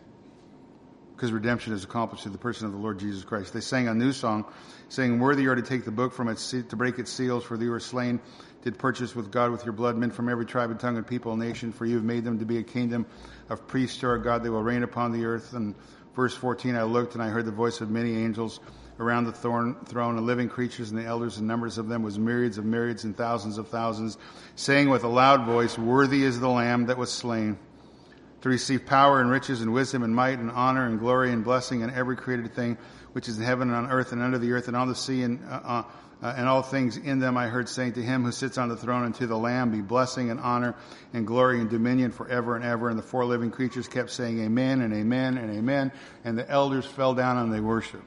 Because 1.15 1.31
redemption 1.31 1.73
is 1.73 1.83
accomplished 1.83 2.23
through 2.23 2.33
the 2.33 2.37
person 2.37 2.67
of 2.67 2.73
the 2.73 2.77
Lord 2.77 2.99
Jesus 2.99 3.23
Christ. 3.23 3.53
They 3.53 3.61
sang 3.61 3.87
a 3.87 3.93
new 3.93 4.11
song, 4.11 4.45
saying, 4.89 5.19
Worthy 5.19 5.47
are 5.47 5.55
to 5.55 5.63
take 5.63 5.83
the 5.83 5.91
book 5.91 6.13
from 6.13 6.27
its 6.27 6.51
to 6.51 6.75
break 6.75 6.99
its 6.99 7.11
seals, 7.11 7.43
for 7.43 7.55
you 7.55 7.71
were 7.71 7.79
slain 7.79 8.19
did 8.61 8.77
purchase 8.77 9.15
with 9.15 9.31
God 9.31 9.51
with 9.51 9.63
your 9.63 9.73
blood 9.73 9.95
men 9.95 10.11
from 10.11 10.27
every 10.27 10.45
tribe 10.45 10.71
and 10.71 10.79
tongue 10.79 10.97
and 10.97 11.07
people 11.07 11.31
and 11.31 11.41
nation, 11.41 11.71
for 11.71 11.85
you 11.85 11.95
have 11.95 12.03
made 12.03 12.23
them 12.23 12.39
to 12.39 12.45
be 12.45 12.57
a 12.57 12.63
kingdom 12.63 13.05
of 13.49 13.65
priests 13.65 13.99
to 13.99 14.07
our 14.07 14.17
God. 14.17 14.43
They 14.43 14.49
will 14.49 14.63
reign 14.63 14.83
upon 14.83 15.11
the 15.11 15.25
earth. 15.25 15.53
And 15.53 15.73
verse 16.15 16.35
14, 16.35 16.75
I 16.75 16.83
looked 16.83 17.13
and 17.13 17.23
I 17.23 17.29
heard 17.29 17.45
the 17.45 17.51
voice 17.51 17.81
of 17.81 17.89
many 17.89 18.17
angels 18.17 18.59
around 18.99 19.25
the 19.25 19.31
throne, 19.31 19.77
throne 19.85 20.17
and 20.17 20.25
living 20.25 20.49
creatures 20.49 20.89
and 20.89 20.99
the 20.99 21.05
elders 21.05 21.37
and 21.37 21.47
numbers 21.47 21.77
of 21.77 21.87
them 21.87 22.03
was 22.03 22.19
myriads 22.19 22.57
of 22.57 22.65
myriads 22.65 23.03
and 23.05 23.15
thousands 23.15 23.57
of 23.57 23.69
thousands, 23.69 24.17
saying 24.55 24.89
with 24.89 25.03
a 25.03 25.07
loud 25.07 25.45
voice, 25.45 25.77
Worthy 25.77 26.23
is 26.23 26.39
the 26.39 26.49
Lamb 26.49 26.87
that 26.87 26.97
was 26.97 27.11
slain 27.11 27.57
to 28.41 28.49
receive 28.49 28.85
power 28.85 29.19
and 29.21 29.29
riches 29.29 29.61
and 29.61 29.73
wisdom 29.73 30.03
and 30.03 30.15
might 30.15 30.39
and 30.39 30.51
honor 30.51 30.85
and 30.85 30.99
glory 30.99 31.31
and 31.31 31.43
blessing 31.43 31.83
and 31.83 31.91
every 31.91 32.15
created 32.15 32.53
thing 32.53 32.77
which 33.13 33.27
is 33.27 33.37
in 33.37 33.43
heaven 33.43 33.69
and 33.69 33.77
on 33.77 33.91
earth 33.91 34.11
and 34.11 34.21
under 34.21 34.37
the 34.37 34.51
earth 34.51 34.67
and 34.67 34.77
on 34.77 34.87
the 34.87 34.95
sea 34.95 35.23
and 35.23 35.43
uh, 35.49 35.61
uh 35.63 35.83
uh, 36.21 36.33
and 36.35 36.47
all 36.47 36.63
things 36.63 36.97
in 36.97 37.19
them 37.19 37.37
I 37.37 37.47
heard 37.47 37.69
saying 37.69 37.93
to 37.93 38.01
him 38.01 38.23
who 38.23 38.31
sits 38.31 38.57
on 38.57 38.69
the 38.69 38.75
throne 38.75 39.03
and 39.03 39.13
to 39.15 39.27
the 39.27 39.37
Lamb 39.37 39.71
be 39.71 39.81
blessing 39.81 40.31
and 40.31 40.39
honor 40.39 40.75
and 41.13 41.27
glory 41.27 41.59
and 41.59 41.69
dominion 41.69 42.11
forever 42.11 42.55
and 42.55 42.65
ever. 42.65 42.89
And 42.89 42.97
the 42.97 43.03
four 43.03 43.23
living 43.25 43.51
creatures 43.51 43.87
kept 43.87 44.09
saying 44.09 44.43
amen 44.43 44.81
and 44.81 44.93
amen 44.93 45.37
and 45.37 45.55
amen. 45.55 45.91
And 46.25 46.37
the 46.37 46.49
elders 46.49 46.85
fell 46.85 47.13
down 47.13 47.37
and 47.37 47.53
they 47.53 47.59
worshiped. 47.59 48.03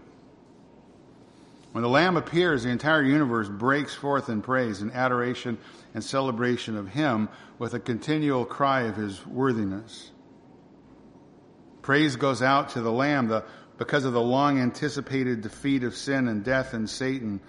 When 1.73 1.83
the 1.83 1.89
Lamb 1.89 2.17
appears, 2.17 2.65
the 2.65 2.71
entire 2.71 3.03
universe 3.03 3.49
breaks 3.49 3.95
forth 3.95 4.29
in 4.29 4.43
praise 4.43 4.81
and 4.81 4.93
adoration 4.93 5.57
and 5.95 6.03
celebration 6.03 6.77
of 6.77 6.89
him 6.89 7.29
with 7.61 7.75
a 7.75 7.81
continual 7.81 8.45
cry 8.45 8.83
of 8.83 8.97
his 8.97 9.25
worthiness. 9.25 10.11
Praise 11.83 12.17
goes 12.17 12.43
out 12.43 12.71
to 12.71 12.83
the 12.83 12.93
Lamb 12.93 13.29
the, 13.29 13.45
because 13.79 14.05
of 14.05 14.13
the 14.13 14.21
long 14.21 14.61
anticipated 14.61 15.41
defeat 15.41 15.85
of 15.85 15.97
sin 15.97 16.29
and 16.29 16.45
death 16.45 16.75
and 16.75 16.89
Satan 16.89 17.41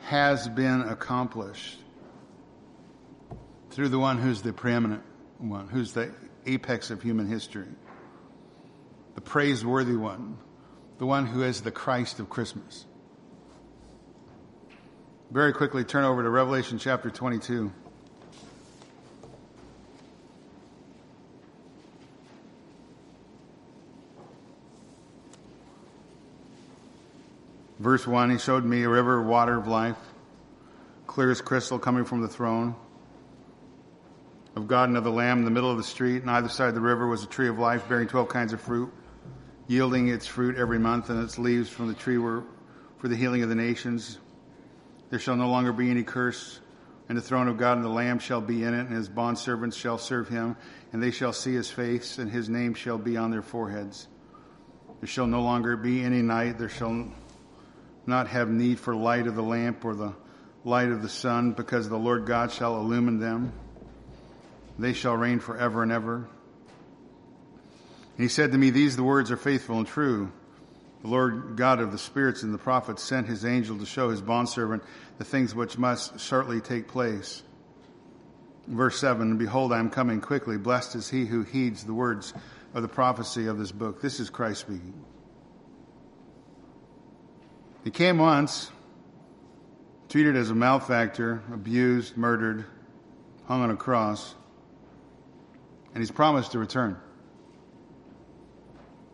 has 0.00 0.48
been 0.48 0.82
accomplished 0.82 1.78
through 3.70 3.88
the 3.88 3.98
one 3.98 4.18
who's 4.18 4.42
the 4.42 4.52
preeminent 4.52 5.02
one, 5.38 5.68
who's 5.68 5.92
the 5.92 6.12
apex 6.46 6.90
of 6.90 7.02
human 7.02 7.26
history, 7.26 7.68
the 9.14 9.20
praiseworthy 9.20 9.96
one, 9.96 10.38
the 10.98 11.06
one 11.06 11.26
who 11.26 11.42
is 11.42 11.62
the 11.62 11.70
Christ 11.70 12.20
of 12.20 12.28
Christmas. 12.28 12.86
Very 15.30 15.52
quickly 15.52 15.84
turn 15.84 16.04
over 16.04 16.22
to 16.22 16.30
Revelation 16.30 16.78
chapter 16.78 17.10
22. 17.10 17.72
Verse 27.80 28.06
1 28.06 28.30
He 28.30 28.38
showed 28.38 28.64
me 28.64 28.82
a 28.82 28.88
river 28.88 29.20
of 29.20 29.26
water 29.26 29.56
of 29.56 29.66
life, 29.66 29.96
clear 31.06 31.30
as 31.30 31.40
crystal, 31.40 31.78
coming 31.78 32.04
from 32.04 32.20
the 32.20 32.28
throne 32.28 32.76
of 34.54 34.68
God 34.68 34.90
and 34.90 34.98
of 34.98 35.04
the 35.04 35.10
Lamb 35.10 35.38
in 35.38 35.44
the 35.46 35.50
middle 35.50 35.70
of 35.70 35.78
the 35.78 35.82
street. 35.82 36.20
And 36.20 36.30
either 36.30 36.50
side 36.50 36.68
of 36.68 36.74
the 36.74 36.80
river 36.82 37.06
was 37.06 37.24
a 37.24 37.26
tree 37.26 37.48
of 37.48 37.58
life 37.58 37.88
bearing 37.88 38.06
12 38.06 38.28
kinds 38.28 38.52
of 38.52 38.60
fruit, 38.60 38.92
yielding 39.66 40.08
its 40.08 40.26
fruit 40.26 40.56
every 40.56 40.78
month, 40.78 41.08
and 41.08 41.24
its 41.24 41.38
leaves 41.38 41.70
from 41.70 41.88
the 41.88 41.94
tree 41.94 42.18
were 42.18 42.44
for 42.98 43.08
the 43.08 43.16
healing 43.16 43.42
of 43.42 43.48
the 43.48 43.54
nations. 43.54 44.18
There 45.08 45.18
shall 45.18 45.36
no 45.36 45.48
longer 45.48 45.72
be 45.72 45.90
any 45.90 46.02
curse, 46.02 46.60
and 47.08 47.16
the 47.16 47.22
throne 47.22 47.48
of 47.48 47.56
God 47.56 47.78
and 47.78 47.84
the 47.84 47.88
Lamb 47.88 48.18
shall 48.18 48.42
be 48.42 48.62
in 48.62 48.74
it, 48.74 48.80
and 48.80 48.92
his 48.92 49.08
bondservants 49.08 49.74
shall 49.74 49.96
serve 49.96 50.28
him, 50.28 50.54
and 50.92 51.02
they 51.02 51.10
shall 51.10 51.32
see 51.32 51.54
his 51.54 51.70
face, 51.70 52.18
and 52.18 52.30
his 52.30 52.50
name 52.50 52.74
shall 52.74 52.98
be 52.98 53.16
on 53.16 53.30
their 53.30 53.40
foreheads. 53.40 54.06
There 55.00 55.08
shall 55.08 55.26
no 55.26 55.40
longer 55.40 55.78
be 55.78 56.02
any 56.02 56.20
night. 56.20 56.58
There 56.58 56.68
shall 56.68 57.10
not 58.06 58.28
have 58.28 58.48
need 58.48 58.78
for 58.78 58.94
light 58.94 59.26
of 59.26 59.34
the 59.34 59.42
lamp 59.42 59.84
or 59.84 59.94
the 59.94 60.14
light 60.64 60.88
of 60.88 61.02
the 61.02 61.08
sun, 61.08 61.52
because 61.52 61.88
the 61.88 61.98
Lord 61.98 62.26
God 62.26 62.52
shall 62.52 62.76
illumine 62.76 63.18
them. 63.18 63.52
They 64.78 64.92
shall 64.92 65.16
reign 65.16 65.40
forever 65.40 65.82
and 65.82 65.92
ever. 65.92 66.16
And 66.16 68.24
he 68.24 68.28
said 68.28 68.52
to 68.52 68.58
me, 68.58 68.70
These 68.70 68.96
the 68.96 69.02
words 69.02 69.30
are 69.30 69.36
faithful 69.36 69.78
and 69.78 69.86
true. 69.86 70.32
The 71.02 71.08
Lord 71.08 71.56
God 71.56 71.80
of 71.80 71.92
the 71.92 71.98
spirits 71.98 72.42
and 72.42 72.52
the 72.52 72.58
prophets 72.58 73.02
sent 73.02 73.26
his 73.26 73.44
angel 73.44 73.78
to 73.78 73.86
show 73.86 74.10
his 74.10 74.20
bondservant 74.20 74.82
the 75.18 75.24
things 75.24 75.54
which 75.54 75.78
must 75.78 76.20
shortly 76.20 76.60
take 76.60 76.88
place. 76.88 77.42
Verse 78.66 79.00
7 79.00 79.38
Behold, 79.38 79.72
I 79.72 79.78
am 79.78 79.90
coming 79.90 80.20
quickly. 80.20 80.58
Blessed 80.58 80.96
is 80.96 81.08
he 81.08 81.24
who 81.24 81.42
heeds 81.42 81.84
the 81.84 81.94
words 81.94 82.34
of 82.74 82.82
the 82.82 82.88
prophecy 82.88 83.46
of 83.46 83.58
this 83.58 83.72
book. 83.72 84.00
This 84.00 84.20
is 84.20 84.30
Christ 84.30 84.60
speaking. 84.60 84.94
He 87.82 87.90
came 87.90 88.18
once, 88.18 88.70
treated 90.08 90.36
as 90.36 90.50
a 90.50 90.54
malefactor, 90.54 91.42
abused, 91.52 92.16
murdered, 92.16 92.66
hung 93.46 93.62
on 93.62 93.70
a 93.70 93.76
cross, 93.76 94.34
and 95.94 96.02
he's 96.02 96.10
promised 96.10 96.52
to 96.52 96.58
return. 96.58 96.96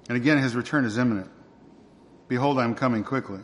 And 0.09 0.17
again, 0.17 0.39
his 0.39 0.57
return 0.57 0.85
is 0.85 0.99
imminent. 0.99 1.31
Behold, 2.29 2.59
I 2.59 2.65
am 2.65 2.75
coming 2.75 3.05
quickly. 3.05 3.41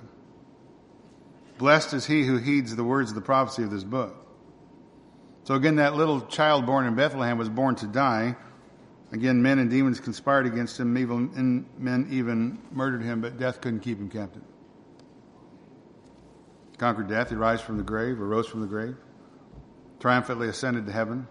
Blessed 1.58 1.94
is 1.94 2.06
he 2.06 2.24
who 2.24 2.38
heeds 2.38 2.74
the 2.74 2.84
words 2.84 3.10
of 3.10 3.14
the 3.14 3.20
prophecy 3.20 3.62
of 3.62 3.70
this 3.70 3.84
book. 3.84 4.16
So 5.44 5.54
again, 5.54 5.76
that 5.76 5.94
little 5.94 6.20
child 6.20 6.66
born 6.66 6.86
in 6.86 6.94
Bethlehem 6.94 7.38
was 7.38 7.48
born 7.48 7.76
to 7.76 7.86
die. 7.86 8.36
Again, 9.12 9.42
men 9.42 9.58
and 9.58 9.70
demons 9.70 10.00
conspired 10.00 10.46
against 10.46 10.80
him, 10.80 10.96
even, 10.98 11.66
men 11.78 12.08
even 12.10 12.58
murdered 12.72 13.02
him, 13.02 13.20
but 13.20 13.38
death 13.38 13.60
couldn't 13.60 13.80
keep 13.80 13.98
him 13.98 14.08
captive. 14.08 14.42
Conquered 16.82 17.06
death, 17.06 17.28
he 17.28 17.36
rose 17.36 17.60
from 17.60 17.76
the 17.76 17.84
grave, 17.84 18.20
arose 18.20 18.48
from 18.48 18.60
the 18.60 18.66
grave, 18.66 18.96
triumphantly 20.00 20.48
ascended 20.48 20.84
to 20.86 20.90
heaven, 20.90 21.28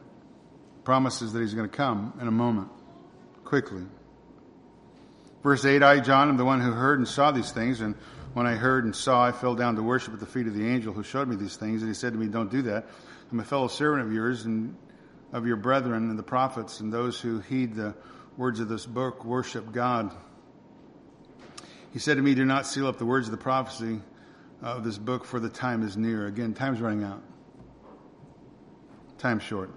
promises 0.85 1.33
that 1.33 1.41
he's 1.41 1.53
going 1.53 1.69
to 1.69 1.75
come 1.75 2.13
in 2.21 2.29
a 2.29 2.31
moment, 2.31 2.69
quickly. 3.43 3.83
Verse 5.43 5.65
8 5.65 5.83
I, 5.83 5.99
John, 5.99 6.29
am 6.29 6.37
the 6.37 6.45
one 6.45 6.61
who 6.61 6.71
heard 6.71 6.99
and 6.99 7.05
saw 7.05 7.31
these 7.31 7.51
things, 7.51 7.81
and 7.81 7.95
when 8.31 8.47
I 8.47 8.53
heard 8.53 8.85
and 8.85 8.95
saw, 8.95 9.25
I 9.25 9.33
fell 9.33 9.53
down 9.53 9.75
to 9.75 9.83
worship 9.83 10.13
at 10.13 10.21
the 10.21 10.25
feet 10.25 10.47
of 10.47 10.53
the 10.53 10.65
angel 10.65 10.93
who 10.93 11.03
showed 11.03 11.27
me 11.27 11.35
these 11.35 11.57
things. 11.57 11.81
And 11.81 11.89
he 11.89 11.95
said 11.95 12.13
to 12.13 12.17
me, 12.17 12.27
Don't 12.27 12.49
do 12.49 12.61
that. 12.61 12.87
I'm 13.29 13.41
a 13.41 13.43
fellow 13.43 13.67
servant 13.67 14.07
of 14.07 14.13
yours 14.13 14.45
and 14.45 14.73
of 15.33 15.45
your 15.45 15.57
brethren 15.57 16.09
and 16.09 16.17
the 16.17 16.23
prophets 16.23 16.79
and 16.79 16.93
those 16.93 17.19
who 17.19 17.41
heed 17.41 17.75
the 17.75 17.93
words 18.37 18.61
of 18.61 18.69
this 18.69 18.85
book, 18.85 19.25
worship 19.25 19.73
God. 19.73 20.15
He 21.91 21.99
said 21.99 22.15
to 22.15 22.23
me, 22.23 22.35
Do 22.35 22.45
not 22.45 22.65
seal 22.65 22.87
up 22.87 22.97
the 22.97 23.05
words 23.05 23.27
of 23.27 23.31
the 23.31 23.37
prophecy 23.37 23.99
of 24.61 24.83
this 24.83 24.97
book, 24.97 25.25
for 25.25 25.39
the 25.39 25.49
time 25.49 25.83
is 25.83 25.97
near. 25.97 26.27
Again, 26.27 26.53
time's 26.53 26.81
running 26.81 27.03
out. 27.03 27.21
Time's 29.17 29.43
short. 29.43 29.71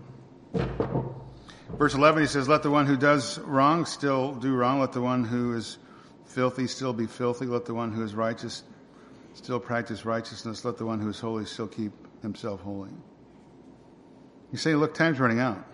Verse 1.79 1.95
11, 1.95 2.23
he 2.23 2.29
says, 2.29 2.49
Let 2.49 2.63
the 2.63 2.71
one 2.71 2.87
who 2.87 2.97
does 2.97 3.39
wrong 3.41 3.85
still 3.85 4.35
do 4.35 4.55
wrong. 4.55 4.81
Let 4.81 4.93
the 4.93 5.01
one 5.01 5.25
who 5.25 5.55
is 5.55 5.79
filthy 6.27 6.67
still 6.67 6.93
be 6.93 7.07
filthy. 7.07 7.47
Let 7.47 7.65
the 7.65 7.75
one 7.75 7.93
who 7.93 8.03
is 8.03 8.15
righteous 8.15 8.63
still 9.35 9.59
practice 9.59 10.05
righteousness. 10.05 10.65
Let 10.65 10.79
the 10.79 10.87
one 10.87 11.01
who 11.01 11.09
is 11.09 11.19
holy 11.19 11.45
still 11.47 11.67
keep 11.67 11.93
himself 12.23 12.61
holy. 12.61 12.91
You 14.53 14.59
say, 14.59 14.75
Look, 14.75 14.95
time's 14.95 15.19
running 15.19 15.41
out. 15.41 15.65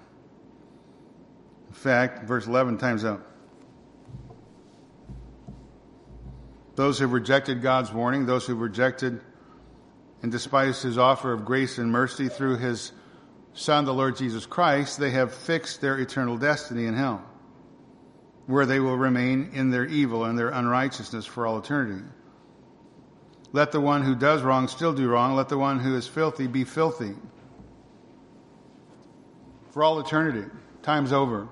In 1.68 1.74
fact, 1.74 2.24
verse 2.24 2.46
11, 2.46 2.78
time's 2.78 3.04
up. 3.04 3.29
Those 6.80 6.98
who 6.98 7.08
rejected 7.08 7.60
God's 7.60 7.92
warning, 7.92 8.24
those 8.24 8.46
who 8.46 8.54
rejected 8.54 9.20
and 10.22 10.32
despised 10.32 10.82
his 10.82 10.96
offer 10.96 11.30
of 11.30 11.44
grace 11.44 11.76
and 11.76 11.92
mercy 11.92 12.30
through 12.30 12.56
his 12.56 12.92
Son, 13.52 13.84
the 13.84 13.92
Lord 13.92 14.16
Jesus 14.16 14.46
Christ, 14.46 14.98
they 14.98 15.10
have 15.10 15.34
fixed 15.34 15.82
their 15.82 15.98
eternal 15.98 16.38
destiny 16.38 16.86
in 16.86 16.94
hell, 16.94 17.22
where 18.46 18.64
they 18.64 18.80
will 18.80 18.96
remain 18.96 19.50
in 19.52 19.68
their 19.68 19.84
evil 19.84 20.24
and 20.24 20.38
their 20.38 20.48
unrighteousness 20.48 21.26
for 21.26 21.46
all 21.46 21.58
eternity. 21.58 22.02
Let 23.52 23.72
the 23.72 23.80
one 23.82 24.00
who 24.00 24.14
does 24.14 24.40
wrong 24.40 24.66
still 24.66 24.94
do 24.94 25.06
wrong. 25.06 25.36
Let 25.36 25.50
the 25.50 25.58
one 25.58 25.80
who 25.80 25.96
is 25.96 26.06
filthy 26.06 26.46
be 26.46 26.64
filthy. 26.64 27.12
For 29.72 29.84
all 29.84 30.00
eternity. 30.00 30.48
Time's 30.80 31.12
over. 31.12 31.46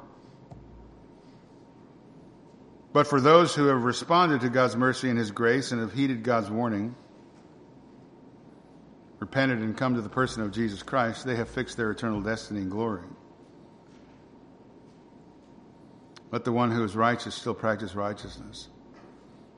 But 2.92 3.06
for 3.06 3.20
those 3.20 3.54
who 3.54 3.66
have 3.66 3.84
responded 3.84 4.40
to 4.40 4.48
God's 4.48 4.76
mercy 4.76 5.08
and 5.08 5.18
His 5.18 5.30
grace 5.30 5.72
and 5.72 5.80
have 5.80 5.92
heeded 5.92 6.22
God's 6.22 6.50
warning, 6.50 6.94
repented 9.18 9.58
and 9.58 9.76
come 9.76 9.94
to 9.94 10.00
the 10.00 10.08
person 10.08 10.42
of 10.42 10.52
Jesus 10.52 10.82
Christ, 10.82 11.26
they 11.26 11.36
have 11.36 11.48
fixed 11.48 11.76
their 11.76 11.90
eternal 11.90 12.20
destiny 12.20 12.60
and 12.60 12.70
glory. 12.70 13.02
Let 16.30 16.44
the 16.44 16.52
one 16.52 16.70
who 16.70 16.84
is 16.84 16.94
righteous 16.94 17.34
still 17.34 17.54
practice 17.54 17.94
righteousness. 17.94 18.68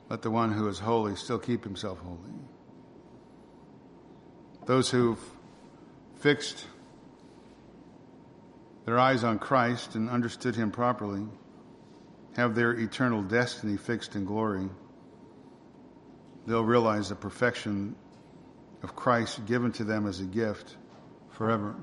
Let 0.09 0.21
the 0.21 0.31
one 0.31 0.51
who 0.51 0.67
is 0.67 0.79
holy 0.79 1.15
still 1.15 1.39
keep 1.39 1.63
himself 1.63 1.99
holy. 1.99 2.17
Those 4.65 4.89
who've 4.89 5.19
fixed 6.17 6.65
their 8.85 8.99
eyes 8.99 9.23
on 9.23 9.39
Christ 9.39 9.95
and 9.95 10.09
understood 10.09 10.55
him 10.55 10.71
properly 10.71 11.25
have 12.35 12.55
their 12.55 12.71
eternal 12.71 13.21
destiny 13.21 13.77
fixed 13.77 14.15
in 14.15 14.25
glory. 14.25 14.69
They'll 16.47 16.63
realize 16.63 17.09
the 17.09 17.15
perfection 17.15 17.95
of 18.83 18.95
Christ 18.95 19.45
given 19.45 19.71
to 19.73 19.83
them 19.83 20.07
as 20.07 20.19
a 20.19 20.25
gift 20.25 20.75
forever. 21.29 21.75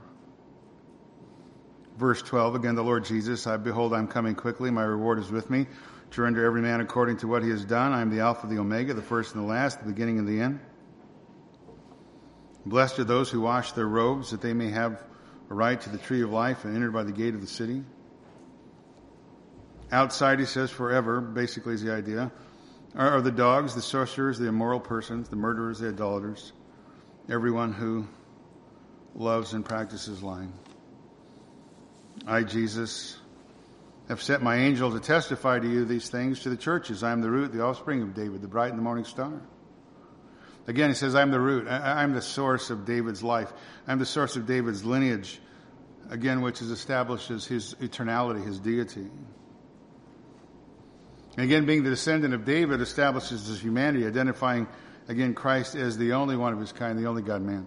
Verse 1.96 2.22
12, 2.22 2.54
again, 2.54 2.74
the 2.74 2.84
Lord 2.84 3.04
Jesus, 3.04 3.46
I 3.46 3.56
behold, 3.56 3.92
I'm 3.92 4.06
coming 4.06 4.34
quickly. 4.34 4.70
My 4.70 4.84
reward 4.84 5.18
is 5.18 5.30
with 5.30 5.50
me 5.50 5.66
to 6.12 6.22
render 6.22 6.44
every 6.44 6.62
man 6.62 6.80
according 6.80 7.18
to 7.18 7.28
what 7.28 7.42
he 7.42 7.50
has 7.50 7.64
done. 7.64 7.92
I 7.92 8.00
am 8.00 8.10
the 8.10 8.20
Alpha, 8.20 8.46
the 8.46 8.58
Omega, 8.58 8.94
the 8.94 9.02
first 9.02 9.34
and 9.34 9.42
the 9.42 9.48
last, 9.48 9.80
the 9.80 9.86
beginning 9.86 10.18
and 10.18 10.28
the 10.28 10.40
end. 10.40 10.60
Blessed 12.64 13.00
are 13.00 13.04
those 13.04 13.30
who 13.30 13.40
wash 13.40 13.72
their 13.72 13.86
robes 13.86 14.30
that 14.30 14.40
they 14.40 14.52
may 14.52 14.70
have 14.70 15.02
a 15.50 15.54
right 15.54 15.80
to 15.80 15.90
the 15.90 15.98
tree 15.98 16.22
of 16.22 16.30
life 16.30 16.64
and 16.64 16.76
enter 16.76 16.90
by 16.90 17.02
the 17.02 17.12
gate 17.12 17.34
of 17.34 17.40
the 17.40 17.46
city. 17.46 17.82
Outside, 19.90 20.38
he 20.38 20.44
says, 20.44 20.70
forever, 20.70 21.20
basically 21.20 21.74
is 21.74 21.82
the 21.82 21.92
idea, 21.92 22.30
are 22.94 23.20
the 23.20 23.30
dogs, 23.30 23.74
the 23.74 23.82
sorcerers, 23.82 24.38
the 24.38 24.48
immoral 24.48 24.80
persons, 24.80 25.28
the 25.28 25.36
murderers, 25.36 25.78
the 25.78 25.88
idolaters, 25.88 26.52
everyone 27.28 27.72
who 27.72 28.06
loves 29.14 29.54
and 29.54 29.64
practices 29.64 30.22
lying. 30.22 30.52
I, 32.26 32.42
Jesus, 32.42 33.16
have 34.08 34.22
sent 34.22 34.42
my 34.42 34.56
angel 34.56 34.90
to 34.92 35.00
testify 35.00 35.58
to 35.58 35.68
you 35.68 35.84
these 35.84 36.08
things 36.10 36.40
to 36.40 36.50
the 36.50 36.56
churches. 36.56 37.02
I 37.02 37.12
am 37.12 37.20
the 37.20 37.30
root, 37.30 37.52
the 37.52 37.62
offspring 37.62 38.02
of 38.02 38.14
David, 38.14 38.42
the 38.42 38.48
bright 38.48 38.70
and 38.70 38.78
the 38.78 38.82
morning 38.82 39.04
star. 39.04 39.40
Again, 40.66 40.90
he 40.90 40.94
says, 40.94 41.14
I'm 41.14 41.30
the 41.30 41.40
root. 41.40 41.66
I'm 41.66 42.12
the 42.12 42.20
source 42.20 42.68
of 42.68 42.84
David's 42.84 43.22
life. 43.22 43.52
I'm 43.86 43.98
the 43.98 44.06
source 44.06 44.36
of 44.36 44.46
David's 44.46 44.84
lineage, 44.84 45.40
again, 46.10 46.42
which 46.42 46.60
is 46.60 46.70
establishes 46.70 47.46
his 47.46 47.74
eternality, 47.80 48.44
his 48.44 48.58
deity. 48.58 49.06
And 51.38 51.44
again, 51.44 51.64
being 51.64 51.84
the 51.84 51.90
descendant 51.90 52.34
of 52.34 52.44
David 52.44 52.82
establishes 52.82 53.46
his 53.46 53.62
humanity, 53.62 54.04
identifying 54.06 54.66
Again, 55.08 55.32
Christ 55.32 55.74
as 55.74 55.96
the 55.96 56.12
only 56.12 56.36
one 56.36 56.52
of 56.52 56.60
his 56.60 56.70
kind, 56.70 56.98
the 56.98 57.06
only 57.06 57.22
God 57.22 57.40
man. 57.40 57.66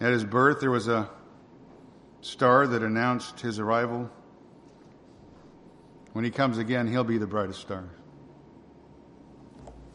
At 0.00 0.12
his 0.12 0.24
birth, 0.24 0.60
there 0.60 0.70
was 0.70 0.86
a 0.86 1.10
star 2.20 2.68
that 2.68 2.84
announced 2.84 3.40
his 3.40 3.58
arrival. 3.58 4.08
When 6.12 6.24
he 6.24 6.30
comes 6.30 6.58
again, 6.58 6.86
he'll 6.86 7.02
be 7.02 7.18
the 7.18 7.26
brightest 7.26 7.60
star. 7.60 7.88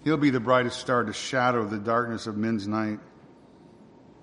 He'll 0.03 0.17
be 0.17 0.29
the 0.29 0.41
brightest 0.41 0.81
star 0.81 1.05
to 1.05 1.13
shadow 1.13 1.65
the 1.65 1.77
darkness 1.77 2.27
of 2.27 2.35
men's 2.35 2.67
night. 2.67 2.99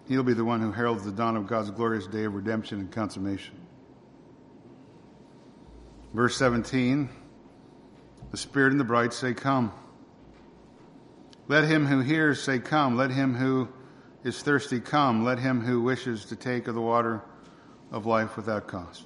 He'll 0.09 0.23
be 0.23 0.35
the 0.35 0.45
one 0.45 0.61
who 0.61 0.73
heralds 0.73 1.05
the 1.05 1.13
dawn 1.13 1.37
of 1.37 1.47
God's 1.47 1.71
glorious 1.71 2.07
day 2.07 2.25
of 2.25 2.35
redemption 2.35 2.81
and 2.81 2.93
consummation. 2.93 3.55
Verse 6.13 6.37
17 6.37 7.09
the 8.31 8.37
Spirit 8.37 8.71
and 8.71 8.81
the 8.81 8.85
bride 8.85 9.13
say, 9.13 9.35
Come. 9.35 9.73
Let 11.49 11.65
him 11.65 11.87
who 11.87 12.01
hears 12.01 12.41
say, 12.41 12.61
Come. 12.61 12.97
Let 12.97 13.11
him 13.11 13.35
who 13.35 13.69
is 14.25 14.43
thirsty 14.43 14.81
come. 14.81 15.25
Let 15.25 15.39
him 15.39 15.61
who 15.61 15.83
wishes 15.83 16.27
to 16.27 16.37
take 16.37 16.69
of 16.69 16.75
the 16.75 16.81
water 16.81 17.23
of 17.91 18.07
life 18.07 18.37
without 18.37 18.69
cost. 18.69 19.05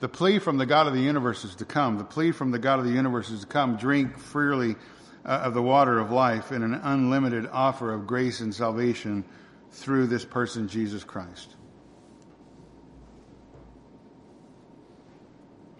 The 0.00 0.08
plea 0.08 0.38
from 0.38 0.58
the 0.58 0.66
God 0.66 0.86
of 0.86 0.94
the 0.94 1.00
universe 1.00 1.44
is 1.44 1.54
to 1.56 1.64
come. 1.64 1.98
The 1.98 2.04
plea 2.04 2.32
from 2.32 2.50
the 2.50 2.58
God 2.58 2.78
of 2.78 2.84
the 2.84 2.92
universe 2.92 3.30
is 3.30 3.40
to 3.40 3.46
come, 3.46 3.76
drink 3.76 4.18
freely 4.18 4.76
uh, 5.24 5.28
of 5.28 5.54
the 5.54 5.62
water 5.62 5.98
of 5.98 6.10
life 6.10 6.52
in 6.52 6.62
an 6.62 6.74
unlimited 6.74 7.48
offer 7.50 7.92
of 7.92 8.06
grace 8.06 8.40
and 8.40 8.54
salvation 8.54 9.24
through 9.72 10.06
this 10.06 10.24
person, 10.24 10.68
Jesus 10.68 11.02
Christ. 11.02 11.56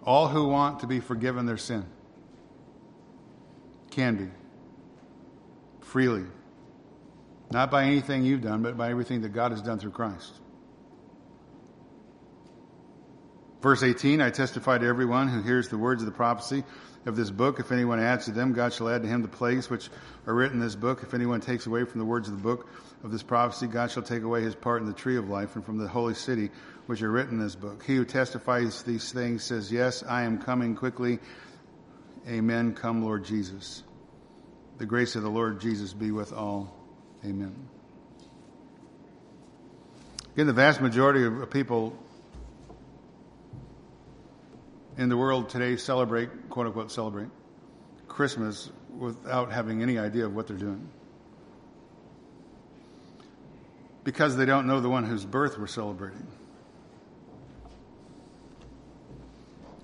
All 0.07 0.29
who 0.29 0.47
want 0.47 0.79
to 0.79 0.87
be 0.87 1.01
forgiven 1.01 1.45
their 1.45 1.57
sin 1.57 1.85
can 3.91 4.15
be 4.15 4.29
freely. 5.81 6.23
Not 7.51 7.69
by 7.69 7.83
anything 7.83 8.23
you've 8.23 8.41
done, 8.41 8.63
but 8.63 8.77
by 8.77 8.89
everything 8.89 9.21
that 9.23 9.33
God 9.33 9.51
has 9.51 9.61
done 9.61 9.79
through 9.79 9.91
Christ. 9.91 10.31
Verse 13.61 13.83
18 13.83 14.21
I 14.21 14.29
testify 14.29 14.77
to 14.77 14.85
everyone 14.85 15.27
who 15.27 15.41
hears 15.41 15.67
the 15.67 15.77
words 15.77 16.01
of 16.01 16.05
the 16.05 16.13
prophecy 16.13 16.63
of 17.05 17.17
this 17.17 17.29
book. 17.29 17.59
If 17.59 17.73
anyone 17.73 17.99
adds 17.99 18.25
to 18.25 18.31
them, 18.31 18.53
God 18.53 18.71
shall 18.71 18.87
add 18.87 19.01
to 19.01 19.09
him 19.09 19.21
the 19.21 19.27
plagues 19.27 19.69
which 19.69 19.89
are 20.25 20.33
written 20.33 20.61
in 20.61 20.63
this 20.63 20.75
book. 20.75 21.03
If 21.03 21.13
anyone 21.13 21.41
takes 21.41 21.65
away 21.65 21.83
from 21.83 21.99
the 21.99 22.05
words 22.05 22.29
of 22.29 22.37
the 22.37 22.43
book 22.43 22.69
of 23.03 23.11
this 23.11 23.23
prophecy, 23.23 23.67
God 23.67 23.91
shall 23.91 24.03
take 24.03 24.23
away 24.23 24.41
his 24.41 24.55
part 24.55 24.81
in 24.81 24.87
the 24.87 24.93
tree 24.93 25.17
of 25.17 25.27
life 25.27 25.57
and 25.57 25.65
from 25.65 25.77
the 25.77 25.87
holy 25.87 26.13
city 26.13 26.49
which 26.87 27.01
are 27.01 27.11
written 27.11 27.35
in 27.35 27.39
this 27.39 27.55
book. 27.55 27.83
He 27.83 27.95
who 27.95 28.05
testifies 28.05 28.81
these 28.83 29.11
things 29.11 29.43
says, 29.43 29.71
Yes, 29.71 30.03
I 30.03 30.23
am 30.23 30.41
coming 30.41 30.75
quickly. 30.75 31.19
Amen. 32.27 32.73
Come, 32.73 33.03
Lord 33.03 33.23
Jesus. 33.25 33.83
The 34.77 34.85
grace 34.85 35.15
of 35.15 35.23
the 35.23 35.29
Lord 35.29 35.61
Jesus 35.61 35.93
be 35.93 36.11
with 36.11 36.33
all. 36.33 36.73
Amen. 37.25 37.67
Again, 40.33 40.47
the 40.47 40.53
vast 40.53 40.81
majority 40.81 41.25
of 41.25 41.49
people 41.49 41.97
in 44.97 45.09
the 45.09 45.17
world 45.17 45.49
today 45.49 45.75
celebrate, 45.77 46.49
quote 46.49 46.67
unquote, 46.67 46.91
celebrate 46.91 47.29
Christmas 48.07 48.69
without 48.97 49.51
having 49.51 49.81
any 49.81 49.97
idea 49.97 50.25
of 50.25 50.35
what 50.35 50.47
they're 50.47 50.57
doing. 50.57 50.89
Because 54.03 54.37
they 54.37 54.45
don't 54.45 54.67
know 54.67 54.79
the 54.79 54.89
one 54.89 55.03
whose 55.03 55.25
birth 55.25 55.57
we're 55.57 55.67
celebrating. 55.67 56.27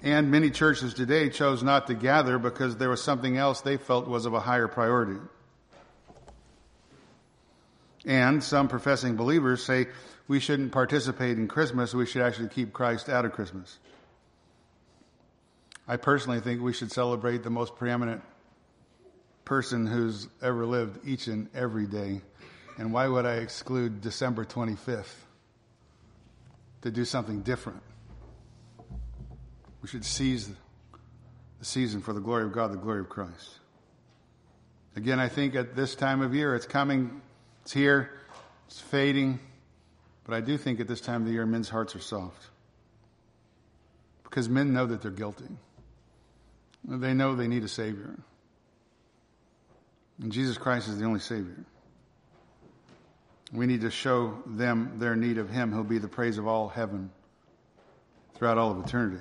And 0.04 0.30
many 0.30 0.52
churches 0.52 0.94
today 0.94 1.30
chose 1.30 1.64
not 1.64 1.88
to 1.88 1.94
gather 1.94 2.38
because 2.38 2.76
there 2.76 2.90
was 2.90 3.02
something 3.02 3.38
else 3.38 3.62
they 3.62 3.78
felt 3.78 4.06
was 4.06 4.26
of 4.26 4.34
a 4.34 4.42
higher 4.42 4.68
priority. 4.68 5.20
And 8.06 8.44
some 8.44 8.68
professing 8.68 9.16
believers 9.16 9.64
say 9.64 9.88
we 10.28 10.42
shouldn't 10.42 10.74
participate 10.74 11.38
in 11.38 11.48
Christmas, 11.48 11.94
we 11.94 12.06
should 12.06 12.22
actually 12.22 12.50
keep 12.50 12.74
Christ 12.74 13.08
out 13.08 13.24
of 13.24 13.32
Christmas. 13.32 13.80
I 15.88 15.96
personally 15.96 16.42
think 16.42 16.62
we 16.62 16.74
should 16.74 16.92
celebrate 16.92 17.44
the 17.44 17.50
most 17.50 17.78
preeminent 17.78 18.22
person 19.46 19.86
who's 19.86 20.28
ever 20.42 20.66
lived 20.66 21.00
each 21.08 21.28
and 21.28 21.50
every 21.56 21.86
day. 21.86 22.22
And 22.78 22.92
why 22.92 23.08
would 23.08 23.26
I 23.26 23.36
exclude 23.36 24.02
December 24.02 24.44
25th 24.44 25.14
to 26.82 26.92
do 26.92 27.06
something 27.06 27.42
different? 27.42 27.82
We 29.84 29.90
should 29.90 30.06
seize 30.06 30.48
the 31.60 31.66
season 31.66 32.02
for 32.02 32.14
the 32.14 32.22
glory 32.22 32.46
of 32.46 32.54
God, 32.54 32.72
the 32.72 32.78
glory 32.78 33.02
of 33.02 33.10
Christ. 33.10 33.60
Again, 34.96 35.20
I 35.20 35.28
think 35.28 35.56
at 35.56 35.76
this 35.76 35.94
time 35.94 36.22
of 36.22 36.34
year, 36.34 36.56
it's 36.56 36.66
coming, 36.66 37.22
it's 37.64 37.74
here, 37.74 38.10
it's 38.66 38.80
fading, 38.80 39.40
but 40.24 40.36
I 40.36 40.40
do 40.40 40.58
think 40.58 40.80
at 40.80 40.88
this 40.88 41.02
time 41.02 41.22
of 41.24 41.28
the 41.28 41.34
year, 41.34 41.46
men's 41.46 41.68
hearts 41.68 41.98
are 41.98 42.00
soft. 42.00 42.48
Because 44.24 44.48
men 44.48 44.74
know 44.74 44.86
that 44.86 45.02
they're 45.02 45.12
guilty. 45.12 45.50
They 46.86 47.14
know 47.14 47.36
they 47.36 47.50
need 47.50 47.64
a 47.64 47.68
Savior. 47.68 48.16
And 50.22 50.32
Jesus 50.32 50.58
Christ 50.58 50.88
is 50.88 50.98
the 50.98 51.06
only 51.06 51.20
Savior. 51.20 51.66
We 53.52 53.66
need 53.66 53.82
to 53.82 53.92
show 53.92 54.42
them 54.46 54.94
their 54.98 55.18
need 55.18 55.40
of 55.40 55.50
Him 55.50 55.74
who'll 55.74 55.84
be 55.84 55.98
the 55.98 56.08
praise 56.08 56.38
of 56.38 56.48
all 56.48 56.70
heaven 56.70 57.12
throughout 58.36 58.58
all 58.58 58.72
of 58.72 58.86
eternity. 58.86 59.20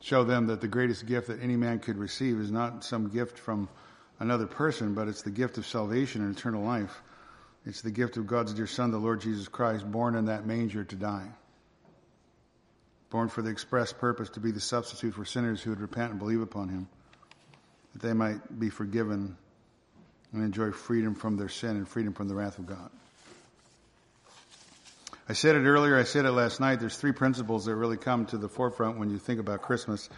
Show 0.00 0.24
them 0.24 0.46
that 0.46 0.60
the 0.60 0.68
greatest 0.68 1.06
gift 1.06 1.26
that 1.28 1.42
any 1.42 1.56
man 1.56 1.80
could 1.80 1.96
receive 1.96 2.40
is 2.40 2.50
not 2.50 2.84
some 2.84 3.08
gift 3.08 3.38
from 3.38 3.68
another 4.20 4.46
person, 4.46 4.94
but 4.94 5.08
it's 5.08 5.22
the 5.22 5.30
gift 5.30 5.58
of 5.58 5.66
salvation 5.66 6.22
and 6.22 6.36
eternal 6.36 6.62
life. 6.62 7.02
It's 7.66 7.82
the 7.82 7.90
gift 7.90 8.16
of 8.16 8.26
God's 8.26 8.54
dear 8.54 8.66
Son, 8.66 8.90
the 8.90 8.98
Lord 8.98 9.20
Jesus 9.20 9.48
Christ, 9.48 9.90
born 9.90 10.14
in 10.14 10.26
that 10.26 10.46
manger 10.46 10.84
to 10.84 10.96
die 10.96 11.28
born 13.10 13.28
for 13.28 13.42
the 13.42 13.50
express 13.50 13.92
purpose 13.92 14.28
to 14.30 14.40
be 14.40 14.50
the 14.50 14.60
substitute 14.60 15.14
for 15.14 15.24
sinners 15.24 15.62
who 15.62 15.70
would 15.70 15.80
repent 15.80 16.10
and 16.10 16.18
believe 16.18 16.40
upon 16.40 16.68
him, 16.68 16.88
that 17.92 18.02
they 18.02 18.12
might 18.12 18.58
be 18.58 18.68
forgiven 18.68 19.36
and 20.32 20.42
enjoy 20.42 20.70
freedom 20.70 21.14
from 21.14 21.36
their 21.36 21.48
sin 21.48 21.76
and 21.76 21.88
freedom 21.88 22.12
from 22.12 22.28
the 22.28 22.34
wrath 22.34 22.58
of 22.58 22.66
God. 22.66 22.90
I 25.30 25.34
said 25.34 25.56
it 25.56 25.66
earlier, 25.66 25.98
I 25.98 26.04
said 26.04 26.24
it 26.24 26.32
last 26.32 26.58
night. 26.58 26.80
There's 26.80 26.96
three 26.96 27.12
principles 27.12 27.66
that 27.66 27.74
really 27.74 27.98
come 27.98 28.24
to 28.26 28.38
the 28.38 28.48
forefront 28.48 28.98
when 28.98 29.10
you 29.10 29.18
think 29.18 29.38
about 29.38 29.60
Christmas. 29.60 30.08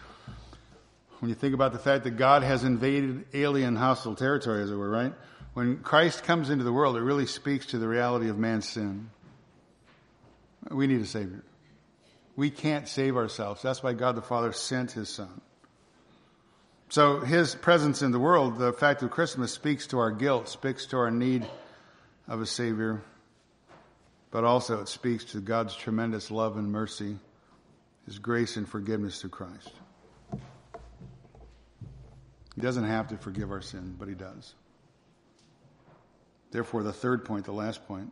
When 1.19 1.27
you 1.27 1.35
think 1.35 1.53
about 1.53 1.73
the 1.73 1.79
fact 1.79 2.05
that 2.05 2.11
God 2.11 2.43
has 2.43 2.63
invaded 2.63 3.25
alien 3.33 3.75
hostile 3.75 4.15
territory, 4.15 4.63
as 4.63 4.71
it 4.71 4.75
were, 4.75 4.89
right? 4.89 5.13
When 5.53 5.79
Christ 5.79 6.23
comes 6.23 6.49
into 6.49 6.63
the 6.63 6.71
world, 6.71 6.95
it 6.95 7.01
really 7.01 7.25
speaks 7.25 7.65
to 7.67 7.77
the 7.77 7.89
reality 7.89 8.29
of 8.29 8.37
man's 8.37 8.69
sin. 8.69 9.09
We 10.69 10.87
need 10.87 11.01
a 11.01 11.05
Savior. 11.05 11.43
We 12.37 12.49
can't 12.49 12.87
save 12.87 13.17
ourselves. 13.17 13.61
That's 13.61 13.83
why 13.83 13.91
God 13.91 14.15
the 14.15 14.21
Father 14.21 14.53
sent 14.53 14.93
His 14.93 15.09
Son. 15.09 15.41
So 16.87 17.19
His 17.19 17.53
presence 17.53 18.01
in 18.01 18.11
the 18.11 18.19
world, 18.19 18.57
the 18.57 18.71
fact 18.71 19.03
of 19.03 19.11
Christmas 19.11 19.51
speaks 19.51 19.87
to 19.87 19.99
our 19.99 20.11
guilt, 20.11 20.47
speaks 20.47 20.85
to 20.87 20.97
our 20.97 21.11
need 21.11 21.45
of 22.29 22.39
a 22.39 22.45
Savior, 22.45 23.01
but 24.31 24.43
also 24.43 24.81
it 24.81 24.87
speaks 24.87 25.25
to 25.25 25.39
God's 25.39 25.75
tremendous 25.75 26.31
love 26.31 26.57
and 26.57 26.71
mercy, 26.71 27.17
His 28.05 28.17
grace 28.17 28.57
and 28.57 28.67
forgiveness 28.67 29.21
through 29.21 29.31
Christ. 29.31 29.71
He 32.55 32.61
doesn't 32.61 32.85
have 32.85 33.07
to 33.09 33.17
forgive 33.17 33.51
our 33.51 33.61
sin, 33.61 33.95
but 33.99 34.07
He 34.07 34.15
does. 34.15 34.55
Therefore, 36.51 36.83
the 36.83 36.93
third 36.93 37.23
point, 37.23 37.45
the 37.45 37.53
last 37.53 37.87
point, 37.87 38.11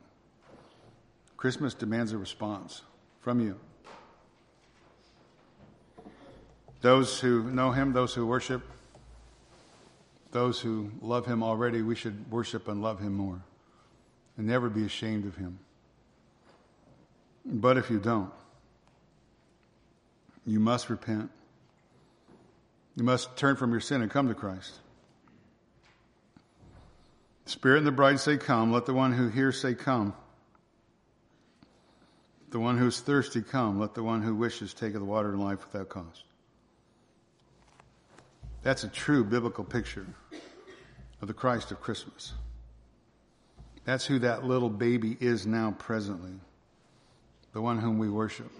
Christmas 1.36 1.74
demands 1.74 2.11
a 2.11 2.17
response 2.17 2.82
from 3.22 3.39
you. 3.39 3.57
Those 6.82 7.20
who 7.20 7.43
know 7.51 7.72
him, 7.72 7.91
those 7.91 8.13
who 8.13 8.26
worship, 8.26 8.61
those 10.32 10.61
who 10.61 10.91
love 11.01 11.26
him 11.26 11.43
already, 11.43 11.82
we 11.82 11.95
should 11.95 12.32
worship 12.32 12.70
and 12.70 12.82
love 12.82 12.99
him 12.99 13.13
more 13.15 13.41
and 14.38 14.47
never 14.47 14.70
be 14.70 14.86
ashamed 14.86 15.26
of 15.26 15.36
him. 15.36 15.59
But 17.45 17.77
if 17.77 17.89
you 17.89 17.99
don't, 17.99 18.31
you 20.45 20.59
must 20.59 20.89
repent. 20.89 21.29
You 22.95 23.03
must 23.03 23.35
turn 23.37 23.55
from 23.55 23.71
your 23.71 23.79
sin 23.79 24.01
and 24.01 24.11
come 24.11 24.27
to 24.27 24.33
Christ. 24.33 24.73
Spirit 27.45 27.79
and 27.79 27.87
the 27.87 27.91
bride 27.91 28.19
say, 28.19 28.37
Come. 28.37 28.71
Let 28.71 28.85
the 28.85 28.93
one 28.93 29.13
who 29.13 29.29
hears 29.29 29.59
say, 29.59 29.73
Come. 29.73 30.13
The 32.51 32.59
one 32.59 32.77
who's 32.77 32.99
thirsty, 32.99 33.41
come. 33.41 33.79
Let 33.79 33.93
the 33.93 34.03
one 34.03 34.21
who 34.21 34.33
wishes 34.35 34.73
take 34.73 34.95
of 34.95 34.99
the 34.99 35.05
water 35.05 35.33
of 35.33 35.39
life 35.39 35.65
without 35.71 35.89
cost. 35.89 36.23
That's 38.63 38.83
a 38.83 38.87
true 38.87 39.23
biblical 39.23 39.63
picture 39.63 40.05
of 41.21 41.27
the 41.27 41.33
Christ 41.33 41.71
of 41.71 41.79
Christmas. 41.79 42.33
That's 43.85 44.05
who 44.05 44.19
that 44.19 44.43
little 44.43 44.69
baby 44.69 45.15
is 45.19 45.45
now 45.45 45.75
presently, 45.77 46.33
the 47.53 47.61
one 47.61 47.79
whom 47.79 47.97
we 47.97 48.09
worship. 48.09 48.51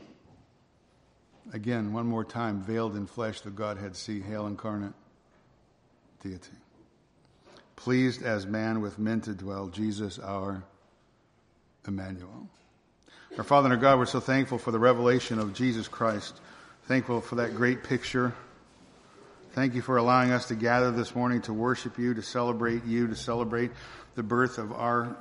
Again, 1.54 1.94
one 1.94 2.06
more 2.06 2.24
time, 2.24 2.62
veiled 2.62 2.96
in 2.96 3.08
flesh, 3.08 3.42
the 3.42 3.50
Godhead 3.50 3.96
see, 3.96 4.22
hail 4.22 4.48
incarnate 4.48 4.94
deity. 6.22 6.58
Pleased 7.76 8.24
as 8.24 8.46
man 8.46 8.82
with 8.82 9.00
men 9.00 9.22
to 9.22 9.34
dwell, 9.34 9.68
Jesus 9.68 10.20
our 10.20 10.64
Emmanuel. 11.88 12.50
Our 13.38 13.44
Father 13.44 13.68
and 13.68 13.74
our 13.74 13.82
God, 13.82 14.00
we're 14.00 14.06
so 14.06 14.20
thankful 14.20 14.58
for 14.58 14.72
the 14.72 14.80
revelation 14.80 15.40
of 15.40 15.54
Jesus 15.54 15.88
Christ. 15.88 16.40
Thankful 16.88 17.22
for 17.22 17.36
that 17.36 17.56
great 17.56 17.84
picture 17.84 18.34
Thank 19.54 19.74
you 19.74 19.82
for 19.82 19.98
allowing 19.98 20.32
us 20.32 20.48
to 20.50 20.56
gather 20.56 20.92
this 20.92 21.16
morning 21.16 21.42
to 21.42 21.54
worship 21.54 21.98
you, 21.98 22.14
to 22.14 22.22
celebrate 22.22 22.86
you, 22.86 23.08
to 23.08 23.16
celebrate 23.16 23.72
the 24.14 24.22
birth 24.22 24.60
of 24.60 24.72
our 24.72 25.18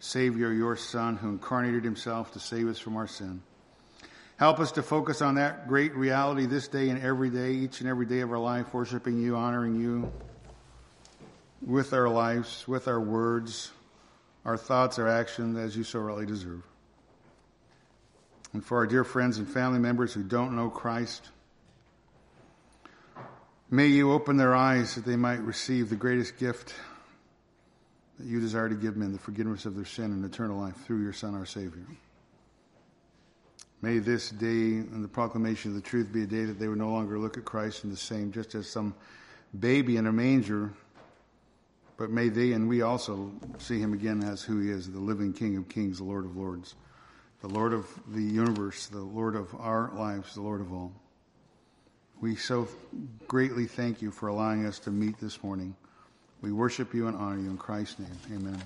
Savior, 0.00 0.52
your 0.52 0.76
Son, 0.76 1.16
who 1.16 1.28
incarnated 1.28 1.84
himself 1.84 2.32
to 2.32 2.40
save 2.40 2.68
us 2.68 2.78
from 2.78 2.96
our 2.96 3.06
sin. 3.06 3.42
Help 4.38 4.58
us 4.58 4.72
to 4.72 4.82
focus 4.82 5.20
on 5.20 5.34
that 5.34 5.68
great 5.68 5.94
reality 5.94 6.46
this 6.46 6.66
day 6.66 6.88
and 6.88 7.00
every 7.02 7.28
day, 7.28 7.52
each 7.52 7.80
and 7.80 7.88
every 7.88 8.06
day 8.06 8.20
of 8.20 8.32
our 8.32 8.38
life, 8.38 8.72
worshiping 8.72 9.20
you, 9.20 9.36
honoring 9.36 9.78
you 9.78 10.10
with 11.64 11.92
our 11.92 12.08
lives, 12.08 12.66
with 12.66 12.88
our 12.88 12.98
words, 12.98 13.70
our 14.46 14.56
thoughts, 14.56 14.98
our 14.98 15.06
actions, 15.06 15.58
as 15.58 15.76
you 15.76 15.84
so 15.84 16.00
rightly 16.00 16.24
deserve. 16.24 16.62
And 18.54 18.64
for 18.64 18.78
our 18.78 18.86
dear 18.86 19.04
friends 19.04 19.36
and 19.36 19.46
family 19.46 19.78
members 19.78 20.14
who 20.14 20.22
don't 20.22 20.56
know 20.56 20.70
Christ, 20.70 21.28
may 23.70 23.88
you 23.88 24.12
open 24.12 24.38
their 24.38 24.54
eyes 24.56 24.94
that 24.94 25.04
they 25.04 25.16
might 25.16 25.40
receive 25.40 25.90
the 25.90 25.96
greatest 25.96 26.38
gift 26.38 26.74
that 28.20 28.28
you 28.28 28.38
desire 28.38 28.68
to 28.68 28.74
give 28.74 28.96
men, 28.96 29.12
the 29.12 29.18
forgiveness 29.18 29.64
of 29.64 29.74
their 29.74 29.86
sin 29.86 30.06
and 30.06 30.22
eternal 30.24 30.60
life 30.60 30.76
through 30.84 31.02
your 31.02 31.12
Son, 31.12 31.34
our 31.34 31.46
Savior. 31.46 31.86
May 33.80 33.98
this 33.98 34.28
day 34.28 34.76
and 34.76 35.02
the 35.02 35.08
proclamation 35.08 35.70
of 35.70 35.74
the 35.74 35.80
truth 35.88 36.12
be 36.12 36.24
a 36.24 36.26
day 36.26 36.44
that 36.44 36.58
they 36.58 36.68
would 36.68 36.76
no 36.76 36.90
longer 36.90 37.18
look 37.18 37.38
at 37.38 37.46
Christ 37.46 37.84
in 37.84 37.90
the 37.90 37.96
same, 37.96 38.30
just 38.30 38.54
as 38.54 38.68
some 38.68 38.94
baby 39.58 39.96
in 39.96 40.06
a 40.06 40.12
manger, 40.12 40.70
but 41.96 42.10
may 42.10 42.28
they 42.28 42.52
and 42.52 42.68
we 42.68 42.82
also 42.82 43.32
see 43.56 43.78
him 43.78 43.94
again 43.94 44.22
as 44.22 44.42
who 44.42 44.60
he 44.60 44.70
is, 44.70 44.90
the 44.90 45.00
living 45.00 45.32
King 45.32 45.56
of 45.56 45.70
kings, 45.70 45.96
the 45.96 46.04
Lord 46.04 46.26
of 46.26 46.36
lords, 46.36 46.74
the 47.40 47.48
Lord 47.48 47.72
of 47.72 47.86
the 48.08 48.22
universe, 48.22 48.86
the 48.88 49.00
Lord 49.00 49.34
of 49.34 49.54
our 49.54 49.90
lives, 49.94 50.34
the 50.34 50.42
Lord 50.42 50.60
of 50.60 50.74
all. 50.74 50.92
We 52.20 52.36
so 52.36 52.68
greatly 53.26 53.64
thank 53.64 54.02
you 54.02 54.10
for 54.10 54.28
allowing 54.28 54.66
us 54.66 54.78
to 54.80 54.90
meet 54.90 55.18
this 55.18 55.42
morning. 55.42 55.74
We 56.42 56.52
worship 56.52 56.94
you 56.94 57.06
and 57.06 57.16
honor 57.16 57.38
you 57.38 57.50
in 57.50 57.58
Christ's 57.58 57.98
name. 57.98 58.18
Amen. 58.32 58.62